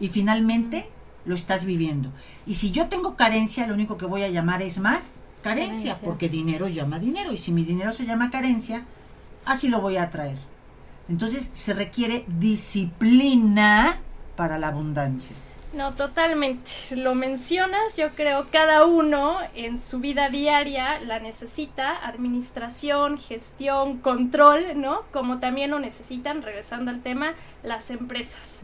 Y 0.00 0.08
finalmente 0.08 0.88
lo 1.24 1.34
estás 1.34 1.64
viviendo. 1.64 2.10
Y 2.46 2.54
si 2.54 2.70
yo 2.70 2.88
tengo 2.88 3.16
carencia, 3.16 3.66
lo 3.66 3.74
único 3.74 3.96
que 3.96 4.06
voy 4.06 4.22
a 4.22 4.28
llamar 4.28 4.62
es 4.62 4.78
más 4.78 5.20
carencia, 5.44 5.92
Carencia. 5.92 5.98
porque 6.04 6.28
dinero 6.28 6.66
llama 6.68 6.98
dinero 6.98 7.32
y 7.32 7.38
si 7.38 7.52
mi 7.52 7.64
dinero 7.64 7.92
se 7.92 8.06
llama 8.06 8.30
carencia, 8.30 8.84
así 9.44 9.68
lo 9.68 9.80
voy 9.80 9.98
a 9.98 10.04
atraer. 10.04 10.38
Entonces 11.08 11.50
se 11.52 11.74
requiere 11.74 12.24
disciplina 12.26 14.00
para 14.36 14.58
la 14.58 14.68
abundancia. 14.68 15.36
No, 15.74 15.92
totalmente. 15.94 16.70
Lo 16.92 17.14
mencionas, 17.16 17.96
yo 17.96 18.10
creo 18.10 18.46
cada 18.50 18.86
uno 18.86 19.38
en 19.54 19.78
su 19.78 19.98
vida 19.98 20.28
diaria 20.28 21.00
la 21.00 21.18
necesita, 21.18 21.96
administración, 22.06 23.18
gestión, 23.18 23.98
control, 23.98 24.80
¿no? 24.80 25.02
Como 25.12 25.40
también 25.40 25.72
lo 25.72 25.80
necesitan, 25.80 26.42
regresando 26.42 26.92
al 26.92 27.02
tema, 27.02 27.34
las 27.64 27.90
empresas. 27.90 28.62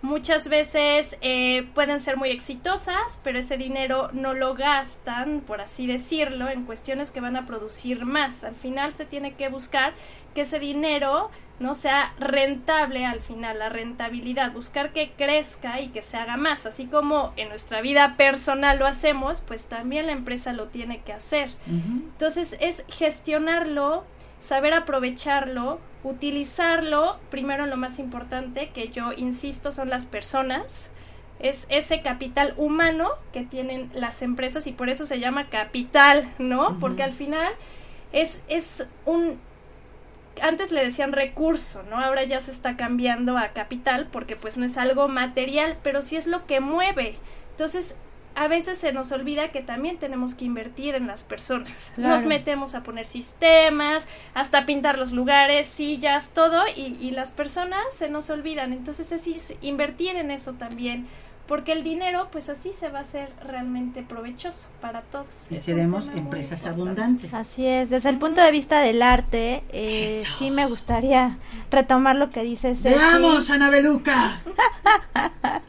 Muchas 0.00 0.48
veces 0.48 1.18
eh, 1.22 1.68
pueden 1.74 1.98
ser 1.98 2.16
muy 2.16 2.30
exitosas, 2.30 3.20
pero 3.24 3.40
ese 3.40 3.56
dinero 3.56 4.10
no 4.12 4.32
lo 4.32 4.54
gastan, 4.54 5.40
por 5.40 5.60
así 5.60 5.88
decirlo, 5.88 6.48
en 6.48 6.64
cuestiones 6.64 7.10
que 7.10 7.20
van 7.20 7.36
a 7.36 7.46
producir 7.46 8.04
más. 8.04 8.44
Al 8.44 8.54
final 8.54 8.92
se 8.92 9.04
tiene 9.06 9.34
que 9.34 9.48
buscar 9.48 9.94
que 10.34 10.42
ese 10.42 10.60
dinero 10.60 11.30
no 11.58 11.74
sea 11.74 12.14
rentable 12.20 13.04
al 13.04 13.20
final, 13.20 13.58
la 13.58 13.68
rentabilidad, 13.68 14.52
buscar 14.52 14.92
que 14.92 15.10
crezca 15.16 15.80
y 15.80 15.88
que 15.88 16.02
se 16.02 16.16
haga 16.16 16.36
más, 16.36 16.66
así 16.66 16.86
como 16.86 17.32
en 17.36 17.48
nuestra 17.48 17.80
vida 17.80 18.14
personal 18.16 18.78
lo 18.78 18.86
hacemos, 18.86 19.40
pues 19.40 19.66
también 19.66 20.06
la 20.06 20.12
empresa 20.12 20.52
lo 20.52 20.66
tiene 20.66 21.00
que 21.00 21.12
hacer. 21.12 21.50
Entonces 21.66 22.56
es 22.60 22.84
gestionarlo, 22.88 24.04
saber 24.40 24.74
aprovecharlo, 24.74 25.80
utilizarlo, 26.04 27.18
primero 27.30 27.66
lo 27.66 27.76
más 27.76 27.98
importante, 27.98 28.70
que 28.70 28.88
yo 28.88 29.12
insisto, 29.12 29.72
son 29.72 29.90
las 29.90 30.06
personas, 30.06 30.90
es 31.40 31.66
ese 31.68 32.02
capital 32.02 32.54
humano 32.56 33.10
que 33.32 33.42
tienen 33.42 33.90
las 33.94 34.22
empresas 34.22 34.66
y 34.66 34.72
por 34.72 34.88
eso 34.88 35.06
se 35.06 35.20
llama 35.20 35.48
capital, 35.48 36.32
¿no? 36.38 36.78
Porque 36.80 37.02
al 37.02 37.12
final 37.12 37.52
es, 38.12 38.40
es 38.48 38.86
un... 39.04 39.38
Antes 40.42 40.70
le 40.70 40.84
decían 40.84 41.12
recurso, 41.12 41.82
¿no? 41.84 41.98
Ahora 41.98 42.22
ya 42.24 42.40
se 42.40 42.50
está 42.50 42.76
cambiando 42.76 43.36
a 43.36 43.48
capital 43.48 44.08
porque 44.10 44.36
pues 44.36 44.56
no 44.56 44.64
es 44.64 44.76
algo 44.76 45.08
material, 45.08 45.76
pero 45.82 46.02
sí 46.02 46.16
es 46.16 46.26
lo 46.26 46.46
que 46.46 46.60
mueve. 46.60 47.16
Entonces, 47.52 47.96
a 48.38 48.46
veces 48.46 48.78
se 48.78 48.92
nos 48.92 49.10
olvida 49.10 49.50
que 49.50 49.62
también 49.62 49.98
tenemos 49.98 50.36
que 50.36 50.44
invertir 50.44 50.94
en 50.94 51.08
las 51.08 51.24
personas. 51.24 51.90
Claro. 51.96 52.14
Nos 52.14 52.24
metemos 52.24 52.76
a 52.76 52.84
poner 52.84 53.04
sistemas, 53.04 54.06
hasta 54.32 54.64
pintar 54.64 54.96
los 54.96 55.10
lugares, 55.10 55.66
sillas, 55.66 56.30
todo, 56.30 56.62
y, 56.68 56.96
y 57.00 57.10
las 57.10 57.32
personas 57.32 57.82
se 57.90 58.08
nos 58.08 58.30
olvidan. 58.30 58.72
Entonces 58.72 59.10
es 59.10 59.54
invertir 59.60 60.14
en 60.14 60.30
eso 60.30 60.52
también, 60.52 61.08
porque 61.48 61.72
el 61.72 61.82
dinero, 61.82 62.28
pues 62.30 62.50
así 62.50 62.72
se 62.74 62.90
va 62.90 62.98
a 62.98 63.02
hacer 63.02 63.30
realmente 63.42 64.02
provechoso 64.02 64.68
para 64.82 65.00
todos. 65.00 65.46
Y 65.50 65.54
Es 65.54 65.64
seremos 65.64 66.08
empresas 66.08 66.66
abundantes. 66.66 67.32
Así 67.32 67.66
es, 67.66 67.88
desde 67.88 68.10
el 68.10 68.18
punto 68.18 68.42
de 68.42 68.52
vista 68.52 68.80
del 68.80 69.00
arte, 69.00 69.64
eh, 69.70 70.24
sí 70.38 70.50
me 70.50 70.66
gustaría 70.66 71.38
retomar 71.70 72.16
lo 72.16 72.30
que 72.30 72.42
dices. 72.42 72.82
¡Veamos, 72.82 73.48
Ana 73.48 73.70
Beluca! 73.70 74.42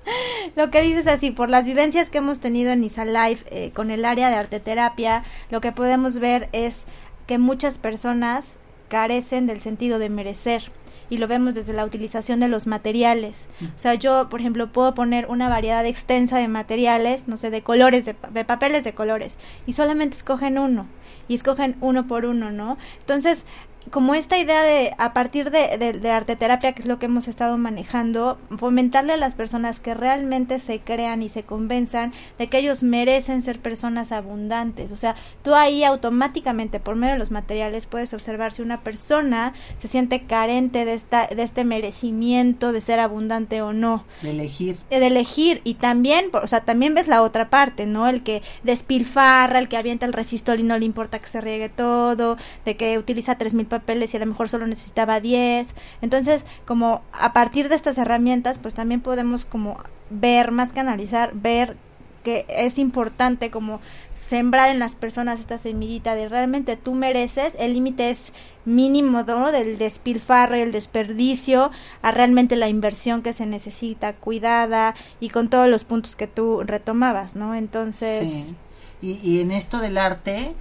Lo 0.55 0.71
que 0.71 0.81
dices 0.81 1.07
así, 1.07 1.31
por 1.31 1.49
las 1.49 1.65
vivencias 1.65 2.09
que 2.09 2.17
hemos 2.17 2.39
tenido 2.39 2.71
en 2.71 2.83
Isa 2.83 3.05
Life 3.05 3.45
eh, 3.51 3.71
con 3.71 3.91
el 3.91 4.03
área 4.03 4.29
de 4.29 4.35
arteterapia, 4.35 5.23
lo 5.51 5.61
que 5.61 5.71
podemos 5.71 6.17
ver 6.19 6.49
es 6.51 6.83
que 7.27 7.37
muchas 7.37 7.77
personas 7.77 8.57
carecen 8.89 9.45
del 9.45 9.61
sentido 9.61 9.99
de 9.99 10.09
merecer 10.09 10.71
y 11.09 11.17
lo 11.17 11.27
vemos 11.27 11.53
desde 11.53 11.73
la 11.73 11.85
utilización 11.85 12.39
de 12.39 12.47
los 12.47 12.67
materiales. 12.67 13.49
O 13.75 13.77
sea, 13.77 13.95
yo, 13.95 14.29
por 14.29 14.39
ejemplo, 14.39 14.71
puedo 14.71 14.93
poner 14.93 15.25
una 15.27 15.49
variedad 15.49 15.85
extensa 15.85 16.37
de 16.37 16.47
materiales, 16.47 17.27
no 17.27 17.37
sé, 17.37 17.49
de 17.49 17.61
colores, 17.61 18.05
de, 18.05 18.15
de 18.31 18.45
papeles 18.45 18.83
de 18.83 18.93
colores, 18.93 19.37
y 19.65 19.73
solamente 19.73 20.15
escogen 20.15 20.57
uno, 20.57 20.85
y 21.27 21.35
escogen 21.35 21.75
uno 21.81 22.07
por 22.07 22.25
uno, 22.25 22.51
¿no? 22.51 22.77
Entonces, 22.99 23.45
como 23.91 24.13
esta 24.13 24.37
idea 24.37 24.61
de, 24.61 24.93
a 24.97 25.13
partir 25.13 25.51
de, 25.51 25.77
de, 25.77 25.93
de 25.93 26.11
arteterapia, 26.11 26.73
que 26.73 26.81
es 26.81 26.87
lo 26.87 26.99
que 26.99 27.07
hemos 27.07 27.27
estado 27.27 27.57
manejando, 27.57 28.37
fomentarle 28.57 29.13
a 29.13 29.17
las 29.17 29.35
personas 29.35 29.79
que 29.79 29.93
realmente 29.93 30.59
se 30.59 30.79
crean 30.79 31.23
y 31.23 31.29
se 31.29 31.43
convenzan 31.43 32.13
de 32.37 32.47
que 32.47 32.59
ellos 32.59 32.83
merecen 32.83 33.41
ser 33.41 33.59
personas 33.59 34.11
abundantes. 34.11 34.91
O 34.91 34.95
sea, 34.95 35.15
tú 35.43 35.55
ahí 35.55 35.83
automáticamente, 35.83 36.79
por 36.79 36.95
medio 36.95 37.13
de 37.13 37.19
los 37.19 37.31
materiales, 37.31 37.85
puedes 37.85 38.13
observar 38.13 38.53
si 38.53 38.61
una 38.61 38.81
persona 38.81 39.53
se 39.79 39.87
siente 39.87 40.23
carente 40.23 40.85
de, 40.85 40.93
esta, 40.93 41.27
de 41.27 41.41
este 41.41 41.63
merecimiento 41.63 42.71
de 42.71 42.81
ser 42.81 42.99
abundante 42.99 43.61
o 43.61 43.73
no 43.73 44.05
De 44.21 44.31
elegir. 44.31 44.77
de 44.89 45.07
elegir 45.07 45.61
y 45.63 45.75
también, 45.75 46.25
o 46.33 46.47
sea, 46.47 46.61
también 46.61 46.93
ves 46.93 47.07
la 47.07 47.23
otra 47.23 47.49
parte, 47.49 47.85
¿no? 47.85 48.07
El 48.07 48.23
que 48.23 48.43
despilfarra, 48.63 49.57
el 49.59 49.69
que 49.69 49.77
avienta 49.77 50.05
el 50.05 50.13
resistor 50.13 50.59
y 50.59 50.63
no 50.63 50.77
le 50.77 50.85
importa 50.85 51.19
que 51.19 51.27
se 51.27 51.41
riegue 51.41 51.69
todo, 51.69 52.37
de 52.65 52.75
que 52.75 52.97
utiliza 52.97 53.37
tres 53.37 53.53
mil 53.53 53.65
papeles 53.69 54.13
y 54.13 54.17
a 54.17 54.19
lo 54.19 54.25
mejor 54.25 54.49
solo 54.49 54.67
necesitaba 54.67 55.19
10. 55.19 55.69
Entonces, 56.01 56.45
como 56.65 57.01
a 57.13 57.33
partir 57.33 57.69
de 57.69 57.75
estas 57.75 57.97
herramientas, 57.97 58.57
pues 58.57 58.73
también 58.73 59.01
podemos 59.01 59.45
como 59.45 59.77
ver, 60.09 60.51
más 60.51 60.73
que 60.73 60.79
analizar, 60.79 61.31
ver 61.33 61.77
que 62.23 62.45
es 62.49 62.77
importante 62.79 63.49
como 63.49 63.79
sembrar 64.21 64.69
en 64.69 64.77
las 64.77 64.93
personas 64.93 65.39
esta 65.39 65.57
semillita 65.57 66.13
de 66.13 66.29
realmente 66.29 66.77
tú 66.77 66.93
mereces, 66.93 67.53
el 67.57 67.73
límite 67.73 68.11
es 68.11 68.31
mínimo 68.63 69.23
¿no? 69.23 69.51
del 69.51 69.79
despilfarro 69.79 70.55
y 70.55 70.59
el 70.59 70.71
desperdicio 70.71 71.71
a 72.03 72.11
realmente 72.11 72.55
la 72.55 72.69
inversión 72.69 73.23
que 73.23 73.33
se 73.33 73.47
necesita, 73.47 74.13
cuidada 74.13 74.93
y 75.19 75.29
con 75.29 75.49
todos 75.49 75.67
los 75.67 75.83
puntos 75.83 76.15
que 76.15 76.27
tú 76.27 76.61
retomabas, 76.63 77.35
¿no? 77.35 77.55
Entonces. 77.55 78.53
Y, 79.01 79.13
y 79.23 79.39
en 79.41 79.51
esto 79.51 79.79
del 79.79 79.97
arte, 79.97 80.53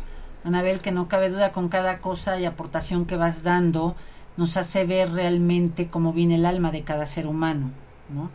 Anabel, 0.45 0.81
que 0.81 0.93
no 0.93 1.09
cabe 1.09 1.31
duda 1.31 1.53
con 1.53 1.69
cada 1.69 1.99
cosa 1.99 2.39
y 2.39 2.45
aportación 2.45 3.07
que 3.07 3.17
vas 3.17 3.43
dando, 3.43 3.97
nos 4.37 4.57
hace 4.57 4.85
ver 4.85 5.13
realmente 5.13 5.89
cómo 5.89 6.13
viene 6.13 6.37
el 6.37 6.47
alma 6.47 6.71
de 6.71 6.83
cada 6.83 7.07
ser 7.07 7.27
humano, 7.27 7.71
¿no? 8.15 8.31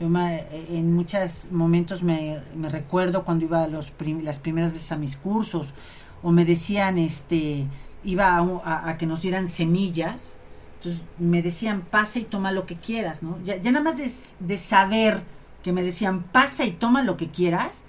Yo 0.00 0.08
me- 0.08 0.46
en 0.52 0.94
muchos 0.94 1.48
momentos 1.50 2.02
me, 2.02 2.40
recuerdo 2.70 3.24
cuando 3.24 3.44
iba 3.44 3.66
los 3.66 3.92
las 4.22 4.38
primeras 4.38 4.72
veces 4.72 4.92
a 4.92 4.96
mis 4.96 5.16
cursos 5.16 5.74
o 6.22 6.30
me 6.30 6.44
decían, 6.44 6.98
este, 6.98 7.66
iba 8.04 8.36
a, 8.64 8.96
que 8.96 9.06
nos 9.06 9.22
dieran 9.22 9.48
semillas, 9.48 10.36
entonces 10.76 11.02
me 11.18 11.42
decían, 11.42 11.82
pasa 11.90 12.20
y 12.20 12.24
toma 12.24 12.52
lo 12.52 12.66
que 12.66 12.76
quieras, 12.76 13.22
¿no? 13.24 13.38
Ya, 13.44 13.56
ya 13.56 13.72
nada 13.72 13.84
más 13.84 13.96
de 14.38 14.56
saber 14.56 15.22
que 15.64 15.72
me 15.72 15.82
decían, 15.82 16.22
pasa 16.22 16.64
y 16.64 16.70
toma 16.72 17.02
lo 17.02 17.16
que 17.16 17.28
quieras, 17.28 17.82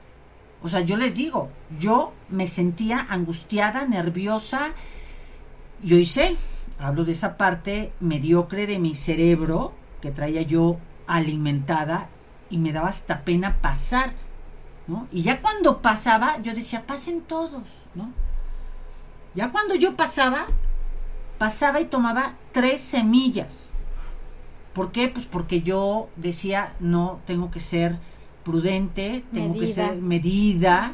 o 0.62 0.70
sea, 0.70 0.82
yo 0.82 0.98
les 0.98 1.16
digo, 1.16 1.50
yo 1.80 2.14
me 2.30 2.48
sentía 2.48 3.08
angustiada, 3.10 3.86
nerviosa, 3.86 4.74
y 5.82 5.94
hoy 5.94 6.06
sé, 6.06 6.36
hablo 6.78 7.06
de 7.06 7.14
esa 7.14 7.38
parte 7.38 7.94
mediocre 8.00 8.68
de 8.68 8.80
mi 8.80 8.96
cerebro 8.96 9.74
que 10.02 10.12
traía 10.12 10.42
yo 10.42 10.78
alimentada 11.08 12.10
y 12.50 12.58
me 12.58 12.74
daba 12.74 12.90
hasta 12.90 13.24
pena 13.24 13.58
pasar, 13.62 14.14
¿no? 14.88 15.08
Y 15.12 15.22
ya 15.22 15.42
cuando 15.42 15.82
pasaba, 15.82 16.42
yo 16.42 16.54
decía, 16.54 16.86
pasen 16.86 17.22
todos, 17.22 17.64
¿no? 17.96 18.12
Ya 19.36 19.52
cuando 19.52 19.76
yo 19.76 19.96
pasaba, 19.96 20.48
pasaba 21.38 21.80
y 21.80 21.86
tomaba 21.86 22.34
tres 22.52 22.82
semillas. 22.82 23.68
¿Por 24.74 24.92
qué? 24.92 25.08
Pues 25.08 25.26
porque 25.26 25.62
yo 25.62 26.10
decía, 26.16 26.74
no, 26.80 27.22
tengo 27.26 27.52
que 27.52 27.60
ser 27.60 27.98
prudente, 28.44 29.24
tengo 29.34 29.60
que 29.60 29.68
ser 29.68 29.96
medida, 29.98 30.94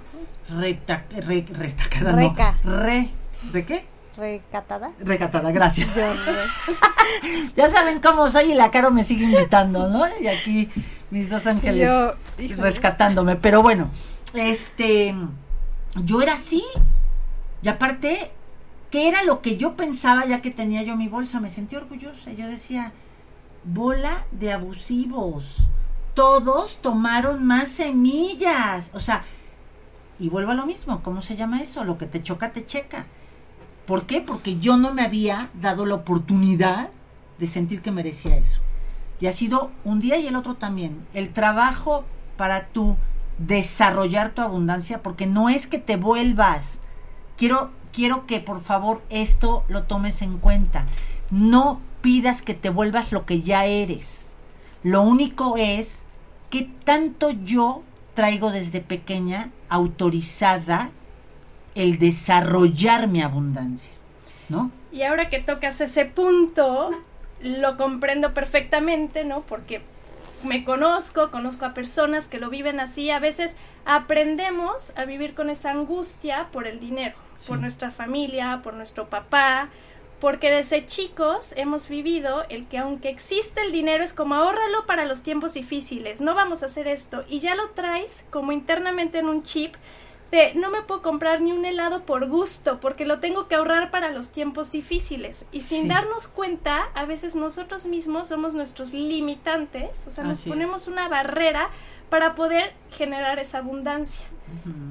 reta- 0.49 1.05
re- 1.09 1.45
retacada, 1.49 2.11
no, 2.11 2.17
Reca. 2.17 2.57
re, 2.63 3.09
¿re 3.51 3.65
qué? 3.65 3.85
Recatada. 4.17 4.91
Recatada, 4.99 5.51
gracias. 5.51 5.95
Yo 5.95 6.01
re- 6.01 7.51
Ya 7.55 7.69
saben 7.69 7.99
cómo 7.99 8.29
soy 8.29 8.51
y 8.51 8.55
la 8.55 8.71
Caro 8.71 8.89
me 8.91 9.03
sigue 9.03 9.25
invitando, 9.25 9.89
¿no? 9.89 10.05
Y 10.21 10.27
aquí 10.27 10.69
mis 11.11 11.29
dos 11.29 11.45
ángeles 11.47 11.87
Yo, 11.87 12.13
rescatándome. 12.57 13.35
Pero 13.35 13.61
bueno, 13.61 13.89
este, 14.33 15.13
yo 15.95 16.21
era 16.21 16.33
así. 16.35 16.63
Y 17.61 17.67
aparte, 17.67 18.31
¿qué 18.89 19.07
era 19.07 19.23
lo 19.23 19.41
que 19.41 19.57
yo 19.57 19.75
pensaba 19.75 20.25
ya 20.25 20.41
que 20.41 20.49
tenía 20.51 20.81
yo 20.83 20.95
mi 20.95 21.07
bolsa? 21.09 21.39
Me 21.39 21.49
sentí 21.49 21.75
orgullosa. 21.75 22.31
Yo 22.31 22.47
decía, 22.47 22.91
bola 23.65 24.25
de 24.31 24.51
abusivos. 24.53 25.57
Todos 26.15 26.77
tomaron 26.77 27.45
más 27.45 27.69
semillas. 27.69 28.89
O 28.93 28.99
sea, 28.99 29.23
y 30.17 30.29
vuelvo 30.29 30.51
a 30.51 30.55
lo 30.55 30.65
mismo, 30.65 31.03
¿cómo 31.03 31.21
se 31.21 31.35
llama 31.35 31.61
eso? 31.61 31.83
Lo 31.83 31.97
que 31.97 32.07
te 32.07 32.23
choca, 32.23 32.53
te 32.53 32.65
checa. 32.65 33.05
¿Por 33.85 34.07
qué? 34.07 34.21
Porque 34.21 34.57
yo 34.57 34.77
no 34.77 34.93
me 34.93 35.03
había 35.03 35.49
dado 35.53 35.85
la 35.85 35.95
oportunidad 35.95 36.89
de 37.37 37.47
sentir 37.47 37.81
que 37.81 37.91
merecía 37.91 38.37
eso. 38.37 38.61
Y 39.19 39.27
ha 39.27 39.31
sido 39.31 39.71
un 39.83 39.99
día 39.99 40.17
y 40.17 40.27
el 40.27 40.35
otro 40.35 40.55
también. 40.55 41.05
El 41.13 41.33
trabajo 41.33 42.03
para 42.37 42.67
tú 42.67 42.97
desarrollar 43.37 44.33
tu 44.33 44.41
abundancia, 44.41 45.03
porque 45.03 45.27
no 45.27 45.49
es 45.49 45.67
que 45.67 45.79
te 45.79 45.97
vuelvas. 45.97 46.79
Quiero, 47.37 47.71
quiero 47.93 48.25
que 48.25 48.39
por 48.39 48.61
favor 48.61 49.03
esto 49.09 49.65
lo 49.67 49.83
tomes 49.83 50.21
en 50.21 50.37
cuenta. 50.37 50.85
No 51.29 51.81
pidas 52.01 52.41
que 52.41 52.53
te 52.53 52.69
vuelvas 52.69 53.11
lo 53.11 53.25
que 53.25 53.41
ya 53.41 53.65
eres. 53.65 54.24
Lo 54.85 55.01
único 55.01 55.57
es 55.57 56.05
que 56.51 56.69
tanto 56.83 57.31
yo 57.31 57.81
traigo 58.13 58.51
desde 58.51 58.81
pequeña 58.81 59.49
autorizada 59.67 60.91
el 61.73 61.97
desarrollar 61.97 63.07
mi 63.07 63.23
abundancia, 63.23 63.91
¿no? 64.47 64.69
Y 64.91 65.01
ahora 65.01 65.27
que 65.29 65.39
tocas 65.39 65.81
ese 65.81 66.05
punto, 66.05 66.91
lo 67.41 67.77
comprendo 67.77 68.35
perfectamente, 68.35 69.25
¿no? 69.25 69.41
Porque 69.41 69.81
me 70.43 70.63
conozco, 70.63 71.31
conozco 71.31 71.65
a 71.65 71.73
personas 71.73 72.27
que 72.27 72.37
lo 72.37 72.51
viven 72.51 72.79
así. 72.79 73.09
A 73.09 73.17
veces 73.17 73.55
aprendemos 73.85 74.95
a 74.95 75.05
vivir 75.05 75.33
con 75.33 75.49
esa 75.49 75.71
angustia 75.71 76.49
por 76.51 76.67
el 76.67 76.79
dinero, 76.79 77.15
por 77.47 77.57
nuestra 77.57 77.89
familia, 77.89 78.59
por 78.63 78.75
nuestro 78.75 79.09
papá, 79.09 79.69
porque 80.25 80.49
desde 80.49 80.87
chicos 80.87 81.53
hemos 81.55 81.87
vivido 81.87 82.45
el 82.49 82.65
que 82.65 82.79
aunque 82.79 83.09
existe 83.09 83.61
el 83.61 83.71
dinero 83.71 84.03
es 84.03 84.15
como 84.15 84.33
ahórralo 84.33 84.87
para 84.87 85.05
los 85.05 85.21
tiempos 85.21 85.53
difíciles, 85.53 86.19
no 86.19 86.33
vamos 86.33 86.63
a 86.63 86.65
hacer 86.65 86.87
esto 86.87 87.23
y 87.29 87.41
ya 87.41 87.53
lo 87.53 87.69
traes 87.75 88.25
como 88.31 88.51
internamente 88.51 89.19
en 89.19 89.29
un 89.29 89.43
chip 89.43 89.75
de 90.31 90.55
no 90.55 90.71
me 90.71 90.81
puedo 90.81 91.03
comprar 91.03 91.41
ni 91.41 91.51
un 91.51 91.63
helado 91.63 92.05
por 92.07 92.27
gusto 92.27 92.79
porque 92.79 93.05
lo 93.05 93.19
tengo 93.19 93.47
que 93.47 93.53
ahorrar 93.53 93.91
para 93.91 94.09
los 94.09 94.31
tiempos 94.31 94.71
difíciles 94.71 95.45
y 95.51 95.59
sin 95.59 95.83
Sí. 95.83 95.89
darnos 95.89 96.27
cuenta 96.27 96.89
a 96.95 97.05
veces 97.05 97.35
nosotros 97.35 97.85
mismos 97.85 98.29
somos 98.29 98.55
nuestros 98.55 98.93
limitantes, 98.93 100.07
o 100.07 100.09
sea, 100.09 100.23
nos 100.23 100.39
es. 100.39 100.47
ponemos 100.47 100.87
una 100.87 101.07
barrera 101.07 101.69
para 102.09 102.35
poder 102.35 102.73
generar 102.91 103.39
esa 103.39 103.59
abundancia. 103.59 104.25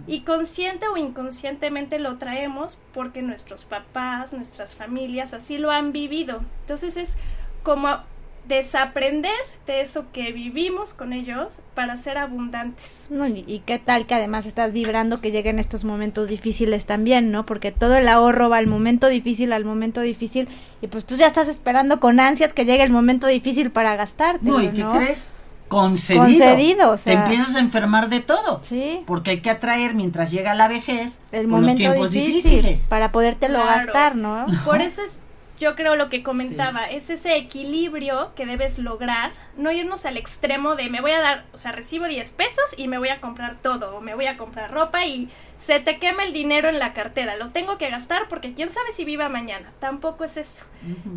Y 0.07 0.21
consciente 0.23 0.89
o 0.89 0.97
inconscientemente 0.97 1.99
lo 1.99 2.19
traemos 2.19 2.79
porque 2.93 3.23
nuestros 3.23 3.65
papás, 3.65 4.33
nuestras 4.33 4.75
familias 4.75 5.33
así 5.33 5.59
lo 5.59 5.71
han 5.71 5.93
vivido. 5.93 6.43
Entonces 6.63 6.97
es 6.97 7.17
como 7.63 8.01
desaprender 8.49 9.33
de 9.67 9.81
eso 9.81 10.07
que 10.13 10.33
vivimos 10.33 10.93
con 10.93 11.13
ellos 11.13 11.63
para 11.75 11.97
ser 11.97 12.19
abundantes. 12.19 13.07
No, 13.11 13.27
y, 13.27 13.45
y 13.47 13.61
qué 13.61 13.79
tal 13.79 14.07
que 14.07 14.15
además 14.15 14.45
estás 14.45 14.73
vibrando 14.73 15.21
que 15.21 15.31
lleguen 15.31 15.59
estos 15.59 15.85
momentos 15.85 16.29
difíciles 16.29 16.85
también, 16.85 17.31
¿no? 17.31 17.47
Porque 17.47 17.73
todo 17.73 17.97
el 17.97 18.09
ahorro 18.09 18.51
va 18.51 18.59
al 18.59 18.67
momento 18.67 19.09
difícil, 19.09 19.53
al 19.53 19.65
momento 19.65 20.01
difícil, 20.03 20.49
y 20.83 20.89
pues 20.89 21.05
tú 21.07 21.17
ya 21.17 21.27
estás 21.27 21.49
esperando 21.49 22.01
con 22.01 22.21
ansias 22.21 22.53
que 22.53 22.67
llegue 22.67 22.83
el 22.83 22.93
momento 22.93 23.27
difícil 23.27 23.71
para 23.71 23.97
gastarte. 23.97 24.45
No, 24.45 24.61
¿y 24.61 24.69
qué 24.69 24.85
crees? 24.95 25.31
Concedido. 25.75 26.25
Concedido, 26.25 26.91
o 26.93 26.97
sea. 26.97 27.13
Te 27.15 27.21
empiezas 27.33 27.55
a 27.57 27.59
enfermar 27.61 28.09
de 28.09 28.21
todo. 28.21 28.61
Sí, 28.63 29.03
Porque 29.07 29.31
hay 29.33 29.41
que 29.41 29.51
atraer 29.51 29.95
mientras 29.95 30.31
llega 30.31 30.55
la 30.55 30.69
vejez 30.69 31.21
el 31.33 31.43
con 31.43 31.51
momento 31.51 31.71
los 31.71 31.77
tiempos 31.93 32.11
difícil 32.11 32.43
difíciles. 32.43 32.87
para 32.89 33.11
podértelo 33.13 33.61
Claro. 33.63 33.85
gastar, 33.87 34.17
¿no? 34.17 34.47
Por 34.65 34.81
eso 34.81 35.03
es, 35.03 35.21
yo 35.59 35.77
creo 35.77 35.95
lo 35.97 36.09
que 36.09 36.23
comentaba, 36.25 36.87
es 36.87 37.11
ese 37.11 37.37
equilibrio 37.37 38.33
que 38.35 38.45
debes 38.45 38.79
lograr, 38.79 39.31
no 39.57 39.71
irnos 39.71 40.05
al 40.05 40.17
extremo 40.17 40.75
de 40.75 40.91
me 40.91 41.01
voy 41.01 41.13
a 41.13 41.21
dar, 41.21 41.45
o 41.53 41.57
sea, 41.57 41.71
recibo 41.73 42.07
10 42.07 42.33
pesos 42.33 42.75
y 42.77 42.89
me 42.89 42.99
voy 42.99 43.09
a 43.11 43.21
comprar 43.21 43.57
todo, 43.63 43.97
o 43.97 44.01
me 44.01 44.15
voy 44.17 44.27
a 44.27 44.37
comprar 44.37 44.73
ropa 44.73 45.05
y 45.07 45.29
se 45.57 45.79
te 45.79 45.99
quema 46.01 46.25
el 46.25 46.33
dinero 46.33 46.69
en 46.69 46.81
la 46.81 46.93
cartera, 46.93 47.37
lo 47.37 47.51
tengo 47.51 47.79
que 47.79 47.89
gastar 47.89 48.29
porque 48.29 48.53
quién 48.55 48.69
sabe 48.71 48.91
si 48.93 49.05
viva 49.05 49.29
mañana, 49.29 49.73
tampoco 49.79 50.25
es 50.25 50.37
eso. 50.37 50.65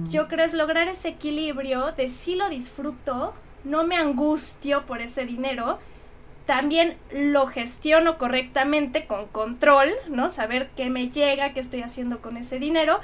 Yo 0.09 0.27
creo 0.27 0.45
es 0.45 0.53
lograr 0.53 0.87
ese 0.87 1.09
equilibrio 1.09 1.91
de 1.97 2.07
si 2.07 2.35
lo 2.35 2.47
disfruto, 2.49 3.33
no 3.63 3.85
me 3.85 3.97
angustio 3.97 4.85
por 4.85 5.01
ese 5.01 5.25
dinero, 5.25 5.79
también 6.45 6.97
lo 7.11 7.47
gestiono 7.47 8.17
correctamente 8.17 9.05
con 9.05 9.27
control, 9.27 9.91
¿no? 10.07 10.29
Saber 10.29 10.69
qué 10.75 10.89
me 10.89 11.09
llega, 11.09 11.53
qué 11.53 11.59
estoy 11.59 11.81
haciendo 11.81 12.21
con 12.21 12.37
ese 12.37 12.57
dinero, 12.57 12.99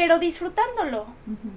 pero 0.00 0.18
disfrutándolo, 0.18 1.04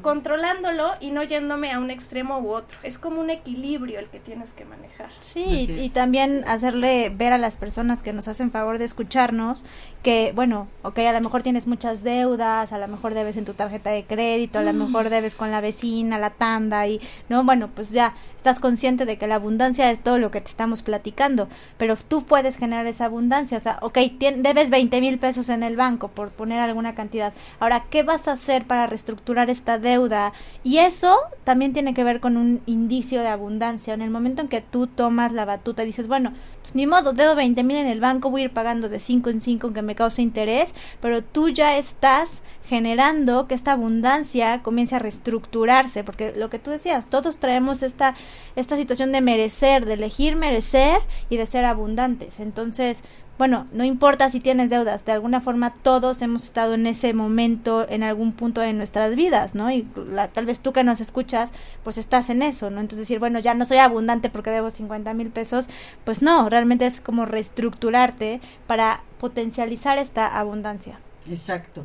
controlándolo 0.01 0.95
y 0.99 1.11
no 1.11 1.23
yéndome 1.23 1.71
a 1.71 1.79
un 1.79 1.89
extremo 1.89 2.39
u 2.39 2.51
otro. 2.51 2.77
Es 2.83 2.99
como 2.99 3.21
un 3.21 3.29
equilibrio 3.29 3.99
el 3.99 4.09
que 4.09 4.19
tienes 4.19 4.51
que 4.51 4.65
manejar. 4.65 5.11
Sí, 5.21 5.73
y, 5.79 5.89
también 5.91 6.43
hacerle 6.45 7.09
ver 7.09 7.31
a 7.31 7.37
las 7.37 7.55
personas 7.55 8.01
que 8.01 8.11
nos 8.11 8.27
hacen 8.27 8.51
favor 8.51 8.79
de 8.79 8.83
escucharnos 8.83 9.63
que, 10.03 10.33
bueno, 10.35 10.67
ok, 10.81 10.99
a 10.99 11.13
lo 11.13 11.21
mejor 11.21 11.41
tienes 11.41 11.67
muchas 11.67 12.03
deudas, 12.03 12.73
a 12.73 12.77
lo 12.79 12.89
mejor 12.89 13.13
debes 13.13 13.37
en 13.37 13.45
tu 13.45 13.53
tarjeta 13.53 13.91
de 13.91 14.03
crédito, 14.03 14.59
a 14.59 14.63
lo 14.63 14.73
mejor 14.73 15.09
debes 15.09 15.35
con 15.35 15.49
la 15.49 15.61
vecina, 15.61 16.19
la 16.19 16.31
tanda 16.31 16.85
y, 16.85 16.99
no, 17.29 17.45
bueno, 17.45 17.69
pues 17.73 17.91
ya 17.91 18.13
estás 18.43 18.59
consciente 18.59 19.05
de 19.05 19.17
que 19.17 19.25
la 19.25 19.35
abundancia 19.35 19.89
es 19.89 20.01
todo 20.01 20.17
lo 20.17 20.29
que 20.29 20.41
te 20.41 20.49
estamos 20.49 20.81
platicando, 20.81 21.47
pero 21.77 21.95
tú 21.95 22.25
puedes 22.25 22.57
generar 22.57 22.85
esa 22.87 23.05
abundancia, 23.05 23.55
o 23.55 23.61
sea, 23.61 23.77
ok, 23.81 23.97
tien- 24.19 24.41
debes 24.41 24.69
20 24.69 24.99
mil 24.99 25.17
pesos 25.17 25.47
en 25.47 25.63
el 25.63 25.77
banco 25.77 26.09
por 26.09 26.27
poner 26.31 26.59
alguna 26.59 26.93
cantidad, 26.93 27.31
ahora, 27.61 27.85
¿qué 27.89 28.03
vas 28.03 28.27
a 28.27 28.33
hacer 28.33 28.65
para 28.65 28.85
reestructurar 28.85 29.49
esta 29.49 29.79
deuda? 29.79 30.33
Y 30.61 30.79
eso 30.79 31.17
también 31.45 31.71
tiene 31.71 31.93
que 31.93 32.03
ver 32.03 32.19
con 32.19 32.35
un 32.35 32.59
indicio 32.65 33.21
de 33.21 33.29
abundancia, 33.29 33.93
en 33.93 34.01
el 34.01 34.09
momento 34.09 34.41
en 34.41 34.49
que 34.49 34.59
tú 34.59 34.87
tomas 34.87 35.31
la 35.31 35.45
batuta 35.45 35.83
y 35.83 35.85
dices, 35.85 36.09
bueno, 36.09 36.33
pues 36.61 36.75
ni 36.75 36.85
modo, 36.85 37.13
debo 37.13 37.35
20 37.35 37.63
mil 37.63 37.77
en 37.77 37.87
el 37.87 38.01
banco, 38.01 38.29
voy 38.29 38.41
a 38.41 38.45
ir 38.45 38.51
pagando 38.51 38.89
de 38.89 38.99
5 38.99 39.29
en 39.29 39.39
5 39.39 39.67
aunque 39.67 39.81
me 39.81 39.95
cause 39.95 40.21
interés, 40.21 40.73
pero 41.01 41.23
tú 41.23 41.47
ya 41.47 41.77
estás 41.77 42.41
generando 42.67 43.47
que 43.47 43.55
esta 43.55 43.73
abundancia 43.73 44.61
comience 44.63 44.95
a 44.95 44.99
reestructurarse, 44.99 46.03
porque 46.03 46.33
lo 46.35 46.49
que 46.49 46.59
tú 46.59 46.71
decías, 46.71 47.07
todos 47.07 47.37
traemos 47.37 47.83
esta, 47.83 48.15
esta 48.55 48.75
situación 48.77 49.11
de 49.11 49.21
merecer, 49.21 49.85
de 49.85 49.93
elegir 49.93 50.35
merecer 50.35 50.99
y 51.29 51.37
de 51.37 51.45
ser 51.45 51.65
abundantes. 51.65 52.39
Entonces, 52.39 53.03
bueno, 53.37 53.65
no 53.73 53.83
importa 53.83 54.29
si 54.29 54.39
tienes 54.39 54.69
deudas, 54.69 55.05
de 55.05 55.11
alguna 55.11 55.41
forma 55.41 55.73
todos 55.81 56.21
hemos 56.21 56.45
estado 56.45 56.75
en 56.75 56.85
ese 56.87 57.13
momento, 57.13 57.85
en 57.89 58.03
algún 58.03 58.31
punto 58.31 58.61
de 58.61 58.73
nuestras 58.73 59.15
vidas, 59.15 59.55
¿no? 59.55 59.71
Y 59.71 59.87
la- 60.11 60.27
tal 60.27 60.45
vez 60.45 60.59
tú 60.59 60.71
que 60.71 60.83
nos 60.83 61.01
escuchas, 61.01 61.49
pues 61.83 61.97
estás 61.97 62.29
en 62.29 62.43
eso, 62.43 62.69
¿no? 62.69 62.79
Entonces 62.79 62.99
decir, 62.99 63.19
bueno, 63.19 63.39
ya 63.39 63.55
no 63.55 63.65
soy 63.65 63.77
abundante 63.79 64.29
porque 64.29 64.51
debo 64.51 64.69
50 64.69 65.13
mil 65.13 65.29
pesos, 65.31 65.67
pues 66.05 66.21
no, 66.21 66.47
realmente 66.47 66.85
es 66.85 67.01
como 67.01 67.25
reestructurarte 67.25 68.39
para 68.67 69.01
potencializar 69.19 69.97
esta 69.97 70.27
abundancia. 70.39 70.99
Exacto. 71.27 71.83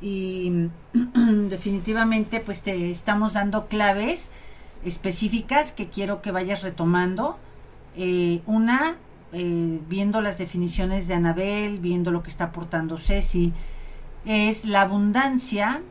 Y 0.00 0.68
definitivamente 1.48 2.40
pues 2.40 2.62
te 2.62 2.90
estamos 2.90 3.32
dando 3.32 3.66
claves 3.66 4.30
específicas 4.84 5.72
que 5.72 5.88
quiero 5.88 6.22
que 6.22 6.30
vayas 6.30 6.62
retomando. 6.62 7.38
Eh, 7.96 8.42
una, 8.46 8.96
eh, 9.32 9.80
viendo 9.88 10.20
las 10.20 10.38
definiciones 10.38 11.08
de 11.08 11.14
Anabel, 11.14 11.78
viendo 11.78 12.10
lo 12.10 12.22
que 12.22 12.30
está 12.30 12.44
aportando 12.44 12.96
Ceci, 12.96 13.52
es 14.24 14.64
la 14.64 14.82
abundancia, 14.82 15.82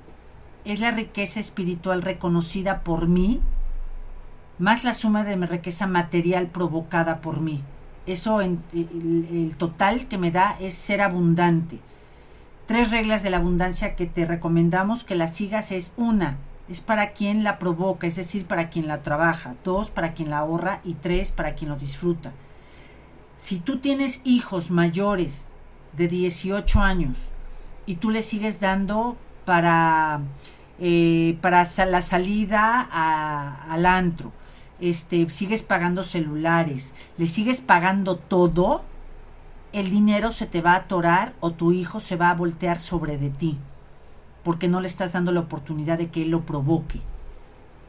es 0.63 0.79
la 0.79 0.91
riqueza 0.91 1.39
espiritual 1.39 2.01
reconocida 2.01 2.81
por 2.81 3.07
mí, 3.07 3.41
más 4.59 4.83
la 4.83 4.93
suma 4.93 5.23
de 5.23 5.35
mi 5.35 5.45
riqueza 5.45 5.85
material 5.85 6.47
provocada 6.47 7.19
por 7.19 7.41
mí. 7.41 7.63
Eso, 8.05 8.41
en, 8.41 8.63
el, 8.73 9.27
el 9.31 9.57
total 9.57 10.07
que 10.07 10.17
me 10.17 10.31
da 10.31 10.55
es 10.61 10.75
ser 10.75 11.01
abundante 11.01 11.79
tres 12.67 12.91
reglas 12.91 13.23
de 13.23 13.30
la 13.30 13.38
abundancia 13.38 13.95
que 13.95 14.06
te 14.06 14.25
recomendamos 14.25 15.03
que 15.03 15.15
las 15.15 15.36
sigas 15.36 15.71
es 15.71 15.93
una, 15.97 16.38
es 16.69 16.82
para 16.82 17.12
quien 17.13 17.43
la 17.43 17.60
provoca, 17.60 18.08
es 18.08 18.17
decir, 18.17 18.45
para 18.45 18.69
quien 18.69 18.88
la 18.88 19.01
trabaja, 19.03 19.56
dos, 19.63 19.89
para 19.89 20.13
quien 20.13 20.30
la 20.30 20.39
ahorra 20.39 20.82
y 20.84 20.93
tres, 20.95 21.32
para 21.32 21.56
quien 21.56 21.69
lo 21.71 21.77
disfruta. 21.77 22.34
Si 23.38 23.60
tú 23.60 23.77
tienes 23.80 24.21
hijos 24.25 24.69
mayores 24.69 25.47
de 25.95 26.08
18 26.08 26.82
años 26.82 27.17
y 27.86 27.95
tú 27.95 28.10
les 28.10 28.25
sigues 28.25 28.60
dando 28.60 29.15
para, 29.45 30.19
eh, 30.80 31.38
para 31.41 31.65
la 31.89 32.01
salida 32.01 32.88
a- 32.91 33.71
al 33.71 33.86
antro, 33.86 34.34
este, 34.82 35.30
sigues 35.30 35.63
pagando 35.63 36.03
celulares, 36.03 36.93
le 37.17 37.27
sigues 37.27 37.62
pagando 37.62 38.17
todo, 38.17 38.84
el 39.77 39.91
dinero 39.91 40.31
se 40.31 40.47
te 40.47 40.61
va 40.61 40.71
a 40.71 40.77
atorar 40.77 41.33
o 41.39 41.51
tu 41.51 41.71
hijo 41.71 41.99
se 41.99 42.15
va 42.15 42.31
a 42.31 42.33
voltear 42.33 42.79
sobre 42.79 43.19
de 43.19 43.29
ti, 43.29 43.59
porque 44.43 44.67
no 44.67 44.81
le 44.81 44.87
estás 44.87 45.13
dando 45.13 45.31
la 45.31 45.41
oportunidad 45.41 45.99
de 45.99 46.09
que 46.09 46.23
él 46.23 46.31
lo 46.31 46.47
provoque. 46.47 46.99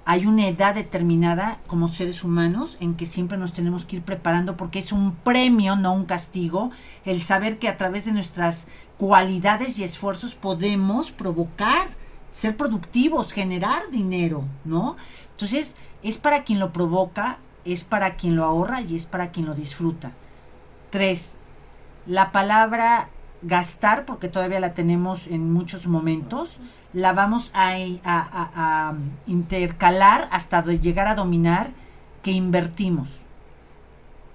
Hay 0.05 0.27
una 0.27 0.49
edad 0.49 0.75
determinada 0.75 1.61
como 1.67 1.89
seres 1.89 2.25
humanos 2.25 2.77
en 2.81 2.95
que 2.95 3.07
siempre 3.07 3.39
nos 3.39 3.55
tenemos 3.55 3.87
que 3.87 3.97
ir 3.97 4.03
preparando 4.03 4.55
porque 4.55 4.81
es 4.81 4.93
un 4.93 5.15
premio, 5.15 5.77
no 5.77 5.95
un 5.95 6.05
castigo, 6.05 6.73
el 7.07 7.23
saber 7.23 7.59
que 7.59 7.69
a 7.69 7.79
través 7.79 8.05
de 8.05 8.13
nuestras 8.13 8.67
cualidades 8.99 9.79
y 9.79 9.85
esfuerzos 9.85 10.35
podemos 10.35 11.11
provocar, 11.11 11.89
ser 12.33 12.55
productivos, 12.59 13.33
generar 13.33 13.91
dinero, 13.91 14.45
¿no? 14.67 14.99
Entonces, 15.31 15.75
es 16.03 16.19
para 16.19 16.45
quien 16.45 16.59
lo 16.59 16.71
provoca, 16.71 17.39
es 17.65 17.83
para 17.85 18.17
quien 18.17 18.37
lo 18.37 18.45
ahorra 18.45 18.83
y 18.83 18.95
es 18.95 19.07
para 19.07 19.31
quien 19.31 19.47
lo 19.47 19.55
disfruta. 19.55 20.13
Tres, 20.91 21.38
la 22.09 22.33
palabra 22.33 23.11
gastar, 23.43 24.05
porque 24.05 24.29
todavía 24.29 24.59
la 24.59 24.75
tenemos 24.75 25.29
en 25.29 25.53
muchos 25.53 25.87
momentos, 25.87 26.59
la 26.93 27.13
vamos 27.13 27.53
a, 27.55 28.95
intercalar 29.27 30.27
hasta 30.33 30.65
llegar 30.65 31.07
a 31.07 31.15
dominar 31.15 31.71
que 32.23 32.33
invertimos. 32.33 33.19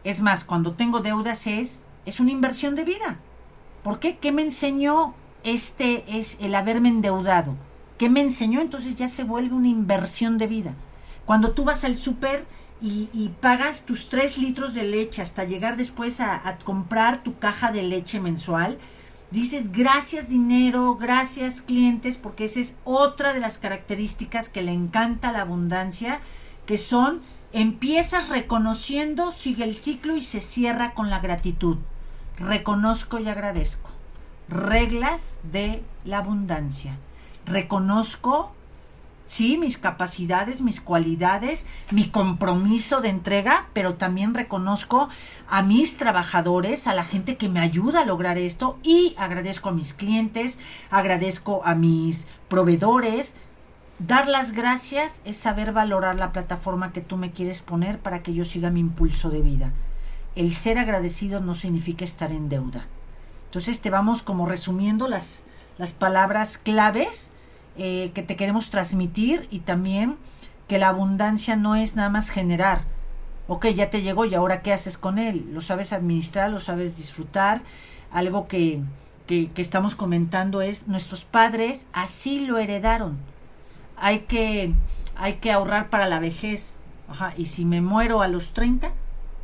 Es 0.03 0.21
más, 0.21 0.43
cuando 0.43 0.73
tengo 0.73 0.99
deudas 0.99 1.47
es, 1.47 1.83
es 2.05 2.19
una 2.19 2.31
inversión 2.31 2.75
de 2.75 2.85
vida. 2.85 3.17
¿Por 3.83 3.99
qué? 3.99 4.17
¿Qué 4.17 4.31
me 4.31 4.43
enseñó 4.43 5.15
este 5.43 6.19
es 6.19 6.37
el 6.39 6.55
haberme 6.55 6.89
endeudado? 6.89 7.55
¿Qué 7.97 8.09
me 8.09 8.21
enseñó? 8.21 8.61
Entonces 8.61 8.95
ya 8.95 9.09
se 9.09 9.23
vuelve 9.23 9.55
una 9.55 9.67
inversión 9.67 10.37
de 10.37 10.47
vida. 10.47 10.73
Cuando 11.25 11.51
tú 11.51 11.63
vas 11.63 11.83
al 11.83 11.97
súper 11.97 12.45
y, 12.81 13.31
pagas 13.39 13.85
tus 13.85 14.09
tres 14.09 14.37
litros 14.37 14.73
de 14.73 14.83
leche 14.83 15.21
hasta 15.21 15.45
llegar 15.45 15.77
después 15.77 16.19
a, 16.19 16.57
comprar 16.65 17.23
tu 17.23 17.37
caja 17.39 17.71
de 17.71 17.83
leche 17.83 18.19
mensual, 18.19 18.77
dices 19.31 19.71
gracias 19.71 20.27
dinero, 20.27 20.95
gracias 20.95 21.61
clientes, 21.61 22.17
porque 22.17 22.45
esa 22.45 22.59
es 22.59 22.75
otra 22.83 23.33
de 23.33 23.39
las 23.39 23.57
características 23.57 24.49
que 24.49 24.63
le 24.63 24.73
encanta 24.73 25.31
la 25.31 25.41
abundancia, 25.41 26.19
que 26.65 26.77
son 26.77 27.21
empiezas 27.53 28.29
reconociendo, 28.29 29.31
sigue 29.31 29.63
el 29.63 29.75
ciclo 29.75 30.17
y 30.17 30.21
se 30.21 30.41
cierra 30.41 30.93
con 30.93 31.09
la 31.09 31.19
gratitud. 31.19 31.77
Reconozco 32.37 33.19
y 33.19 33.29
agradezco. 33.29 33.89
Reglas 34.49 35.39
de 35.43 35.83
la 36.03 36.17
abundancia. 36.17 36.97
Reconozco 37.45 38.53
sí, 39.27 39.57
mis 39.57 39.77
capacidades, 39.77 40.61
mis 40.61 40.81
cualidades, 40.81 41.65
mi 41.91 42.09
compromiso 42.09 43.01
de 43.01 43.09
entrega, 43.09 43.67
pero 43.73 43.95
también 43.95 44.33
reconozco 44.33 45.09
a 45.49 45.61
mis 45.61 45.97
trabajadores, 45.97 46.87
a 46.87 46.93
la 46.93 47.03
gente 47.03 47.37
que 47.37 47.49
me 47.49 47.59
ayuda 47.59 48.01
a 48.01 48.05
lograr 48.05 48.37
esto 48.37 48.77
y 48.83 49.15
agradezco 49.17 49.69
a 49.69 49.73
mis 49.73 49.93
clientes, 49.93 50.59
agradezco 50.89 51.61
a 51.65 51.75
mis 51.75 52.27
proveedores. 52.47 53.35
Dar 53.99 54.27
las 54.27 54.51
gracias 54.51 55.21
es 55.25 55.37
saber 55.37 55.71
valorar 55.71 56.15
la 56.15 56.31
plataforma 56.31 56.91
que 56.91 57.01
tú 57.01 57.17
me 57.17 57.31
quieres 57.31 57.61
poner 57.61 57.99
para 57.99 58.23
que 58.23 58.33
yo 58.33 58.45
siga 58.45 58.69
mi 58.69 58.79
impulso 58.79 59.29
de 59.29 59.41
vida. 59.41 59.73
El 60.35 60.51
ser 60.51 60.79
agradecido 60.79 61.39
no 61.39 61.53
significa 61.53 62.03
estar 62.03 62.31
en 62.31 62.49
deuda. 62.49 62.87
Entonces 63.45 63.81
te 63.81 63.91
vamos 63.91 64.23
como 64.23 64.47
resumiendo 64.47 65.07
las, 65.07 65.43
las 65.77 65.93
palabras 65.93 66.57
claves 66.57 67.32
eh, 67.77 68.11
que 68.13 68.23
te 68.23 68.35
queremos 68.35 68.69
transmitir 68.69 69.47
y 69.49 69.59
también 69.59 70.17
que 70.67 70.77
la 70.77 70.89
abundancia 70.89 71.55
no 71.55 71.75
es 71.75 71.95
nada 71.95 72.09
más 72.09 72.29
generar. 72.29 72.85
Ok, 73.47 73.67
ya 73.67 73.89
te 73.89 74.01
llegó 74.01 74.25
y 74.25 74.35
ahora 74.35 74.61
qué 74.61 74.71
haces 74.71 74.97
con 74.97 75.19
él? 75.19 75.49
¿Lo 75.51 75.61
sabes 75.61 75.91
administrar? 75.91 76.49
¿Lo 76.49 76.59
sabes 76.59 76.95
disfrutar? 76.95 77.61
Algo 78.11 78.47
que, 78.47 78.81
que, 79.27 79.49
estamos 79.57 79.95
comentando 79.95 80.61
es 80.61 80.87
nuestros 80.87 81.25
padres 81.25 81.87
así 81.93 82.45
lo 82.45 82.57
heredaron. 82.57 83.17
Hay 83.97 84.19
que, 84.19 84.73
hay 85.15 85.33
que 85.35 85.51
ahorrar 85.51 85.89
para 85.89 86.07
la 86.07 86.19
vejez. 86.19 86.73
Ajá, 87.07 87.33
y 87.37 87.47
si 87.47 87.65
me 87.65 87.81
muero 87.81 88.21
a 88.21 88.27
los 88.27 88.53
30, 88.53 88.93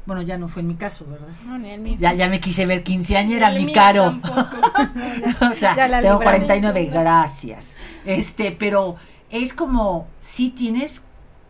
bueno, 0.09 0.23
ya 0.23 0.39
no 0.39 0.47
fue 0.47 0.63
en 0.63 0.69
mi 0.69 0.73
caso, 0.73 1.05
¿verdad? 1.07 1.27
No, 1.45 1.59
ni 1.59 1.69
en 1.69 1.83
mi. 1.83 1.95
Ya, 1.95 2.13
ya 2.13 2.27
me 2.29 2.39
quise 2.39 2.65
ver 2.65 2.83
era 2.83 3.51
mi 3.51 3.71
caro. 3.71 4.19
o 5.51 5.53
sea, 5.53 6.01
tengo 6.01 6.19
49, 6.19 6.85
gracias. 6.91 7.77
Este, 8.05 8.51
pero 8.51 8.95
es 9.29 9.53
como, 9.53 10.07
sí 10.19 10.49
tienes 10.49 11.03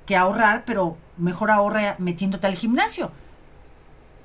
que 0.05 0.17
ahorrar, 0.17 0.65
pero 0.65 0.97
mejor 1.15 1.51
ahorra 1.51 1.95
metiéndote 1.99 2.47
al 2.47 2.55
gimnasio. 2.55 3.13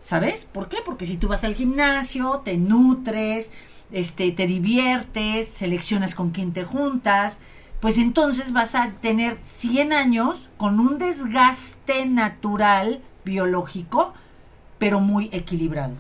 ¿Sabes? 0.01 0.47
¿Por 0.47 0.69
qué? 0.69 0.79
Porque 0.85 1.07
si 1.07 1.17
tú 1.17 1.29
vas 1.29 1.45
al 1.45 1.55
gimnasio, 1.55 2.43
te 2.45 2.57
nutres, 2.57 3.53
este, 3.93 4.33
te 4.33 4.49
diviertes, 4.49 5.47
seleccionas 5.47 6.17
con 6.17 6.33
quién 6.33 6.53
te 6.53 6.65
juntas, 6.65 7.39
pues 7.79 7.99
entonces 7.99 8.53
vas 8.53 8.75
a 8.75 8.95
tener 9.01 9.39
100 9.45 9.93
años 9.93 10.51
con 10.57 10.81
un 10.81 10.99
desgaste 10.99 12.05
natural 12.07 13.01
biológico 13.25 14.13
pero 14.79 15.01
muy 15.01 15.29
equilibrado. 15.33 15.95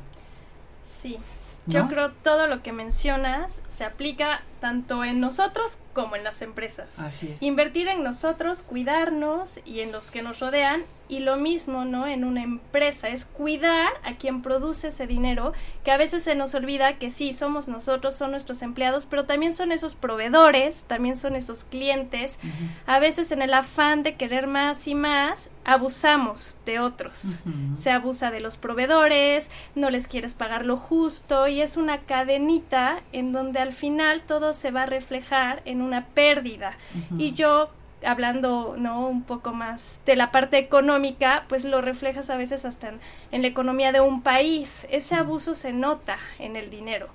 Sí, 0.82 1.18
yo 1.66 1.88
creo 1.88 2.10
todo 2.10 2.46
lo 2.46 2.62
que 2.62 2.72
mencionas 2.72 3.62
se 3.68 3.84
aplica 3.84 4.42
tanto 4.64 5.04
en 5.04 5.20
nosotros 5.20 5.78
como 5.92 6.16
en 6.16 6.24
las 6.24 6.40
empresas. 6.40 6.98
Así 6.98 7.30
es. 7.30 7.42
Invertir 7.42 7.86
en 7.86 8.02
nosotros, 8.02 8.62
cuidarnos 8.62 9.60
y 9.66 9.80
en 9.80 9.92
los 9.92 10.10
que 10.10 10.22
nos 10.22 10.40
rodean 10.40 10.84
y 11.06 11.18
lo 11.20 11.36
mismo, 11.36 11.84
¿no? 11.84 12.06
En 12.06 12.24
una 12.24 12.42
empresa 12.42 13.08
es 13.08 13.26
cuidar 13.26 13.92
a 14.04 14.14
quien 14.14 14.40
produce 14.40 14.88
ese 14.88 15.06
dinero, 15.06 15.52
que 15.84 15.90
a 15.90 15.98
veces 15.98 16.24
se 16.24 16.34
nos 16.34 16.54
olvida 16.54 16.96
que 16.98 17.10
sí, 17.10 17.34
somos 17.34 17.68
nosotros, 17.68 18.14
son 18.16 18.30
nuestros 18.30 18.62
empleados, 18.62 19.04
pero 19.04 19.26
también 19.26 19.52
son 19.52 19.70
esos 19.70 19.94
proveedores, 19.94 20.84
también 20.84 21.16
son 21.16 21.36
esos 21.36 21.64
clientes. 21.64 22.38
A 22.86 22.98
veces 23.00 23.32
en 23.32 23.42
el 23.42 23.52
afán 23.52 24.02
de 24.02 24.16
querer 24.16 24.46
más 24.46 24.88
y 24.88 24.94
más, 24.94 25.50
abusamos 25.64 26.56
de 26.64 26.80
otros. 26.80 27.36
Se 27.78 27.90
abusa 27.90 28.30
de 28.30 28.40
los 28.40 28.56
proveedores, 28.56 29.50
no 29.74 29.90
les 29.90 30.06
quieres 30.06 30.32
pagar 30.32 30.64
lo 30.64 30.78
justo 30.78 31.48
y 31.48 31.60
es 31.60 31.76
una 31.76 32.00
cadenita 32.00 33.02
en 33.12 33.32
donde 33.32 33.58
al 33.58 33.74
final 33.74 34.22
todo 34.22 34.53
se 34.54 34.70
va 34.70 34.84
a 34.84 34.86
reflejar 34.86 35.62
en 35.64 35.82
una 35.82 36.06
pérdida. 36.06 36.76
Y 37.18 37.32
yo 37.32 37.70
hablando 38.04 38.74
no 38.78 39.06
un 39.08 39.22
poco 39.22 39.52
más 39.52 40.00
de 40.06 40.16
la 40.16 40.30
parte 40.30 40.58
económica, 40.58 41.44
pues 41.48 41.64
lo 41.64 41.80
reflejas 41.80 42.30
a 42.30 42.36
veces 42.36 42.64
hasta 42.64 42.92
en, 43.30 43.42
la 43.42 43.48
economía 43.48 43.92
de 43.92 44.00
un 44.00 44.22
país. 44.22 44.86
Ese 44.90 45.14
abuso 45.14 45.54
se 45.54 45.72
nota 45.72 46.18
en 46.38 46.56
el 46.56 46.70
dinero. 46.70 47.08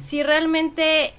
Si 0.00 0.22
realmente 0.22 1.14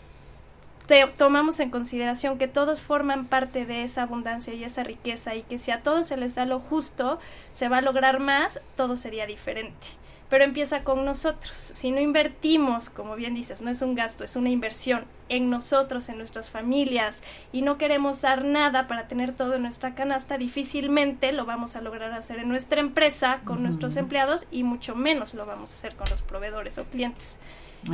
te, 0.88 1.06
tomamos 1.18 1.60
en 1.60 1.70
consideración 1.70 2.38
que 2.38 2.48
todos 2.48 2.82
forman 2.82 3.26
parte 3.26 3.66
de 3.66 3.84
esa 3.84 4.04
abundancia 4.04 4.54
y 4.54 4.64
esa 4.64 4.84
riqueza 4.84 5.36
y 5.36 5.44
que 5.44 5.58
si 5.58 5.72
a 5.72 5.82
todos 5.82 6.08
se 6.08 6.18
les 6.18 6.36
da 6.36 6.46
lo 6.46 6.60
justo, 6.60 7.20
se 7.52 7.70
va 7.70 7.78
a 7.78 7.82
lograr 7.82 8.20
más, 8.20 8.62
todo 8.76 8.98
sería 8.98 9.26
diferente 9.26 9.88
pero 10.30 10.44
empieza 10.44 10.84
con 10.84 11.06
nosotros. 11.06 11.54
Si 11.54 11.92
no 11.92 12.00
invertimos, 12.00 12.90
como 12.90 13.16
bien 13.16 13.36
dices, 13.36 13.62
no 13.62 13.72
es 13.72 13.82
un 13.82 13.96
gasto, 13.96 14.24
es 14.24 14.36
una 14.36 14.50
inversión 14.50 15.06
en 15.30 15.50
nosotros, 15.50 16.10
en 16.10 16.18
nuestras 16.18 16.50
familias, 16.50 17.24
y 17.52 17.62
no 17.62 17.78
queremos 17.78 18.22
dar 18.22 18.46
nada 18.46 18.88
para 18.88 19.08
tener 19.08 19.34
todo 19.34 19.56
en 19.56 19.64
nuestra 19.64 19.96
canasta, 19.96 20.38
difícilmente 20.38 21.32
lo 21.34 21.46
vamos 21.46 21.76
a 21.76 21.82
lograr 21.82 22.14
hacer 22.14 22.40
en 22.40 22.50
nuestra 22.50 22.80
empresa, 22.80 23.42
con 23.44 23.64
nuestros 23.64 23.98
empleados, 23.98 24.48
y 24.52 24.64
mucho 24.64 24.96
menos 24.96 25.34
lo 25.34 25.46
vamos 25.46 25.72
a 25.72 25.76
hacer 25.76 25.96
con 25.96 26.10
los 26.10 26.22
proveedores 26.22 26.78
o 26.78 26.86
clientes. 26.86 27.40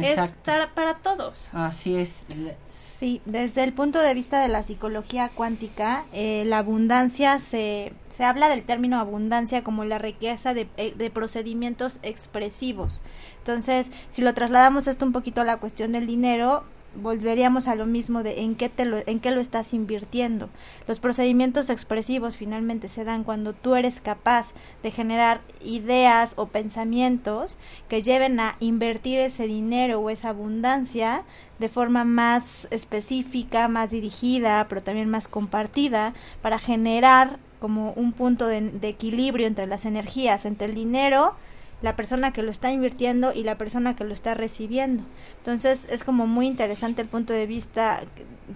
Es 0.02 0.36
para 0.74 0.96
todos. 0.98 1.50
Así 1.54 1.96
es. 1.96 2.26
Sí, 2.66 3.22
desde 3.26 3.64
el 3.64 3.74
punto 3.74 4.00
de 4.00 4.14
vista 4.14 4.42
de 4.42 4.48
la 4.48 4.64
psicología 4.64 5.30
cuántica, 5.30 6.06
eh, 6.14 6.44
la 6.46 6.60
abundancia 6.60 7.40
se, 7.40 7.94
se 8.10 8.24
habla 8.24 8.50
del 8.50 8.64
término 8.64 9.00
abundancia 9.00 9.64
como 9.64 9.86
la 9.86 10.00
riqueza 10.00 10.54
de, 10.54 10.68
eh, 10.78 10.94
de 10.96 11.10
procedimientos 11.12 12.00
expresivos. 12.02 13.02
Entonces, 13.40 13.88
si 14.10 14.22
lo 14.22 14.34
trasladamos 14.34 14.88
esto 14.88 15.06
un 15.06 15.12
poquito 15.12 15.42
a 15.42 15.46
la 15.46 15.58
cuestión 15.58 15.92
del 15.92 16.08
dinero, 16.08 16.64
volveríamos 16.96 17.68
a 17.68 17.76
lo 17.76 17.86
mismo 17.86 18.24
de 18.24 18.42
en 18.42 18.56
qué 18.56 18.70
te 18.70 18.86
lo, 18.86 18.98
en 19.06 19.20
qué 19.20 19.32
lo 19.32 19.42
estás 19.42 19.74
invirtiendo. 19.74 20.50
Los 20.88 21.00
procedimientos 21.00 21.70
expresivos 21.70 22.38
finalmente 22.38 22.90
se 22.90 23.04
dan 23.04 23.24
cuando 23.24 23.54
tú 23.54 23.76
eres 23.76 24.00
capaz 24.00 24.52
de 24.82 24.92
generar 24.92 25.42
ideas 25.64 26.34
o 26.36 26.48
pensamientos 26.48 27.58
que 27.90 28.02
lleven 28.02 28.40
a 28.40 28.56
invertir 28.60 29.20
ese 29.20 29.48
dinero 29.48 30.00
o 30.00 30.10
esa 30.10 30.30
abundancia 30.30 31.24
de 31.60 31.70
forma 31.70 32.04
más 32.04 32.68
específica, 32.72 33.68
más 33.68 33.90
dirigida, 33.92 34.68
pero 34.68 34.84
también 34.84 35.10
más 35.10 35.28
compartida 35.28 36.14
para 36.42 36.60
generar 36.60 37.40
como 37.60 37.94
un 37.94 38.12
punto 38.12 38.48
de, 38.48 38.62
de 38.62 38.90
equilibrio 38.90 39.48
entre 39.48 39.68
las 39.68 39.86
energías, 39.86 40.46
entre 40.46 40.68
el 40.68 40.76
dinero 40.76 41.36
la 41.84 41.96
persona 41.96 42.32
que 42.34 42.42
lo 42.42 42.50
está 42.50 42.72
invirtiendo 42.72 43.34
y 43.34 43.44
la 43.44 43.58
persona 43.58 43.96
que 43.96 44.04
lo 44.06 44.14
está 44.14 44.34
recibiendo. 44.34 45.04
Entonces 45.38 45.86
es 45.92 46.04
como 46.04 46.26
muy 46.26 46.48
interesante 46.48 47.02
el 47.04 47.08
punto 47.10 47.34
de 47.34 47.46
vista, 47.46 48.02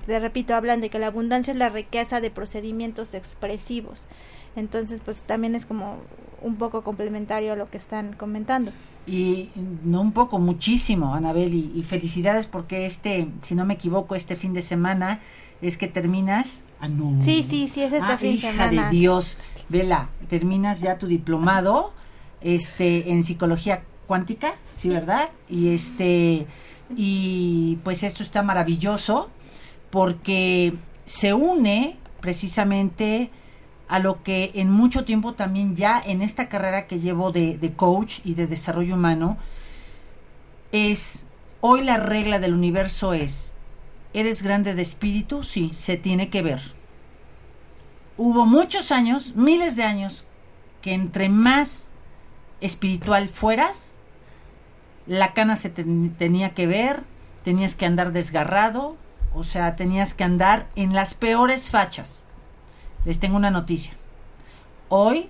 te 0.08 0.20
repito, 0.20 0.56
hablan 0.56 0.82
de 0.82 0.90
que 0.90 0.98
la 0.98 1.08
abundancia 1.08 1.52
es 1.52 1.60
la 1.60 1.70
riqueza 1.70 2.22
de 2.22 2.32
procedimientos 2.32 3.14
expresivos. 3.14 4.06
Entonces, 4.56 5.02
pues 5.06 5.22
también 5.22 5.54
es 5.54 5.66
como 5.68 5.98
un 6.42 6.56
poco 6.56 6.84
complementario 6.84 7.54
a 7.54 7.56
lo 7.56 7.70
que 7.70 7.78
están 7.78 8.14
comentando. 8.14 8.72
Y 9.06 9.50
no 9.84 10.02
un 10.02 10.12
poco, 10.14 10.40
muchísimo, 10.40 11.14
Anabel, 11.14 11.54
y, 11.54 11.72
y 11.76 11.84
felicidades 11.84 12.48
porque 12.48 12.86
este, 12.86 13.28
si 13.42 13.56
no 13.56 13.66
me 13.66 13.76
equivoco, 13.76 14.16
este 14.16 14.36
fin 14.36 14.54
de 14.54 14.62
semana 14.62 15.20
es 15.62 15.78
que 15.78 15.88
terminas. 15.88 16.64
Ah, 16.80 16.88
no. 16.88 17.22
Sí, 17.22 17.46
sí, 17.48 17.70
sí, 17.74 17.84
es 17.84 17.94
este 17.94 18.14
Ah, 18.14 18.18
fin 18.18 18.30
de 18.32 18.36
hija 18.36 18.52
semana. 18.52 18.86
de 18.86 18.98
Dios, 18.98 19.38
Vela, 19.70 20.10
terminas 20.30 20.82
ya 20.82 20.98
tu 20.98 21.08
diplomado 21.08 21.94
este 22.42 23.12
en 23.12 23.24
psicología 23.24 23.84
cuántica, 24.08 24.56
sí, 24.74 24.90
¿verdad? 24.90 25.30
Y 25.50 25.70
este 25.70 26.48
y 26.96 27.78
pues 27.84 28.04
esto 28.04 28.24
está 28.24 28.44
maravilloso 28.44 29.30
porque 29.90 30.74
se 31.06 31.34
une 31.34 31.98
precisamente 32.22 33.30
a 33.88 34.00
lo 34.00 34.24
que 34.24 34.52
en 34.56 34.70
mucho 34.70 35.06
tiempo 35.06 35.34
también 35.34 35.76
ya 35.76 36.02
en 36.06 36.22
esta 36.22 36.50
carrera 36.50 36.88
que 36.88 37.00
llevo 37.00 37.32
de, 37.32 37.58
de 37.58 37.74
coach 37.74 38.20
y 38.24 38.34
de 38.34 38.48
desarrollo 38.48 38.96
humano 38.96 39.38
es 40.72 41.28
hoy 41.62 41.84
la 41.84 41.98
regla 41.98 42.40
del 42.40 42.54
universo 42.54 43.14
es 43.14 43.56
¿eres 44.14 44.42
grande 44.42 44.74
de 44.74 44.82
espíritu? 44.82 45.44
Sí, 45.44 45.74
se 45.78 45.98
tiene 45.98 46.30
que 46.30 46.42
ver. 46.42 46.62
Hubo 48.18 48.46
muchos 48.46 48.92
años, 48.92 49.36
miles 49.36 49.76
de 49.76 49.84
años, 49.84 50.26
que 50.82 50.94
entre 50.94 51.30
más 51.30 51.92
espiritual 52.62 53.30
fueras, 53.30 54.00
la 55.06 55.34
cana 55.34 55.56
se 55.56 55.70
ten- 55.70 56.16
tenía 56.18 56.54
que 56.54 56.68
ver, 56.68 57.04
tenías 57.44 57.76
que 57.76 57.86
andar 57.86 58.12
desgarrado, 58.12 58.98
o 59.34 59.44
sea, 59.44 59.76
tenías 59.76 60.14
que 60.14 60.24
andar 60.24 60.68
en 60.76 60.94
las 60.94 61.14
peores 61.14 61.70
fachas. 61.70 62.24
Les 63.06 63.20
tengo 63.20 63.38
una 63.38 63.52
noticia. 63.52 63.94
Hoy, 64.90 65.30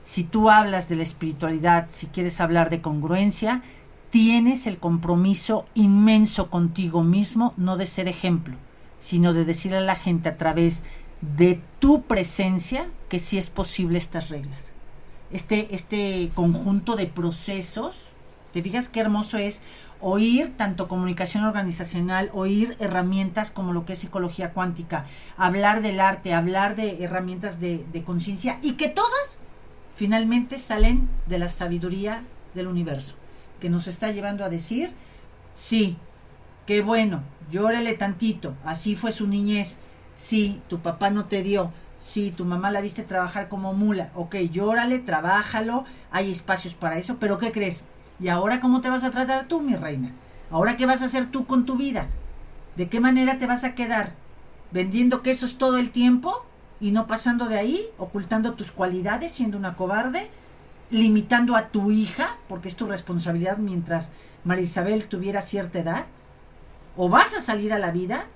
si 0.00 0.24
tú 0.24 0.48
hablas 0.50 0.88
de 0.88 0.96
la 0.96 1.02
espiritualidad, 1.02 1.86
si 1.88 2.06
quieres 2.06 2.40
hablar 2.40 2.70
de 2.70 2.80
congruencia, 2.80 3.62
tienes 4.10 4.66
el 4.66 4.78
compromiso 4.78 5.66
inmenso 5.74 6.50
contigo 6.50 7.02
mismo, 7.02 7.52
no 7.56 7.76
de 7.76 7.86
ser 7.86 8.08
ejemplo, 8.08 8.56
sino 9.00 9.32
de 9.32 9.44
decirle 9.44 9.78
a 9.78 9.82
la 9.82 9.96
gente 9.96 10.28
a 10.28 10.36
través 10.38 10.82
de 11.20 11.60
tu 11.78 12.02
presencia 12.02 12.88
que 13.08 13.18
sí 13.18 13.36
es 13.36 13.50
posible 13.50 13.98
estas 13.98 14.30
reglas. 14.30 14.72
Este, 15.30 15.74
este 15.74 16.30
conjunto 16.34 16.96
de 16.96 17.06
procesos, 17.06 18.02
te 18.52 18.62
fijas 18.62 18.88
qué 18.88 19.00
hermoso 19.00 19.38
es 19.38 19.62
oír 20.00 20.56
tanto 20.56 20.88
comunicación 20.88 21.44
organizacional, 21.44 22.30
oír 22.32 22.76
herramientas 22.80 23.50
como 23.50 23.72
lo 23.72 23.84
que 23.84 23.92
es 23.92 23.98
psicología 23.98 24.52
cuántica, 24.52 25.04
hablar 25.36 25.82
del 25.82 26.00
arte, 26.00 26.34
hablar 26.34 26.74
de 26.74 27.04
herramientas 27.04 27.60
de, 27.60 27.84
de 27.92 28.02
conciencia 28.02 28.58
y 28.62 28.72
que 28.72 28.88
todas 28.88 29.38
finalmente 29.94 30.58
salen 30.58 31.08
de 31.26 31.38
la 31.38 31.48
sabiduría 31.48 32.24
del 32.54 32.66
universo, 32.66 33.14
que 33.60 33.70
nos 33.70 33.86
está 33.86 34.10
llevando 34.10 34.44
a 34.44 34.48
decir, 34.48 34.92
sí, 35.52 35.96
qué 36.66 36.82
bueno, 36.82 37.22
llórele 37.50 37.94
tantito, 37.94 38.54
así 38.64 38.96
fue 38.96 39.12
su 39.12 39.26
niñez, 39.26 39.80
sí, 40.16 40.60
tu 40.68 40.80
papá 40.80 41.10
no 41.10 41.26
te 41.26 41.42
dio, 41.42 41.72
sí, 42.00 42.32
tu 42.32 42.44
mamá 42.44 42.70
la 42.70 42.80
viste 42.80 43.02
trabajar 43.02 43.48
como 43.48 43.74
mula, 43.74 44.10
ok, 44.14 44.36
llórale, 44.50 44.98
trabájalo, 44.98 45.84
hay 46.10 46.30
espacios 46.30 46.74
para 46.74 46.98
eso, 46.98 47.18
pero 47.20 47.38
¿qué 47.38 47.52
crees? 47.52 47.84
¿Y 48.18 48.28
ahora 48.28 48.60
cómo 48.60 48.80
te 48.80 48.90
vas 48.90 49.04
a 49.04 49.10
tratar 49.10 49.46
tú, 49.46 49.60
mi 49.60 49.76
reina? 49.76 50.12
¿Ahora 50.50 50.76
qué 50.76 50.86
vas 50.86 51.02
a 51.02 51.06
hacer 51.06 51.30
tú 51.30 51.46
con 51.46 51.64
tu 51.64 51.76
vida? 51.76 52.08
¿De 52.76 52.88
qué 52.88 53.00
manera 53.00 53.38
te 53.38 53.46
vas 53.46 53.64
a 53.64 53.74
quedar? 53.74 54.14
¿Vendiendo 54.72 55.22
quesos 55.22 55.58
todo 55.58 55.78
el 55.78 55.90
tiempo 55.90 56.44
y 56.80 56.90
no 56.90 57.06
pasando 57.06 57.46
de 57.46 57.58
ahí? 57.58 57.86
¿Ocultando 57.98 58.54
tus 58.54 58.70
cualidades, 58.70 59.32
siendo 59.32 59.56
una 59.58 59.76
cobarde? 59.76 60.30
¿Limitando 60.90 61.56
a 61.56 61.68
tu 61.68 61.90
hija, 61.90 62.36
porque 62.48 62.68
es 62.68 62.76
tu 62.76 62.86
responsabilidad 62.86 63.58
mientras 63.58 64.10
Marisabel 64.44 65.06
tuviera 65.06 65.40
cierta 65.42 65.78
edad? 65.78 66.06
¿O 66.96 67.08
vas 67.08 67.34
a 67.34 67.40
salir 67.40 67.72
a 67.72 67.78
la 67.78 67.90
vida 67.90 68.26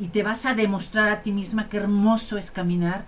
y 0.00 0.08
te 0.08 0.22
vas 0.22 0.46
a 0.46 0.54
demostrar 0.54 1.10
a 1.10 1.20
ti 1.20 1.30
misma 1.30 1.68
qué 1.68 1.76
hermoso 1.76 2.38
es 2.38 2.50
caminar 2.50 3.04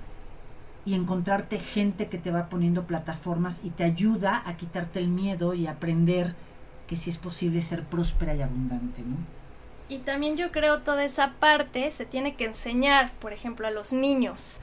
y 0.84 0.94
encontrarte 0.94 1.58
gente 1.58 2.08
que 2.08 2.18
te 2.18 2.30
va 2.30 2.50
poniendo 2.50 2.86
plataformas 2.86 3.62
y 3.64 3.70
te 3.70 3.84
ayuda 3.84 4.42
a 4.44 4.56
quitarte 4.58 4.98
el 4.98 5.08
miedo 5.08 5.54
y 5.54 5.66
aprender 5.66 6.34
que 6.86 6.96
sí 6.96 7.08
es 7.08 7.16
posible 7.16 7.62
ser 7.62 7.84
próspera 7.84 8.34
y 8.34 8.42
abundante, 8.42 9.00
¿no? 9.00 9.16
Y 9.88 9.98
también 9.98 10.36
yo 10.36 10.52
creo 10.52 10.80
toda 10.80 11.04
esa 11.04 11.32
parte 11.38 11.90
se 11.90 12.04
tiene 12.04 12.34
que 12.34 12.44
enseñar, 12.44 13.12
por 13.20 13.32
ejemplo, 13.32 13.66
a 13.66 13.70
los 13.70 13.92
niños. 13.92 14.60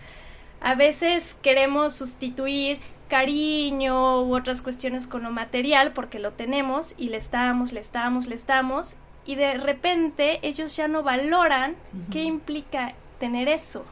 A 0.62 0.76
veces 0.76 1.36
queremos 1.42 1.94
sustituir 1.94 2.80
cariño 3.08 4.24
u 4.24 4.36
otras 4.36 4.62
cuestiones 4.62 5.08
con 5.08 5.24
lo 5.24 5.32
material 5.32 5.94
porque 5.94 6.20
lo 6.20 6.34
tenemos 6.34 6.94
y 6.98 7.10
le 7.10 7.18
estamos, 7.18 7.74
le 7.74 7.80
estamos, 7.80 8.28
le 8.28 8.36
estamos 8.36 8.98
y 9.26 9.36
de 9.36 9.56
repente 9.56 10.40
ellos 10.42 10.76
ya 10.76 10.88
no 10.88 11.04
valoran 11.04 11.76
qué 12.12 12.24
implica 12.24 12.94
tener 13.20 13.48
eso 13.48 13.86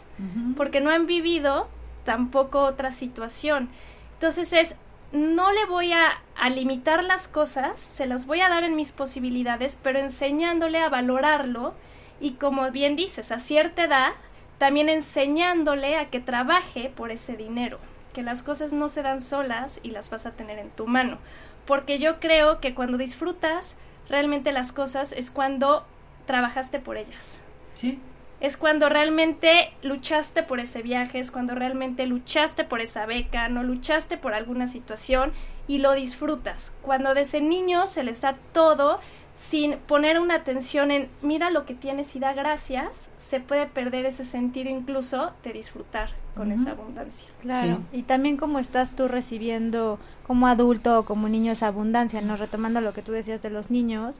porque 0.55 0.81
no 0.81 0.89
han 0.89 1.05
vivido 1.05 1.67
tampoco 2.03 2.61
otra 2.61 2.91
situación. 2.91 3.69
Entonces 4.13 4.53
es, 4.53 4.75
no 5.11 5.51
le 5.51 5.65
voy 5.65 5.91
a, 5.93 6.09
a, 6.35 6.49
limitar 6.49 7.03
las 7.03 7.27
cosas, 7.27 7.79
se 7.79 8.07
las 8.07 8.25
voy 8.25 8.41
a 8.41 8.49
dar 8.49 8.63
en 8.63 8.75
mis 8.75 8.91
posibilidades, 8.91 9.77
pero 9.81 9.99
enseñándole 9.99 10.79
a 10.79 10.89
valorarlo 10.89 11.75
y 12.19 12.31
como 12.31 12.69
bien 12.71 12.95
dices, 12.95 13.31
a 13.31 13.39
cierta 13.39 13.83
edad, 13.83 14.13
también 14.57 14.89
enseñándole 14.89 15.97
a 15.97 16.09
que 16.09 16.19
trabaje 16.19 16.91
por 16.95 17.11
ese 17.11 17.37
dinero, 17.37 17.77
que 18.13 18.23
las 18.23 18.41
cosas 18.41 18.73
no 18.73 18.89
se 18.89 19.03
dan 19.03 19.21
solas 19.21 19.79
y 19.83 19.91
las 19.91 20.09
vas 20.09 20.25
a 20.25 20.31
tener 20.31 20.57
en 20.57 20.71
tu 20.71 20.87
mano. 20.87 21.19
Porque 21.67 21.99
yo 21.99 22.19
creo 22.19 22.59
que 22.59 22.73
cuando 22.73 22.97
disfrutas 22.97 23.75
realmente 24.09 24.51
las 24.51 24.71
cosas 24.71 25.11
es 25.11 25.31
cuando 25.31 25.85
trabajaste 26.25 26.79
por 26.79 26.97
ellas. 26.97 27.41
Sí, 27.73 27.99
es 28.39 28.55
cuando 28.55 28.87
realmente 28.89 29.73
luchaste 29.81 30.43
por 30.43 30.59
ese 30.59 30.83
viaje, 30.83 31.19
es 31.19 31.31
cuando 31.31 31.55
realmente 31.55 32.05
luchaste 32.05 32.63
por 32.63 32.81
esa 32.81 33.05
beca, 33.05 33.49
no 33.49 33.63
luchaste 33.63 34.17
por 34.17 34.33
alguna 34.33 34.67
situación 34.67 35.33
y 35.67 35.79
lo 35.79 35.93
disfrutas. 35.93 36.75
Cuando 36.81 37.15
desde 37.15 37.41
niño 37.41 37.87
se 37.87 38.03
les 38.03 38.21
da 38.21 38.37
todo 38.53 38.99
sin 39.37 39.77
poner 39.77 40.19
una 40.19 40.33
atención 40.33 40.89
en 40.89 41.09
mira 41.21 41.51
lo 41.51 41.65
que 41.65 41.75
tienes 41.75 42.15
y 42.15 42.19
da 42.19 42.33
gracias, 42.33 43.07
se 43.17 43.39
puede 43.39 43.67
perder 43.67 44.05
ese 44.05 44.23
sentido 44.23 44.71
incluso 44.71 45.31
de 45.43 45.53
disfrutar 45.53 46.09
con 46.35 46.47
uh 46.47 46.55
-huh. 46.55 46.61
esa 46.61 46.71
abundancia. 46.71 47.29
Claro, 47.41 47.77
sí. 47.91 47.99
y 47.99 48.01
también 48.03 48.37
cómo 48.37 48.57
estás 48.57 48.95
tú 48.95 49.07
recibiendo 49.07 49.99
como 50.25 50.47
adulto 50.47 50.99
o 50.99 51.05
como 51.05 51.29
niño 51.29 51.51
esa 51.51 51.67
abundancia, 51.67 52.19
¿no? 52.21 52.35
Retomando 52.35 52.81
lo 52.81 52.93
que 52.93 53.03
tú 53.03 53.11
decías 53.11 53.41
de 53.43 53.51
los 53.51 53.69
niños, 53.69 54.15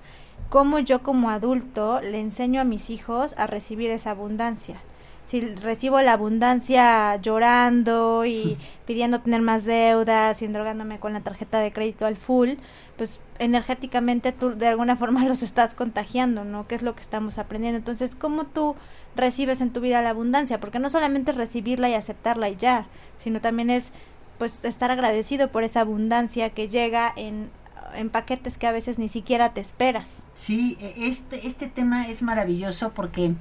cómo 0.50 0.78
yo 0.78 1.02
como 1.02 1.32
adulto 1.32 2.00
le 2.00 2.20
enseño 2.20 2.62
a 2.62 2.64
mis 2.64 2.92
hijos 2.92 3.34
a 3.38 3.48
recibir 3.48 3.90
esa 3.90 4.12
abundancia. 4.12 4.80
Si 5.28 5.42
recibo 5.42 6.02
la 6.02 6.14
abundancia 6.14 7.18
llorando 7.18 8.26
y 8.26 8.58
pidiendo 8.86 9.22
tener 9.22 9.42
más 9.42 9.66
deudas 9.66 10.42
y 10.42 10.46
endrogándome 10.46 11.00
con 11.00 11.14
la 11.14 11.20
tarjeta 11.20 11.60
de 11.60 11.72
crédito 11.72 12.06
al 12.06 12.16
full, 12.16 12.54
pues 12.98 13.22
energéticamente 13.38 14.32
tú 14.32 14.56
de 14.56 14.68
alguna 14.68 14.96
forma 14.98 15.26
los 15.26 15.44
estás 15.44 15.76
contagiando, 15.76 16.44
¿no? 16.44 16.66
Que 16.68 16.76
es 16.76 16.82
lo 16.82 16.96
que 16.96 17.02
estamos 17.02 17.38
aprendiendo. 17.38 17.78
Entonces, 17.78 18.16
¿cómo 18.16 18.46
tú 18.46 18.76
recibes 19.16 19.62
en 19.62 19.72
tu 19.72 19.82
vida 19.82 20.02
la 20.02 20.12
abundancia? 20.12 20.60
Porque 20.60 20.80
no 20.80 20.90
solamente 20.90 21.32
es 21.32 21.38
recibirla 21.38 21.90
y 21.90 21.94
aceptarla 21.94 22.50
y 22.50 22.56
ya, 22.56 22.88
sino 23.18 23.42
también 23.42 23.70
es 23.70 23.92
pues 24.40 24.64
estar 24.66 24.92
agradecido 24.92 25.52
por 25.52 25.64
esa 25.64 25.82
abundancia 25.82 26.52
que 26.52 26.70
llega 26.70 27.12
en 27.16 27.50
en 27.96 28.10
paquetes 28.10 28.58
que 28.58 28.68
a 28.68 28.72
veces 28.72 29.00
ni 29.00 29.10
siquiera 29.10 29.54
te 29.54 29.62
esperas. 29.62 30.24
Sí, 30.36 30.78
este, 30.98 31.48
este 31.48 31.68
tema 31.68 32.08
es 32.08 32.22
maravilloso 32.22 32.92
porque 32.94 33.34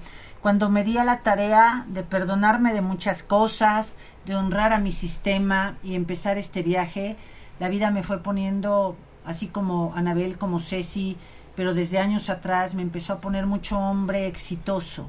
cuando 0.46 0.70
me 0.70 0.84
di 0.84 0.96
a 0.96 1.02
la 1.02 1.24
tarea 1.24 1.86
de 1.88 2.04
perdonarme 2.04 2.72
de 2.72 2.80
muchas 2.80 3.24
cosas, 3.24 3.96
de 4.26 4.36
honrar 4.36 4.72
a 4.72 4.78
mi 4.78 4.92
sistema 4.92 5.76
y 5.82 5.96
empezar 5.96 6.38
este 6.38 6.62
viaje, 6.62 7.16
la 7.58 7.68
vida 7.68 7.90
me 7.90 8.04
fue 8.04 8.22
poniendo, 8.22 8.94
así 9.24 9.48
como 9.48 9.92
Anabel, 9.96 10.38
como 10.38 10.60
Ceci, 10.60 11.16
pero 11.56 11.74
desde 11.74 11.98
años 11.98 12.30
atrás 12.30 12.76
me 12.76 12.82
empezó 12.82 13.14
a 13.14 13.20
poner 13.20 13.44
mucho 13.44 13.76
hombre 13.76 14.28
exitoso, 14.28 15.08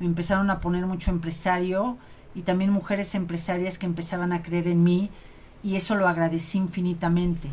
me 0.00 0.06
empezaron 0.06 0.50
a 0.50 0.60
poner 0.60 0.84
mucho 0.84 1.10
empresario 1.10 1.96
y 2.34 2.42
también 2.42 2.70
mujeres 2.70 3.14
empresarias 3.14 3.78
que 3.78 3.86
empezaban 3.86 4.34
a 4.34 4.42
creer 4.42 4.68
en 4.68 4.84
mí 4.84 5.08
y 5.62 5.76
eso 5.76 5.94
lo 5.94 6.08
agradecí 6.08 6.58
infinitamente. 6.58 7.48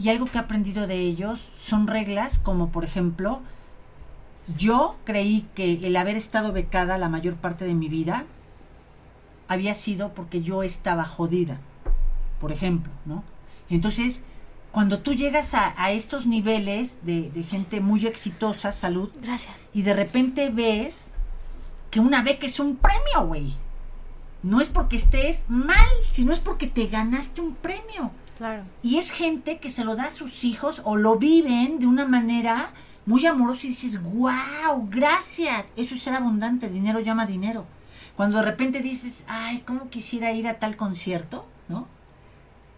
Y 0.00 0.08
algo 0.08 0.26
que 0.26 0.38
he 0.38 0.40
aprendido 0.40 0.88
de 0.88 0.96
ellos 0.96 1.48
son 1.56 1.86
reglas 1.86 2.40
como, 2.40 2.70
por 2.70 2.82
ejemplo, 2.82 3.42
yo 4.56 4.96
creí 5.04 5.46
que 5.54 5.86
el 5.86 5.96
haber 5.96 6.16
estado 6.16 6.52
becada 6.52 6.98
la 6.98 7.08
mayor 7.08 7.34
parte 7.34 7.64
de 7.64 7.74
mi 7.74 7.88
vida 7.88 8.24
había 9.48 9.74
sido 9.74 10.12
porque 10.14 10.42
yo 10.42 10.62
estaba 10.62 11.04
jodida, 11.04 11.58
por 12.40 12.52
ejemplo, 12.52 12.92
¿no? 13.04 13.24
Entonces, 13.68 14.24
cuando 14.72 15.00
tú 15.00 15.14
llegas 15.14 15.54
a, 15.54 15.74
a 15.82 15.90
estos 15.90 16.26
niveles 16.26 16.98
de, 17.04 17.30
de, 17.30 17.42
gente 17.42 17.80
muy 17.80 18.06
exitosa, 18.06 18.72
salud, 18.72 19.10
Gracias. 19.22 19.54
y 19.72 19.82
de 19.82 19.94
repente 19.94 20.50
ves 20.50 21.12
que 21.90 22.00
una 22.00 22.22
beca 22.22 22.46
es 22.46 22.60
un 22.60 22.76
premio, 22.76 23.26
güey, 23.26 23.54
no 24.42 24.60
es 24.60 24.68
porque 24.68 24.96
estés 24.96 25.44
mal, 25.48 25.86
sino 26.08 26.32
es 26.32 26.40
porque 26.40 26.66
te 26.66 26.86
ganaste 26.86 27.40
un 27.40 27.54
premio. 27.54 28.12
Claro. 28.38 28.64
Y 28.82 28.98
es 28.98 29.10
gente 29.10 29.58
que 29.58 29.70
se 29.70 29.82
lo 29.82 29.96
da 29.96 30.04
a 30.04 30.10
sus 30.10 30.44
hijos 30.44 30.82
o 30.84 30.96
lo 30.96 31.16
viven 31.16 31.78
de 31.78 31.86
una 31.86 32.06
manera 32.06 32.70
muy 33.06 33.24
amorosa 33.24 33.66
y 33.66 33.70
dices, 33.70 34.02
wow, 34.02 34.88
gracias. 34.90 35.72
Eso 35.76 35.94
es 35.94 36.02
ser 36.02 36.14
abundante, 36.14 36.68
dinero 36.68 37.00
llama 37.00 37.24
dinero. 37.24 37.64
Cuando 38.16 38.38
de 38.38 38.44
repente 38.44 38.80
dices, 38.80 39.24
ay, 39.28 39.60
¿cómo 39.66 39.88
quisiera 39.88 40.32
ir 40.32 40.48
a 40.48 40.58
tal 40.58 40.76
concierto? 40.76 41.46
¿No? 41.68 41.86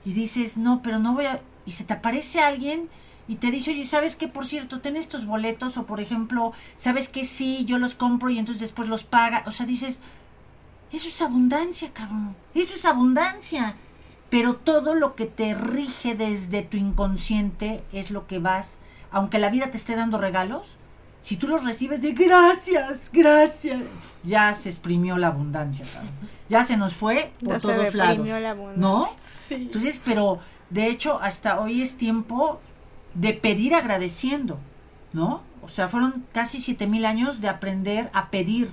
Y 0.05 0.13
dices, 0.13 0.57
no, 0.57 0.83
pero 0.83 0.99
no 0.99 1.15
voy 1.15 1.27
a... 1.27 1.41
Y 1.65 1.73
se 1.73 1.85
te 1.85 1.95
aparece 1.95 2.41
alguien 2.41 2.89
y 3.27 3.37
te 3.37 3.51
dice, 3.51 3.73
oye, 3.73 3.85
¿sabes 3.85 4.17
qué? 4.17 4.27
Por 4.27 4.47
cierto, 4.47 4.81
ten 4.81 4.97
estos 4.97 5.27
boletos 5.27 5.77
o 5.77 5.87
por 5.87 6.01
ejemplo, 6.01 6.53
¿sabes 6.77 7.09
qué? 7.09 7.25
Sí, 7.25 7.65
yo 7.67 7.79
los 7.79 7.95
compro 7.95 8.31
y 8.31 8.39
entonces 8.39 8.61
después 8.61 8.89
los 8.89 9.05
paga. 9.05 9.45
O 9.47 9.53
sea, 9.53 9.67
dices, 9.67 10.01
eso 10.93 11.09
es 11.09 11.21
abundancia, 11.21 11.93
cabrón. 11.93 12.35
Eso 12.55 12.75
es 12.75 12.85
abundancia. 12.85 13.77
Pero 14.31 14.55
todo 14.55 14.95
lo 14.95 15.15
que 15.15 15.27
te 15.27 15.55
rige 15.55 16.15
desde 16.15 16.63
tu 16.63 16.77
inconsciente 16.77 17.85
es 17.93 18.11
lo 18.11 18.27
que 18.27 18.39
vas, 18.39 18.79
aunque 19.11 19.39
la 19.39 19.51
vida 19.51 19.71
te 19.71 19.77
esté 19.77 19.97
dando 19.97 20.19
regalos, 20.19 20.77
si 21.23 21.37
tú 21.37 21.49
los 21.49 21.65
recibes 21.65 22.01
de 22.01 22.13
gracias, 22.13 23.11
gracias, 23.13 23.81
ya 24.23 24.55
se 24.55 24.69
exprimió 24.69 25.19
la 25.19 25.29
abundancia, 25.29 25.85
cabrón. 25.93 26.11
Ya 26.49 26.65
se 26.65 26.77
nos 26.77 26.95
fue 26.95 27.33
por 27.41 27.51
Ya 27.55 27.61
se 27.61 27.67
todos 27.67 27.95
lados. 27.95 28.17
reprimió 28.17 28.41
la 28.41 28.51
abundancia. 28.51 28.81
¿No? 28.81 29.09
Sí. 29.19 29.55
Entonces, 29.55 30.01
pero 30.05 30.39
de 30.71 30.87
hecho, 30.89 31.21
hasta 31.21 31.61
hoy 31.61 31.83
es 31.83 31.97
tiempo 31.97 32.61
de 33.15 33.35
pedir 33.35 33.75
agradeciendo, 33.75 34.59
¿no? 35.13 35.43
O 35.63 35.69
sea, 35.69 35.89
fueron 35.89 36.25
casi 36.33 36.61
siete 36.61 36.87
mil 36.87 37.05
años 37.05 37.41
de 37.41 37.49
aprender 37.49 38.11
a 38.15 38.31
pedir. 38.31 38.71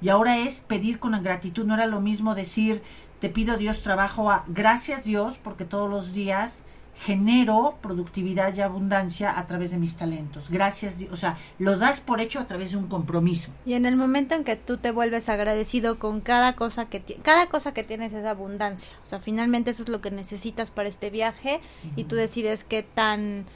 Y 0.00 0.08
ahora 0.08 0.38
es 0.38 0.60
pedir 0.60 0.98
con 0.98 1.20
gratitud. 1.22 1.66
No 1.66 1.74
era 1.74 1.86
lo 1.86 2.00
mismo 2.00 2.34
decir, 2.34 2.82
te 3.20 3.28
pido 3.28 3.58
Dios 3.58 3.82
trabajo 3.82 4.30
a 4.30 4.44
gracias 4.48 5.04
Dios, 5.04 5.38
porque 5.42 5.66
todos 5.66 5.90
los 5.90 6.14
días 6.14 6.62
genero 7.04 7.78
productividad 7.80 8.54
y 8.54 8.60
abundancia 8.60 9.38
a 9.38 9.46
través 9.46 9.70
de 9.70 9.78
mis 9.78 9.96
talentos. 9.96 10.50
Gracias, 10.50 11.04
o 11.10 11.16
sea, 11.16 11.38
lo 11.58 11.78
das 11.78 12.00
por 12.00 12.20
hecho 12.20 12.40
a 12.40 12.46
través 12.46 12.72
de 12.72 12.76
un 12.76 12.88
compromiso. 12.88 13.50
Y 13.64 13.72
en 13.72 13.86
el 13.86 13.96
momento 13.96 14.34
en 14.34 14.44
que 14.44 14.56
tú 14.56 14.76
te 14.76 14.90
vuelves 14.90 15.28
agradecido 15.28 15.98
con 15.98 16.20
cada 16.20 16.56
cosa 16.56 16.86
que 16.86 17.00
cada 17.22 17.46
cosa 17.46 17.72
que 17.72 17.84
tienes 17.84 18.12
es 18.12 18.26
abundancia. 18.26 18.92
O 19.02 19.06
sea, 19.06 19.18
finalmente 19.18 19.70
eso 19.70 19.82
es 19.82 19.88
lo 19.88 20.00
que 20.00 20.10
necesitas 20.10 20.70
para 20.70 20.88
este 20.88 21.08
viaje 21.10 21.60
y 21.96 22.04
tú 22.04 22.16
decides 22.16 22.64
qué 22.64 22.82
tan 22.82 23.46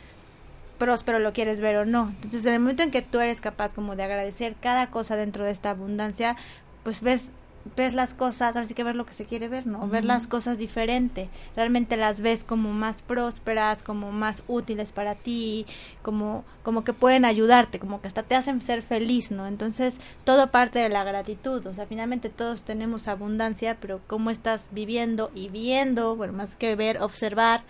próspero 0.78 1.18
lo 1.18 1.32
quieres 1.32 1.60
ver 1.60 1.76
o 1.76 1.84
no. 1.84 2.12
Entonces, 2.16 2.44
en 2.46 2.54
el 2.54 2.60
momento 2.60 2.82
en 2.82 2.90
que 2.90 3.02
tú 3.02 3.20
eres 3.20 3.40
capaz 3.40 3.74
como 3.74 3.94
de 3.94 4.04
agradecer 4.04 4.56
cada 4.60 4.90
cosa 4.90 5.16
dentro 5.16 5.44
de 5.44 5.50
esta 5.50 5.70
abundancia, 5.70 6.36
pues 6.82 7.02
ves 7.02 7.32
ves 7.76 7.94
las 7.94 8.14
cosas, 8.14 8.56
ahora 8.56 8.68
sí 8.68 8.74
que 8.74 8.84
ver 8.84 8.96
lo 8.96 9.06
que 9.06 9.14
se 9.14 9.24
quiere 9.24 9.48
ver, 9.48 9.66
¿no? 9.66 9.86
Ver 9.88 10.04
las 10.04 10.26
cosas 10.26 10.58
diferente. 10.58 11.28
Realmente 11.56 11.96
las 11.96 12.20
ves 12.20 12.44
como 12.44 12.72
más 12.72 13.02
prósperas, 13.02 13.82
como 13.82 14.12
más 14.12 14.42
útiles 14.48 14.92
para 14.92 15.14
ti, 15.14 15.66
como 16.02 16.44
como 16.62 16.82
que 16.82 16.94
pueden 16.94 17.24
ayudarte, 17.26 17.78
como 17.78 18.00
que 18.00 18.08
hasta 18.08 18.22
te 18.22 18.34
hacen 18.34 18.60
ser 18.62 18.82
feliz, 18.82 19.30
¿no? 19.30 19.46
Entonces, 19.46 20.00
todo 20.24 20.50
parte 20.50 20.78
de 20.78 20.88
la 20.88 21.04
gratitud, 21.04 21.64
o 21.66 21.74
sea, 21.74 21.86
finalmente 21.86 22.30
todos 22.30 22.64
tenemos 22.64 23.06
abundancia, 23.06 23.76
pero 23.80 24.00
cómo 24.06 24.30
estás 24.30 24.68
viviendo 24.72 25.30
y 25.34 25.50
viendo, 25.50 26.16
bueno, 26.16 26.32
más 26.32 26.56
que 26.56 26.74
ver, 26.74 27.02
observar 27.02 27.64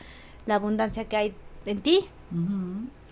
la 0.47 0.55
abundancia 0.55 1.07
que 1.07 1.17
hay 1.17 1.35
en 1.67 1.81
ti. 1.81 2.07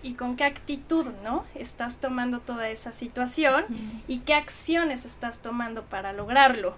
Y 0.03 0.15
con 0.15 0.37
qué 0.37 0.45
actitud, 0.45 1.07
¿no? 1.25 1.45
Estás 1.55 1.99
tomando 1.99 2.41
toda 2.41 2.69
esa 2.69 2.93
situación 2.93 3.65
y 4.09 4.19
qué 4.21 4.35
acciones 4.35 5.05
estás 5.05 5.41
tomando 5.41 5.83
para 5.85 6.13
lograrlo. 6.13 6.75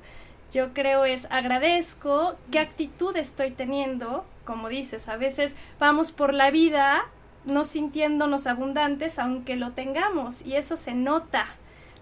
Yo 0.53 0.73
creo 0.73 1.05
es 1.05 1.27
agradezco 1.31 2.37
qué 2.53 2.61
actitud 2.61 3.17
estoy 3.17 3.51
teniendo, 3.51 4.25
como 4.45 4.69
dices, 4.69 5.09
a 5.09 5.17
veces 5.17 5.57
vamos 5.79 6.13
por 6.13 6.33
la 6.33 6.51
vida 6.51 7.05
no 7.45 7.65
sintiéndonos 7.65 8.47
abundantes 8.47 9.19
aunque 9.19 9.57
lo 9.57 9.73
tengamos 9.73 10.47
y 10.47 10.57
eso 10.57 10.77
se 10.77 10.95
nota. 10.95 11.47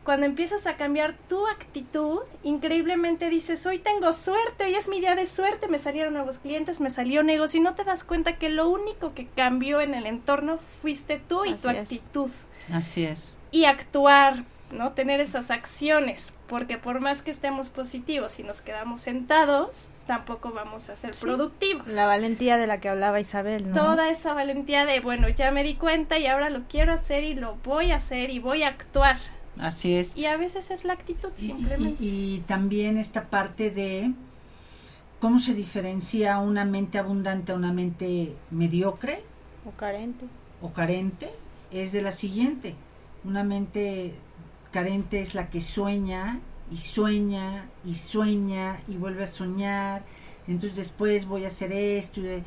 Cuando 0.05 0.27
empiezas 0.27 0.67
a 0.67 0.77
cambiar 0.77 1.15
tu 1.29 1.47
actitud, 1.47 2.21
increíblemente 2.43 3.31
dices, 3.31 3.65
hoy 3.67 3.79
tengo 3.79 4.13
suerte, 4.13 4.65
hoy 4.65 4.75
es 4.75 4.89
mi 4.89 4.99
día 5.01 5.15
de 5.15 5.27
suerte, 5.27 5.69
me 5.69 5.79
salieron 5.79 6.15
nuevos 6.15 6.39
clientes, 6.39 6.81
me 6.81 6.91
salió 6.91 7.23
negocio 7.23 7.61
y 7.61 7.63
no 7.63 7.75
te 7.75 7.85
das 7.85 8.03
cuenta 8.03 8.37
que 8.37 8.49
lo 8.49 8.69
único 8.69 9.15
que 9.15 9.29
cambió 9.29 9.81
en 9.81 9.95
el 9.95 10.07
entorno 10.07 10.59
fuiste 10.81 11.19
tú 11.29 11.45
y 11.45 11.53
Así 11.53 11.63
tu 11.63 11.69
es. 11.71 11.79
actitud 11.79 12.31
Así 12.73 13.05
es. 13.05 13.35
y 13.53 13.67
actuar, 13.67 14.43
¿no? 14.73 14.91
Tener 14.91 15.21
esas 15.21 15.53
acciones, 15.53 16.33
porque 16.49 16.79
por 16.79 16.99
más 16.99 17.23
que 17.23 17.31
estemos 17.31 17.69
positivos 17.69 18.41
y 18.41 18.43
nos 18.43 18.61
quedamos 18.61 19.03
sentados, 19.03 19.91
tampoco 20.09 20.51
vamos 20.51 20.89
a 20.91 20.97
ser 20.97 21.15
Sí. 21.15 21.27
productivos. 21.27 21.87
La 21.87 22.07
valentía 22.07 22.57
de 22.57 22.67
la 22.67 22.81
que 22.81 22.89
hablaba 22.89 23.21
Isabel, 23.21 23.69
¿no? 23.71 23.77
Toda 23.77 24.11
esa 24.11 24.35
valentía 24.35 24.85
de, 24.85 24.99
bueno, 24.99 25.29
ya 25.29 25.53
me 25.53 25.63
di 25.63 25.75
cuenta 25.77 26.19
y 26.19 26.27
ahora 26.27 26.51
lo 26.51 26.63
quiero 26.69 26.93
hacer 26.93 27.23
y 27.23 27.35
lo 27.35 27.55
voy 27.63 27.93
a 27.93 27.97
hacer 27.97 28.31
y 28.31 28.41
voy 28.41 28.65
a 28.65 28.69
actuar. 28.69 29.19
Así 29.59 29.95
es. 29.95 30.17
Y 30.17 30.27
a 30.27 30.37
veces 30.37 30.71
es 30.71 30.85
la 30.85 30.95
actitud 30.95 31.31
Y- 31.39 31.43
y- 31.43 31.47
simplemente. 31.47 32.05
Y, 32.05 32.39
también 32.47 32.97
esta 32.99 33.29
parte 33.29 33.71
de 33.71 34.13
cómo 35.21 35.39
se 35.39 35.55
diferencia 35.55 36.39
una 36.39 36.65
mente 36.65 36.99
abundante 36.99 37.53
a 37.53 37.55
una 37.55 37.73
mente 37.73 38.35
mediocre 38.51 39.23
O 39.67 39.71
carente. 39.73 40.27
o 40.61 40.73
carente 40.73 41.31
es 41.71 41.93
de 41.93 42.03
la 42.03 42.13
siguiente. 42.13 42.75
Una 43.25 43.45
mente 43.45 44.15
carente 44.73 45.21
es 45.21 45.35
la 45.35 45.49
que 45.51 45.61
sueña 45.61 46.41
y 46.71 46.79
sueña 46.79 47.67
y 47.85 47.95
sueña 47.95 48.81
y 48.89 48.97
vuelve 48.97 49.25
a 49.25 49.27
soñar. 49.29 50.03
Entonces 50.49 50.77
después 50.77 51.27
voy 51.27 51.45
a 51.45 51.49
hacer 51.49 51.73
esto. 51.73 52.21
Y, 52.21 52.43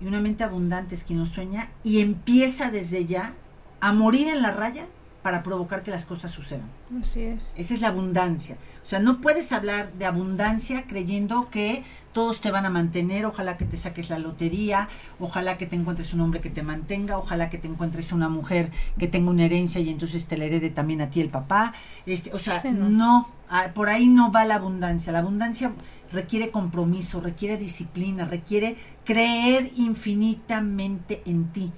y 0.00 0.06
una 0.06 0.20
mente 0.20 0.44
abundante 0.44 0.94
es 0.94 1.04
quien 1.04 1.18
no 1.20 1.26
sueña 1.26 1.70
y 1.82 2.00
empieza 2.00 2.70
desde 2.70 3.06
ya 3.06 3.32
a 3.80 3.92
morir 3.92 4.28
en 4.28 4.42
la 4.42 4.50
raya 4.50 4.86
para 5.24 5.42
provocar 5.42 5.82
que 5.82 5.90
las 5.90 6.04
cosas 6.04 6.32
sucedan. 6.32 6.68
Así 7.00 7.22
es. 7.22 7.42
Esa 7.56 7.72
es 7.72 7.80
la 7.80 7.88
abundancia. 7.88 8.58
O 8.84 8.86
sea, 8.86 9.00
no 9.00 9.22
puedes 9.22 9.52
hablar 9.52 9.90
de 9.94 10.04
abundancia 10.04 10.84
creyendo 10.86 11.48
que 11.48 11.82
todos 12.12 12.42
te 12.42 12.50
van 12.50 12.66
a 12.66 12.70
mantener, 12.70 13.24
ojalá 13.24 13.56
que 13.56 13.64
te 13.64 13.78
saques 13.78 14.10
la 14.10 14.18
lotería, 14.18 14.90
ojalá 15.18 15.56
que 15.56 15.64
te 15.64 15.76
encuentres 15.76 16.12
un 16.12 16.20
hombre 16.20 16.42
que 16.42 16.50
te 16.50 16.62
mantenga, 16.62 17.16
ojalá 17.16 17.48
que 17.48 17.56
te 17.56 17.66
encuentres 17.66 18.12
una 18.12 18.28
mujer 18.28 18.70
que 18.98 19.08
tenga 19.08 19.30
una 19.30 19.46
herencia 19.46 19.80
y 19.80 19.88
entonces 19.88 20.26
te 20.26 20.36
la 20.36 20.44
herede 20.44 20.68
también 20.68 21.00
a 21.00 21.08
ti 21.08 21.22
el 21.22 21.30
papá. 21.30 21.72
Este, 22.04 22.30
o 22.34 22.38
sea, 22.38 22.60
Sí, 22.60 22.68
¿no? 22.70 22.90
no, 22.90 23.28
ah, 23.48 23.68
por 23.74 23.88
ahí 23.88 24.06
no 24.08 24.30
va 24.30 24.44
la 24.44 24.56
abundancia. 24.56 25.10
La 25.10 25.20
abundancia 25.20 25.72
requiere 26.12 26.50
compromiso, 26.50 27.22
requiere 27.22 27.56
disciplina, 27.56 28.26
requiere 28.26 28.76
creer 29.06 29.72
infinitamente 29.74 31.22
en 31.24 31.48
ti 31.50 31.72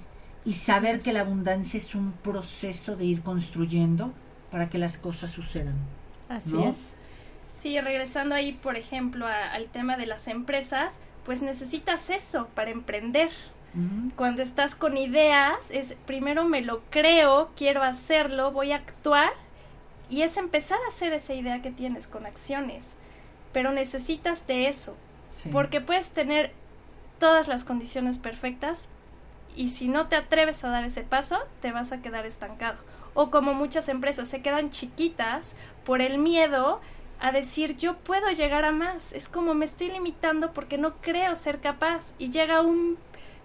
y 0.46 0.54
saber 0.54 1.00
que 1.00 1.12
la 1.12 1.20
abundancia 1.20 1.76
es 1.78 1.94
un 1.94 2.12
proceso 2.12 2.96
de 2.96 3.04
ir 3.04 3.22
construyendo 3.22 4.14
para 4.50 4.70
que 4.70 4.78
las 4.78 4.96
cosas 4.96 5.30
sucedan. 5.32 5.74
Así 6.28 6.52
¿No? 6.52 6.70
es. 6.70 6.94
Sí, 7.48 7.78
regresando 7.80 8.34
ahí, 8.34 8.52
por 8.52 8.76
ejemplo, 8.76 9.26
a- 9.26 9.52
al 9.52 9.66
tema 9.66 9.96
de 9.96 10.06
las 10.06 10.28
empresas, 10.28 11.00
pues 11.24 11.42
necesitas 11.42 12.08
eso 12.10 12.48
para 12.54 12.70
emprender. 12.70 13.30
Cuando 14.16 14.40
estás 14.40 14.74
con 14.74 14.96
ideas, 14.96 15.70
es 15.70 15.96
primero 16.06 16.44
me 16.46 16.62
lo 16.62 16.80
creo, 16.88 17.50
quiero 17.56 17.82
hacerlo, 17.82 18.50
voy 18.50 18.72
a 18.72 18.76
actuar 18.76 19.30
y 20.08 20.22
es 20.22 20.38
empezar 20.38 20.78
a 20.84 20.88
hacer 20.88 21.12
esa 21.12 21.34
idea 21.34 21.60
que 21.60 21.70
tienes 21.72 22.06
con 22.06 22.24
acciones. 22.24 22.94
Pero 23.52 23.72
necesitas 23.72 24.46
de 24.46 24.68
eso, 24.68 24.96
Sí. 25.30 25.50
porque 25.52 25.82
puedes 25.82 26.12
tener 26.12 26.54
todas 27.18 27.48
las 27.48 27.64
condiciones 27.64 28.18
perfectas 28.18 28.88
y 29.56 29.70
si 29.70 29.88
no 29.88 30.06
te 30.08 30.16
atreves 30.16 30.62
a 30.64 30.68
dar 30.68 30.84
ese 30.84 31.02
paso, 31.02 31.38
te 31.60 31.72
vas 31.72 31.92
a 31.92 32.02
quedar 32.02 32.26
estancado. 32.26 32.78
O 33.14 33.30
como 33.30 33.54
muchas 33.54 33.88
empresas 33.88 34.28
se 34.28 34.42
quedan 34.42 34.70
chiquitas 34.70 35.56
por 35.84 36.02
el 36.02 36.18
miedo 36.18 36.80
a 37.18 37.32
decir 37.32 37.76
yo 37.78 37.96
puedo 37.96 38.30
llegar 38.30 38.64
a 38.66 38.72
más. 38.72 39.12
Es 39.14 39.28
como 39.28 39.54
me 39.54 39.64
estoy 39.64 39.90
limitando 39.90 40.52
porque 40.52 40.76
no 40.76 40.96
creo 41.00 41.34
ser 41.34 41.60
capaz. 41.60 42.14
Y 42.18 42.30
llega 42.30 42.60
un 42.60 42.98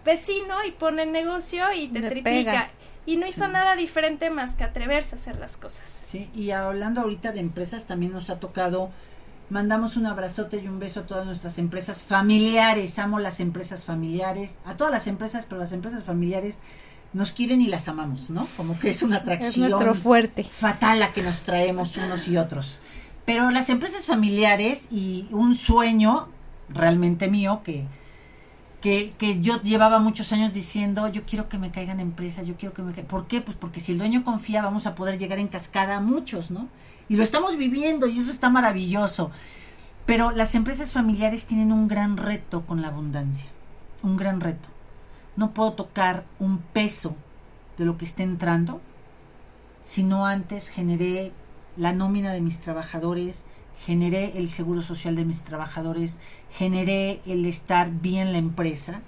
vecino 0.04 0.64
y 0.66 0.72
pone 0.72 1.04
el 1.04 1.12
negocio 1.12 1.72
y 1.74 1.88
te 1.88 2.00
Le 2.00 2.10
triplica. 2.10 2.52
pega. 2.52 2.70
Y 3.06 3.18
no 3.18 3.26
hizo 3.26 3.48
nada 3.48 3.76
diferente 3.76 4.30
más 4.30 4.56
que 4.56 4.64
atreverse 4.64 5.16
a 5.16 5.18
hacer 5.18 5.40
las 5.40 5.58
cosas. 5.58 5.90
Sí, 5.90 6.30
y 6.36 6.52
hablando 6.52 7.02
ahorita 7.02 7.32
de 7.32 7.40
empresas, 7.40 7.88
también 7.88 8.12
nos 8.12 8.30
ha 8.30 8.40
tocado, 8.40 8.92
mandamos 9.52 9.98
un 9.98 10.06
abrazote 10.06 10.62
y 10.64 10.68
un 10.68 10.80
beso 10.80 11.02
a 11.02 11.06
todas 11.06 11.26
nuestras 11.26 11.58
empresas 11.58 12.06
familiares, 12.06 12.98
amo 12.98 13.20
las 13.20 13.40
empresas 13.42 13.86
familiares, 13.86 14.60
a 14.66 14.78
todas 14.78 14.94
las 14.94 15.08
empresas, 15.08 15.46
pero 15.48 15.60
las 15.60 15.74
empresas 15.74 16.04
familiares 16.06 16.58
nos 17.14 17.34
quieren 17.34 17.62
y 17.62 17.68
las 17.68 17.90
amamos, 17.90 18.30
¿no? 18.30 18.48
Como 18.56 18.80
que 18.80 18.90
es 18.90 19.04
una 19.04 19.18
Es 19.18 19.22
atracción 19.24 19.70
nuestro 19.70 19.94
fuerte. 19.94 20.46
fatal 20.46 21.00
la 21.02 21.12
que 21.12 21.22
nos 21.22 21.42
traemos 21.42 21.98
unos 21.98 22.28
y 22.30 22.38
otros. 22.38 22.80
Pero 23.26 23.52
las 23.52 23.70
empresas 23.70 24.08
familiares 24.08 24.88
y 24.90 25.28
un 25.32 25.56
sueño 25.56 26.30
realmente 26.70 27.28
mío 27.30 27.62
que, 27.66 27.86
que, 28.80 29.12
que 29.18 29.42
yo 29.42 29.62
llevaba 29.62 30.00
muchos 30.00 30.32
años 30.32 30.54
diciendo, 30.54 31.10
yo 31.10 31.24
quiero 31.26 31.50
que 31.50 31.58
me 31.58 31.72
caigan 31.72 32.00
empresas, 32.00 32.48
yo 32.48 32.56
quiero 32.56 32.74
que 32.74 32.82
me 32.84 32.94
caigan. 32.94 33.08
¿Por 33.08 33.28
qué? 33.28 33.42
Pues 33.42 33.58
porque 33.58 33.82
si 33.82 33.92
el 33.92 33.98
dueño 33.98 34.24
confía 34.24 34.62
vamos 34.62 34.88
a 34.88 34.96
poder 34.96 35.18
llegar 35.18 35.40
en 35.40 35.50
cascada 35.50 35.98
a 35.98 36.00
muchos, 36.00 36.50
¿no? 36.52 36.70
Y 37.12 37.18
lo 37.18 37.24
estamos 37.24 37.58
viviendo 37.58 38.08
y 38.08 38.18
eso 38.18 38.32
está 38.32 38.50
maravilloso. 38.50 39.32
Pero 40.06 40.32
las 40.32 40.56
empresas 40.56 40.94
familiares 40.94 41.46
tienen 41.46 41.74
un 41.74 41.90
gran 41.90 42.16
reto 42.16 42.66
con 42.66 42.82
la 42.82 42.88
abundancia, 42.88 43.50
un 44.02 44.16
gran 44.16 44.40
reto. 44.40 44.70
No 45.36 45.52
puedo 45.52 45.74
tocar 45.74 46.24
un 46.40 46.60
peso 46.60 47.18
de 47.78 47.84
lo 47.84 47.98
que 47.98 48.06
está 48.06 48.24
entrando 48.24 48.80
si 49.84 50.04
no 50.04 50.26
antes 50.26 50.70
generé 50.70 51.34
la 51.76 51.92
nómina 51.92 52.32
de 52.32 52.40
mis 52.40 52.60
trabajadores, 52.60 53.44
generé 53.86 54.38
el 54.38 54.50
seguro 54.50 54.82
social 54.82 55.18
de 55.18 55.26
mis 55.26 55.44
trabajadores, 55.44 56.18
generé 56.54 57.20
el 57.26 57.46
estar 57.46 57.92
bien 57.92 58.32
la 58.32 58.38
empresa, 58.38 59.02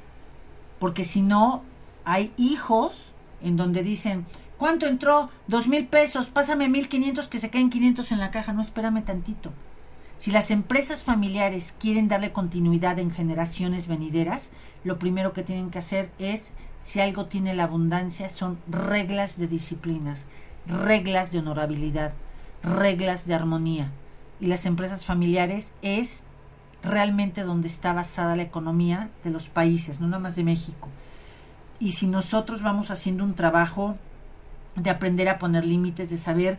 porque 0.78 1.06
si 1.06 1.22
no, 1.22 1.64
hay 2.04 2.34
hijos 2.36 3.14
en 3.42 3.56
donde 3.56 3.82
dicen, 3.82 4.26
¿cuánto 4.58 4.86
entró? 4.88 5.30
Dos 5.48 5.68
mil 5.68 5.88
pesos, 5.88 6.28
pásame 6.28 6.70
mil 6.70 6.90
quinientos 6.90 7.28
que 7.28 7.40
se 7.40 7.50
caen 7.50 7.70
quinientos 7.70 8.12
en 8.12 8.20
la 8.20 8.32
caja, 8.32 8.54
no 8.54 8.62
espérame 8.62 9.04
tantito. 9.04 9.52
Si 10.18 10.32
las 10.32 10.52
empresas 10.52 11.04
familiares 11.04 11.76
quieren 11.78 12.08
darle 12.08 12.32
continuidad 12.32 12.98
en 13.00 13.12
generaciones 13.12 13.88
venideras, 13.88 14.52
lo 14.84 14.98
primero 14.98 15.34
que 15.34 15.44
tienen 15.44 15.70
que 15.70 15.80
hacer 15.80 16.12
es, 16.18 16.54
si 16.80 17.02
algo 17.02 17.26
tiene 17.26 17.54
la 17.54 17.66
abundancia, 17.66 18.30
son 18.30 18.58
reglas 18.68 19.38
de 19.38 19.48
disciplinas, 19.48 20.28
reglas 20.66 21.32
de 21.32 21.40
honorabilidad, 21.40 22.14
reglas 22.64 23.28
de 23.28 23.34
armonía. 23.34 23.92
Y 24.40 24.48
las 24.48 24.66
empresas 24.66 25.06
familiares 25.06 25.74
es 25.82 26.24
realmente 26.84 27.44
donde 27.44 27.68
está 27.68 27.94
basada 27.94 28.36
la 28.36 28.44
economía 28.44 29.10
de 29.24 29.30
los 29.30 29.50
países, 29.50 30.00
no 30.00 30.08
nada 30.08 30.24
más 30.24 30.36
de 30.36 30.44
México. 30.44 30.88
Y 31.80 31.94
si 31.94 32.08
nosotros 32.08 32.62
vamos 32.62 32.92
haciendo 32.92 33.24
un 33.24 33.34
trabajo 33.34 33.98
de 34.76 34.90
aprender 34.90 35.30
a 35.30 35.40
poner 35.40 35.66
límites, 35.66 36.10
de 36.10 36.18
saber 36.18 36.58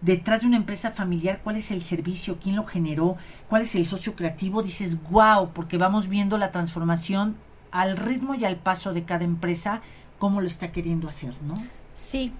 detrás 0.00 0.40
de 0.42 0.48
una 0.48 0.56
empresa 0.56 0.90
familiar 0.90 1.40
cuál 1.42 1.56
es 1.56 1.70
el 1.70 1.82
servicio, 1.82 2.38
quién 2.42 2.56
lo 2.56 2.64
generó, 2.64 3.16
cuál 3.48 3.62
es 3.62 3.74
el 3.74 3.86
socio 3.86 4.14
creativo, 4.14 4.62
dices, 4.62 4.98
wow, 5.10 5.50
porque 5.54 5.78
vamos 5.78 6.08
viendo 6.08 6.38
la 6.38 6.50
transformación 6.50 7.36
al 7.70 7.96
ritmo 7.96 8.34
y 8.34 8.44
al 8.44 8.56
paso 8.56 8.92
de 8.92 9.04
cada 9.04 9.24
empresa, 9.24 9.80
cómo 10.18 10.40
lo 10.40 10.48
está 10.48 10.72
queriendo 10.72 11.08
hacer, 11.08 11.34
¿no? 11.42 11.54
Sí, 11.96 12.32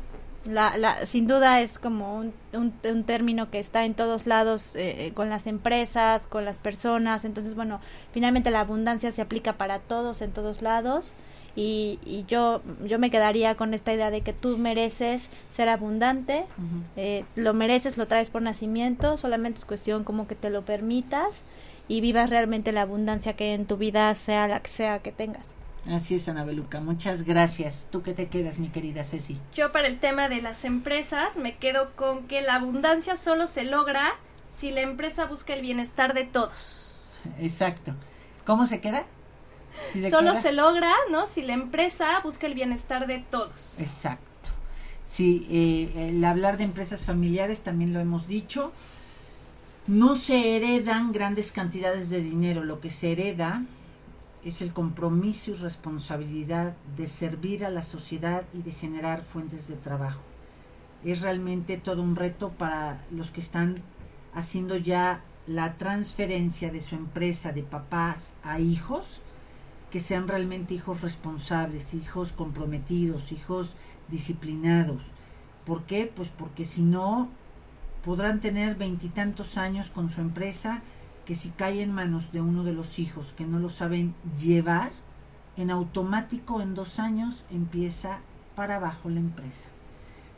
la, 0.44 0.76
la, 0.76 1.06
sin 1.06 1.28
duda 1.28 1.60
es 1.60 1.78
como 1.78 2.16
un, 2.16 2.34
un, 2.52 3.04
término 3.04 3.50
que 3.50 3.60
está 3.60 3.84
en 3.84 3.94
todos 3.94 4.26
lados 4.26 4.74
eh, 4.74 5.06
eh, 5.06 5.12
con 5.12 5.30
las 5.30 5.46
empresas, 5.46 6.26
con 6.26 6.44
las 6.44 6.58
personas. 6.58 7.24
Entonces, 7.24 7.54
bueno, 7.54 7.80
finalmente 8.12 8.50
la 8.50 8.60
abundancia 8.60 9.12
se 9.12 9.22
aplica 9.22 9.52
para 9.54 9.78
todos 9.78 10.20
en 10.20 10.32
todos 10.32 10.60
lados. 10.60 11.12
Y, 11.54 11.98
y 12.04 12.24
yo, 12.28 12.62
yo 12.84 12.98
me 12.98 13.10
quedaría 13.10 13.54
con 13.56 13.74
esta 13.74 13.92
idea 13.92 14.10
de 14.10 14.22
que 14.22 14.32
tú 14.32 14.56
mereces 14.56 15.28
ser 15.50 15.68
abundante, 15.68 16.46
eh, 16.96 17.24
lo 17.36 17.52
mereces, 17.52 17.98
lo 17.98 18.06
traes 18.06 18.30
por 18.30 18.40
nacimiento, 18.40 19.16
solamente 19.18 19.58
es 19.58 19.64
cuestión 19.64 20.04
como 20.04 20.26
que 20.26 20.34
te 20.34 20.48
lo 20.48 20.62
permitas 20.62 21.42
y 21.88 22.00
vivas 22.00 22.30
realmente 22.30 22.72
la 22.72 22.82
abundancia 22.82 23.34
que 23.34 23.52
en 23.52 23.66
tu 23.66 23.76
vida 23.76 24.14
sea 24.14 24.48
la 24.48 24.60
que 24.60 24.70
sea 24.70 25.00
que 25.00 25.12
tengas. 25.12 25.50
Así 25.90 26.14
es, 26.14 26.28
Ana 26.28 26.44
Beluca. 26.44 26.80
Muchas 26.80 27.24
gracias. 27.24 27.86
¿Tú 27.90 28.02
qué 28.02 28.14
te 28.14 28.28
quedas, 28.28 28.58
mi 28.58 28.68
querida 28.68 29.04
Ceci? 29.04 29.38
Yo 29.52 29.72
para 29.72 29.88
el 29.88 29.98
tema 29.98 30.28
de 30.28 30.40
las 30.40 30.64
empresas 30.64 31.36
me 31.36 31.56
quedo 31.56 31.90
con 31.96 32.28
que 32.28 32.40
la 32.40 32.54
abundancia 32.54 33.16
solo 33.16 33.46
se 33.46 33.64
logra 33.64 34.14
si 34.54 34.70
la 34.70 34.82
empresa 34.82 35.26
busca 35.26 35.54
el 35.54 35.62
bienestar 35.62 36.14
de 36.14 36.24
todos. 36.24 37.26
Exacto. 37.40 37.94
¿Cómo 38.46 38.66
se 38.66 38.80
queda? 38.80 39.04
Solo 40.10 40.34
se 40.34 40.52
logra, 40.52 40.92
¿no? 41.10 41.26
Si 41.26 41.42
la 41.42 41.54
empresa 41.54 42.20
busca 42.22 42.46
el 42.46 42.54
bienestar 42.54 43.06
de 43.06 43.18
todos. 43.30 43.80
Exacto. 43.80 44.50
Sí, 45.06 45.46
eh, 45.50 46.08
el 46.08 46.24
hablar 46.24 46.56
de 46.56 46.64
empresas 46.64 47.06
familiares 47.06 47.60
también 47.60 47.92
lo 47.92 48.00
hemos 48.00 48.26
dicho. 48.26 48.72
No 49.86 50.14
se 50.14 50.56
heredan 50.56 51.12
grandes 51.12 51.52
cantidades 51.52 52.08
de 52.08 52.22
dinero, 52.22 52.64
lo 52.64 52.80
que 52.80 52.88
se 52.88 53.12
hereda 53.12 53.64
es 54.44 54.62
el 54.62 54.72
compromiso 54.72 55.52
y 55.52 55.54
responsabilidad 55.54 56.74
de 56.96 57.06
servir 57.06 57.64
a 57.64 57.70
la 57.70 57.82
sociedad 57.82 58.44
y 58.54 58.62
de 58.62 58.72
generar 58.72 59.22
fuentes 59.22 59.68
de 59.68 59.76
trabajo. 59.76 60.20
Es 61.04 61.20
realmente 61.20 61.76
todo 61.76 62.02
un 62.02 62.16
reto 62.16 62.50
para 62.50 63.00
los 63.10 63.30
que 63.30 63.40
están 63.40 63.82
haciendo 64.34 64.76
ya 64.76 65.22
la 65.46 65.74
transferencia 65.74 66.70
de 66.70 66.80
su 66.80 66.94
empresa 66.94 67.52
de 67.52 67.62
papás 67.62 68.34
a 68.42 68.60
hijos, 68.60 69.20
que 69.92 70.00
sean 70.00 70.26
realmente 70.26 70.74
hijos 70.74 71.02
responsables, 71.02 71.92
hijos 71.92 72.32
comprometidos, 72.32 73.30
hijos 73.30 73.74
disciplinados. 74.08 75.12
¿Por 75.66 75.84
qué? 75.84 76.10
Pues 76.12 76.30
porque 76.30 76.64
si 76.64 76.82
no, 76.82 77.28
podrán 78.02 78.40
tener 78.40 78.74
veintitantos 78.74 79.58
años 79.58 79.90
con 79.90 80.08
su 80.08 80.22
empresa 80.22 80.82
que 81.26 81.34
si 81.34 81.50
cae 81.50 81.82
en 81.82 81.92
manos 81.92 82.32
de 82.32 82.40
uno 82.40 82.64
de 82.64 82.72
los 82.72 82.98
hijos 82.98 83.34
que 83.34 83.44
no 83.44 83.60
lo 83.60 83.68
saben 83.68 84.14
llevar, 84.36 84.90
en 85.58 85.70
automático 85.70 86.62
en 86.62 86.74
dos 86.74 86.98
años 86.98 87.44
empieza 87.50 88.20
para 88.56 88.76
abajo 88.76 89.10
la 89.10 89.20
empresa. 89.20 89.68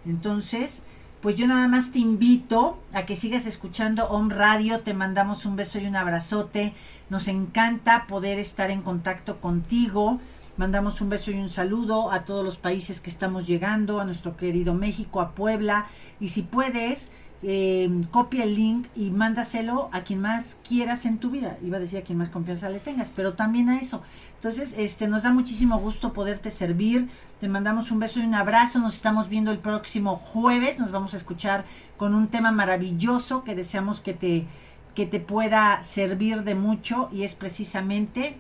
Entonces, 0.05 0.85
pues 1.25 1.37
yo 1.37 1.47
nada 1.47 1.69
más 1.69 1.91
te 1.91 2.01
invito 2.01 2.77
a 2.93 3.07
que 3.07 3.17
sigas 3.17 3.47
escuchando 3.47 4.05
Om 4.09 4.29
Radio, 4.29 4.81
te 4.81 4.93
mandamos 4.93 5.47
un 5.47 5.57
beso 5.57 5.79
y 5.79 5.87
un 5.87 5.97
abrazote, 5.97 6.75
nos 7.09 7.29
encanta 7.29 8.07
poder 8.07 8.39
estar 8.39 8.71
en 8.71 8.83
contacto 8.83 9.41
contigo, 9.41 10.21
mandamos 10.59 11.01
un 11.01 11.09
beso 11.09 11.31
y 11.31 11.37
un 11.37 11.49
saludo 11.49 12.13
a 12.13 12.27
todos 12.27 12.45
los 12.45 12.59
países 12.59 13.01
que 13.01 13.09
estamos 13.09 13.47
llegando, 13.47 14.01
a 14.01 14.05
nuestro 14.05 14.37
querido 14.37 14.75
México, 14.75 15.23
a 15.23 15.31
Puebla, 15.31 15.87
y 16.21 16.29
si 16.29 16.43
puedes, 16.43 17.11
eh, 17.43 17.91
copia 18.11 18.45
el 18.45 18.55
link 18.55 18.89
y 18.95 19.11
mándaselo 19.11 19.91
a 19.93 20.03
quien 20.03 20.21
más 20.21 20.59
quieras 20.67 21.05
en 21.05 21.19
tu 21.19 21.31
vida. 21.31 21.57
Iba 21.63 21.79
a 21.79 21.81
decir 21.81 21.99
a 21.99 22.03
quien 22.03 22.17
más 22.19 22.29
confianza 22.29 22.71
le 22.71 22.81
tengas, 22.81 23.11
pero 23.15 23.35
también 23.35 23.69
a 23.69 23.79
eso. 23.79 24.03
Entonces, 24.37 24.75
este, 24.79 25.09
nos 25.09 25.23
da 25.23 25.33
muchísimo 25.33 25.79
gusto 25.79 26.13
poderte 26.13 26.51
servir. 26.51 27.09
Te 27.45 27.51
mandamos 27.51 27.91
un 27.91 27.99
beso 27.99 28.21
y 28.21 28.23
un 28.23 28.35
abrazo. 28.35 28.79
Nos 28.79 28.95
estamos 28.95 29.29
viendo 29.29 29.51
el 29.51 29.59
próximo 29.59 30.17
jueves. 30.17 30.79
Nos 30.79 30.91
vamos 30.91 31.13
a 31.13 31.19
escuchar 31.19 31.67
con 31.99 32.15
un 32.15 32.29
tema 32.29 32.53
maravilloso 32.53 33.45
que 33.45 33.55
deseamos 33.55 34.01
que 34.01 34.15
te, 34.15 34.47
que 34.95 35.05
te 35.05 35.21
pueda 35.21 35.83
servir 35.83 36.43
de 36.43 36.55
mucho 36.55 37.11
y 37.13 37.25
es 37.25 37.35
precisamente 37.35 38.39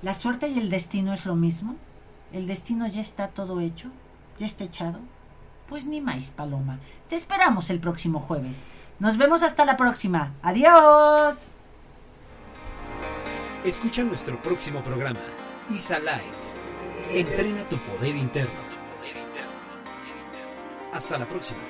la 0.00 0.14
suerte 0.14 0.48
y 0.48 0.58
el 0.58 0.70
destino 0.70 1.12
es 1.12 1.26
lo 1.26 1.36
mismo. 1.36 1.76
El 2.32 2.46
destino 2.46 2.86
ya 2.86 3.02
está 3.02 3.28
todo 3.28 3.60
hecho, 3.60 3.90
ya 4.38 4.46
está 4.46 4.64
echado 4.64 4.98
pues 5.68 5.84
ni 5.84 6.00
más, 6.00 6.30
Paloma. 6.30 6.78
Te 7.10 7.16
esperamos 7.16 7.68
el 7.68 7.80
próximo 7.80 8.18
jueves. 8.18 8.62
Nos 8.98 9.18
vemos 9.18 9.42
hasta 9.42 9.66
la 9.66 9.76
próxima. 9.76 10.32
Adiós. 10.42 11.50
Escucha 13.62 14.04
nuestro 14.04 14.42
próximo 14.42 14.82
programa, 14.82 15.20
Isa 15.68 15.98
Live. 15.98 16.51
Entrena 17.14 17.62
tu 17.68 17.76
poder 17.78 18.16
interno. 18.16 18.62
Hasta 20.92 21.18
la 21.18 21.28
próxima. 21.28 21.60